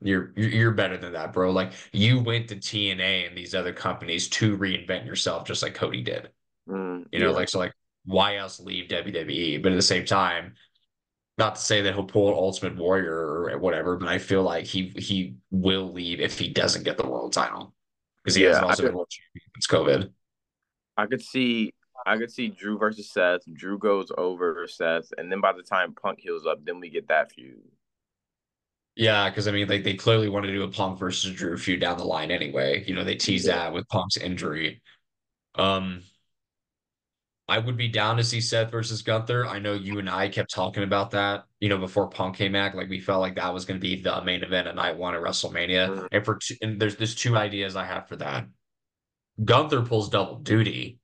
you're 0.00 0.32
you're 0.34 0.72
better 0.72 0.96
than 0.96 1.12
that, 1.12 1.32
bro. 1.32 1.52
Like 1.52 1.74
you 1.92 2.18
went 2.18 2.48
to 2.48 2.56
TNA 2.56 3.28
and 3.28 3.38
these 3.38 3.54
other 3.54 3.72
companies 3.72 4.28
to 4.30 4.58
reinvent 4.58 5.06
yourself, 5.06 5.46
just 5.46 5.62
like 5.62 5.74
Cody 5.74 6.02
did. 6.02 6.28
Mm, 6.68 7.04
you 7.12 7.20
know, 7.20 7.30
yeah. 7.30 7.36
like 7.36 7.48
so, 7.48 7.60
like 7.60 7.72
why 8.04 8.38
else 8.38 8.58
leave 8.58 8.88
WWE? 8.88 9.62
But 9.62 9.70
at 9.70 9.76
the 9.76 9.82
same 9.82 10.04
time, 10.04 10.54
not 11.38 11.54
to 11.54 11.60
say 11.60 11.82
that 11.82 11.94
he'll 11.94 12.02
pull 12.02 12.30
an 12.30 12.34
Ultimate 12.34 12.76
Warrior 12.76 13.14
or 13.14 13.58
whatever, 13.58 13.96
but 13.96 14.08
I 14.08 14.18
feel 14.18 14.42
like 14.42 14.64
he 14.64 14.92
he 14.96 15.36
will 15.52 15.92
leave 15.92 16.18
if 16.18 16.36
he 16.36 16.48
doesn't 16.48 16.82
get 16.82 16.96
the 16.96 17.06
world 17.06 17.32
title 17.32 17.72
because 18.24 18.34
he 18.34 18.42
yeah, 18.42 18.48
hasn't 18.48 18.64
also 18.66 18.82
been 18.82 18.94
world 18.96 19.08
champion 19.08 19.50
since 19.54 19.66
COVID. 19.68 20.10
I 20.96 21.06
could 21.06 21.22
see 21.22 21.72
I 22.06 22.18
could 22.18 22.30
see 22.30 22.48
Drew 22.48 22.78
versus 22.78 23.10
Seth. 23.10 23.42
Drew 23.52 23.78
goes 23.78 24.10
over 24.16 24.66
Seth, 24.68 25.12
and 25.16 25.30
then 25.30 25.40
by 25.40 25.52
the 25.52 25.62
time 25.62 25.94
Punk 25.94 26.20
heals 26.20 26.46
up, 26.46 26.64
then 26.64 26.80
we 26.80 26.90
get 26.90 27.08
that 27.08 27.32
feud. 27.32 27.62
Yeah, 28.96 29.28
because 29.28 29.48
I 29.48 29.50
mean, 29.50 29.68
like 29.68 29.82
they 29.82 29.94
clearly 29.94 30.28
want 30.28 30.46
to 30.46 30.52
do 30.52 30.62
a 30.62 30.68
Punk 30.68 30.98
versus 30.98 31.32
Drew 31.34 31.56
feud 31.56 31.80
down 31.80 31.98
the 31.98 32.04
line 32.04 32.30
anyway. 32.30 32.84
You 32.86 32.94
know, 32.94 33.04
they 33.04 33.16
tease 33.16 33.46
yeah. 33.46 33.56
that 33.56 33.72
with 33.72 33.88
Punk's 33.88 34.16
injury. 34.16 34.82
Um, 35.56 36.02
I 37.46 37.58
would 37.58 37.76
be 37.76 37.88
down 37.88 38.16
to 38.16 38.24
see 38.24 38.40
Seth 38.40 38.70
versus 38.70 39.02
Gunther. 39.02 39.46
I 39.46 39.58
know 39.58 39.74
you 39.74 39.98
and 39.98 40.08
I 40.08 40.28
kept 40.28 40.50
talking 40.50 40.82
about 40.82 41.10
that, 41.10 41.44
you 41.60 41.68
know, 41.68 41.76
before 41.76 42.08
Punk 42.08 42.36
came 42.36 42.52
back. 42.52 42.74
Like 42.74 42.88
we 42.88 43.00
felt 43.00 43.20
like 43.20 43.34
that 43.36 43.52
was 43.52 43.66
going 43.66 43.78
to 43.78 43.86
be 43.86 44.00
the 44.00 44.22
main 44.22 44.42
event 44.42 44.66
at 44.66 44.74
night 44.76 44.96
one 44.96 45.14
at 45.14 45.20
WrestleMania. 45.20 45.88
Mm-hmm. 45.88 46.06
And 46.10 46.24
for 46.24 46.36
two, 46.36 46.54
and 46.62 46.80
there's 46.80 46.96
there's 46.96 47.14
two 47.14 47.36
ideas 47.36 47.76
I 47.76 47.84
have 47.84 48.08
for 48.08 48.16
that. 48.16 48.46
Gunther 49.44 49.82
pulls 49.82 50.08
double 50.08 50.36
duty, 50.36 50.98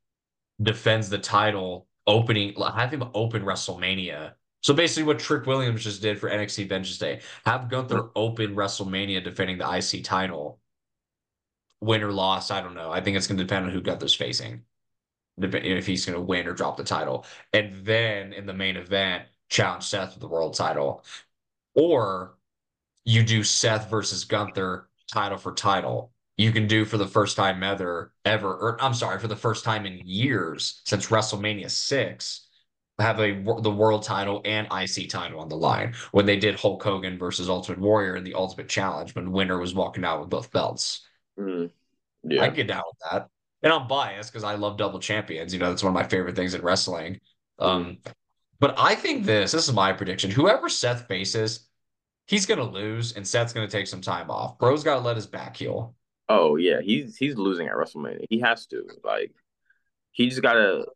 defends 0.63 1.09
the 1.09 1.19
title, 1.19 1.87
opening 2.07 2.55
have 2.59 2.93
him 2.93 3.05
open 3.15 3.43
WrestleMania. 3.43 4.33
So 4.63 4.75
basically, 4.75 5.05
what 5.05 5.19
Trick 5.19 5.47
Williams 5.47 5.85
just 5.85 6.03
did 6.03 6.19
for 6.19 6.29
NXT 6.29 6.69
Vengeance 6.69 6.99
Day, 6.99 7.21
have 7.47 7.71
Gunther 7.71 8.11
open 8.15 8.55
WrestleMania 8.55 9.25
defending 9.25 9.59
the 9.59 9.71
IC 9.71 10.05
title. 10.05 10.61
Win 11.81 12.03
or 12.03 12.13
loss, 12.13 12.51
I 12.51 12.61
don't 12.61 12.75
know. 12.75 12.91
I 12.91 13.01
think 13.01 13.17
it's 13.17 13.27
going 13.27 13.39
to 13.39 13.45
depend 13.45 13.65
on 13.65 13.73
who 13.73 13.81
Gunther's 13.81 14.15
facing 14.15 14.63
if 15.39 15.87
he's 15.87 16.05
going 16.05 16.17
to 16.17 16.21
win 16.21 16.47
or 16.47 16.53
drop 16.53 16.77
the 16.77 16.85
title. 16.85 17.25
And 17.55 17.87
then 17.87 18.35
in 18.35 18.45
the 18.45 18.53
main 18.53 18.77
event, 18.77 19.25
challenge 19.49 19.85
Seth 19.85 20.13
for 20.13 20.19
the 20.19 20.29
world 20.29 20.55
title. 20.55 21.05
Or 21.75 22.37
you 23.05 23.23
do 23.23 23.43
Seth 23.43 23.89
versus 23.89 24.25
Gunther 24.25 24.89
title 25.11 25.39
for 25.39 25.55
title. 25.55 26.13
You 26.41 26.53
can 26.53 26.67
do 26.67 26.87
for 26.87 26.97
the 26.97 27.07
first 27.07 27.37
time 27.37 27.63
ever, 27.63 28.15
ever, 28.25 28.49
or 28.49 28.83
I'm 28.83 28.95
sorry, 28.95 29.19
for 29.19 29.29
the 29.29 29.37
first 29.37 29.63
time 29.63 29.85
in 29.85 30.01
years 30.05 30.81
since 30.87 31.09
WrestleMania 31.09 31.71
6, 31.71 32.47
have 32.99 33.21
a 33.21 33.33
the 33.61 33.71
world 33.71 34.03
title 34.03 34.41
and 34.47 34.67
IC 34.73 35.11
title 35.11 35.41
on 35.41 35.51
the 35.51 35.57
line 35.57 35.95
when 36.13 36.25
they 36.25 36.37
did 36.37 36.59
Hulk 36.59 36.83
Hogan 36.83 37.19
versus 37.19 37.51
Ultimate 37.51 37.79
Warrior 37.79 38.17
in 38.17 38.25
the 38.25 38.35
Ultimate 38.35 38.69
Challenge 38.69 39.15
when 39.15 39.33
winner 39.33 39.59
was 39.59 39.75
walking 39.75 40.03
out 40.03 40.21
with 40.21 40.31
both 40.31 40.51
belts. 40.51 41.07
Mm, 41.39 41.71
yeah. 42.25 42.43
I 42.43 42.49
get 42.49 42.69
down 42.69 42.85
with 42.87 43.11
that 43.11 43.29
and 43.63 43.71
I'm 43.71 43.87
biased 43.87 44.33
because 44.33 44.45
I 44.45 44.55
love 44.55 44.79
double 44.79 44.99
champions. 44.99 45.53
You 45.53 45.61
know, 45.61 45.69
that's 45.69 45.83
one 45.83 45.95
of 45.95 46.03
my 46.03 46.09
favorite 46.09 46.37
things 46.37 46.55
in 46.55 46.63
wrestling. 46.63 47.21
Um, 47.59 47.99
but 48.59 48.75
I 48.79 48.95
think 48.95 49.27
this, 49.27 49.53
this 49.53 49.69
is 49.69 49.75
my 49.75 49.93
prediction. 49.93 50.31
Whoever 50.31 50.71
Seth 50.71 51.07
faces, 51.07 51.69
he's 52.27 52.47
gonna 52.47 52.65
lose, 52.65 53.13
and 53.15 53.27
Seth's 53.27 53.53
gonna 53.53 53.69
take 53.69 53.87
some 53.87 54.01
time 54.01 54.31
off. 54.31 54.59
Bro's 54.59 54.85
gotta 54.85 55.01
let 55.01 55.17
his 55.17 55.27
back 55.27 55.57
heal. 55.57 55.95
Oh 56.33 56.55
yeah, 56.55 56.81
he's 56.81 57.17
he's 57.17 57.35
losing 57.35 57.67
at 57.67 57.75
WrestleMania. 57.75 58.25
He 58.31 58.39
has 58.39 58.67
to. 58.67 58.87
Like, 59.03 59.33
he 60.13 60.29
just 60.29 60.43
gotta. 60.43 60.87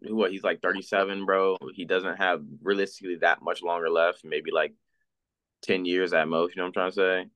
What 0.00 0.30
he's 0.30 0.44
like 0.44 0.62
37, 0.62 1.26
bro. 1.26 1.56
He 1.74 1.84
doesn't 1.84 2.16
have 2.16 2.42
realistically 2.62 3.16
that 3.16 3.42
much 3.42 3.62
longer 3.62 3.90
left. 3.90 4.24
Maybe 4.24 4.50
like 4.50 4.72
10 5.62 5.84
years 5.84 6.12
at 6.14 6.26
most. 6.26 6.54
You 6.54 6.60
know 6.60 6.64
what 6.64 6.68
I'm 6.68 6.72
trying 6.72 6.90
to 6.90 6.94
say? 6.94 7.30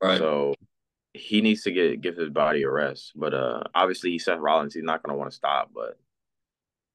Right. 0.00 0.18
So 0.18 0.54
he 1.12 1.42
needs 1.42 1.62
to 1.64 1.72
get 1.72 2.00
give 2.00 2.16
his 2.16 2.30
body 2.30 2.62
a 2.62 2.70
rest. 2.70 3.12
But 3.16 3.34
uh 3.34 3.64
obviously 3.74 4.12
he's 4.12 4.24
Seth 4.24 4.38
Rollins, 4.38 4.74
he's 4.74 4.84
not 4.84 5.02
gonna 5.02 5.18
want 5.18 5.30
to 5.30 5.36
stop, 5.36 5.72
but 5.74 5.98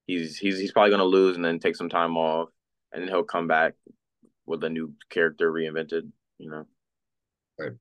he's 0.08 0.38
he's 0.38 0.58
he's 0.58 0.72
probably 0.72 0.92
gonna 0.92 1.04
lose 1.04 1.36
and 1.36 1.46
then 1.46 1.60
take 1.60 1.76
some 1.76 1.90
time 1.90 2.18
off 2.18 2.50
and 2.92 3.02
then 3.02 3.10
he'll 3.10 3.24
come 3.24 3.48
back 3.48 3.74
with 4.46 4.64
a 4.64 4.70
new 4.70 4.94
character 5.10 5.52
reinvented, 5.52 6.10
you 6.38 6.50
know. 6.50 6.66
Right. 7.60 7.74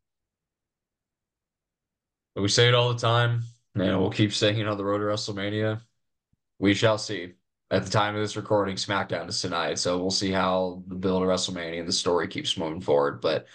We 2.38 2.48
say 2.48 2.68
it 2.68 2.74
all 2.74 2.92
the 2.92 2.98
time, 2.98 3.42
and 3.74 3.98
we'll 3.98 4.10
keep 4.10 4.32
saying 4.32 4.58
it 4.58 4.68
on 4.68 4.76
the 4.76 4.84
road 4.84 4.98
to 4.98 5.04
WrestleMania. 5.04 5.80
We 6.58 6.74
shall 6.74 6.98
see. 6.98 7.34
At 7.70 7.84
the 7.84 7.90
time 7.90 8.14
of 8.14 8.22
this 8.22 8.36
recording, 8.36 8.76
SmackDown 8.76 9.28
is 9.28 9.40
tonight, 9.42 9.78
so 9.78 9.98
we'll 9.98 10.10
see 10.10 10.30
how 10.30 10.82
the 10.86 10.94
build 10.94 11.22
of 11.22 11.28
WrestleMania 11.28 11.80
and 11.80 11.88
the 11.88 11.92
story 11.92 12.26
keeps 12.28 12.56
moving 12.56 12.80
forward. 12.80 13.20
But 13.20 13.46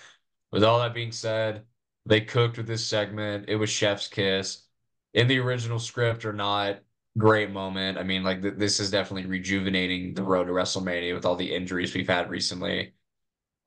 with 0.52 0.64
all 0.64 0.80
that 0.80 0.94
being 0.94 1.12
said, 1.12 1.64
they 2.06 2.22
cooked 2.22 2.58
with 2.58 2.68
this 2.68 2.86
segment. 2.86 3.46
It 3.48 3.56
was 3.56 3.70
chef's 3.70 4.08
kiss. 4.08 4.68
In 5.14 5.28
the 5.28 5.40
original 5.40 5.80
script 5.80 6.26
or 6.26 6.34
not, 6.34 6.80
great 7.18 7.52
moment. 7.52 7.98
I 7.98 8.04
mean, 8.04 8.24
like 8.24 8.42
th- 8.42 8.56
this 8.58 8.80
is 8.80 8.92
definitely 8.92 9.28
rejuvenating 9.28 10.14
the 10.14 10.24
road 10.24 10.46
to 10.46 10.52
WrestleMania 10.52 11.16
with 11.16 11.26
all 11.26 11.36
the 11.36 11.56
injuries 11.56 11.94
we've 11.96 12.08
had 12.08 12.30
recently. 12.30 12.94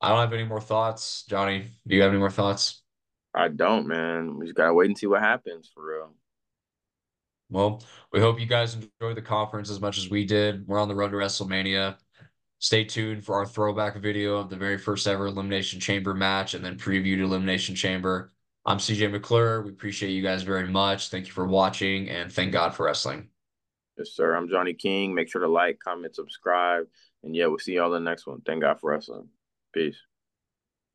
I 0.00 0.10
don't 0.10 0.18
have 0.18 0.32
any 0.32 0.44
more 0.44 0.60
thoughts. 0.60 1.24
Johnny, 1.28 1.70
do 1.86 1.96
you 1.96 2.02
have 2.02 2.12
any 2.12 2.20
more 2.20 2.30
thoughts? 2.30 2.82
I 3.36 3.48
don't, 3.48 3.86
man. 3.86 4.38
We 4.38 4.46
just 4.46 4.56
gotta 4.56 4.72
wait 4.72 4.86
and 4.86 4.96
see 4.96 5.06
what 5.06 5.20
happens 5.20 5.70
for 5.72 5.86
real. 5.86 6.14
Well, 7.50 7.82
we 8.10 8.18
hope 8.18 8.40
you 8.40 8.46
guys 8.46 8.74
enjoyed 8.74 9.16
the 9.16 9.22
conference 9.22 9.70
as 9.70 9.80
much 9.80 9.98
as 9.98 10.08
we 10.08 10.24
did. 10.24 10.66
We're 10.66 10.80
on 10.80 10.88
the 10.88 10.94
road 10.94 11.10
to 11.10 11.16
WrestleMania. 11.16 11.96
Stay 12.58 12.84
tuned 12.84 13.24
for 13.24 13.34
our 13.34 13.46
throwback 13.46 13.96
video 13.98 14.38
of 14.38 14.48
the 14.48 14.56
very 14.56 14.78
first 14.78 15.06
ever 15.06 15.26
Elimination 15.26 15.78
Chamber 15.78 16.14
match 16.14 16.54
and 16.54 16.64
then 16.64 16.78
preview 16.78 17.16
to 17.16 17.24
Elimination 17.24 17.74
Chamber. 17.74 18.32
I'm 18.64 18.78
CJ 18.78 19.12
McClure. 19.12 19.62
We 19.62 19.70
appreciate 19.70 20.10
you 20.10 20.22
guys 20.22 20.42
very 20.42 20.66
much. 20.66 21.10
Thank 21.10 21.26
you 21.26 21.32
for 21.32 21.46
watching 21.46 22.08
and 22.08 22.32
thank 22.32 22.52
God 22.52 22.74
for 22.74 22.86
wrestling. 22.86 23.28
Yes, 23.98 24.12
sir. 24.12 24.34
I'm 24.34 24.48
Johnny 24.48 24.74
King. 24.74 25.14
Make 25.14 25.30
sure 25.30 25.42
to 25.42 25.48
like, 25.48 25.78
comment, 25.78 26.14
subscribe. 26.14 26.86
And 27.22 27.36
yeah, 27.36 27.46
we'll 27.46 27.58
see 27.58 27.74
y'all 27.74 27.94
in 27.94 28.02
the 28.02 28.10
next 28.10 28.26
one. 28.26 28.40
Thank 28.40 28.62
God 28.62 28.80
for 28.80 28.90
wrestling. 28.90 29.28
Peace. 29.72 29.98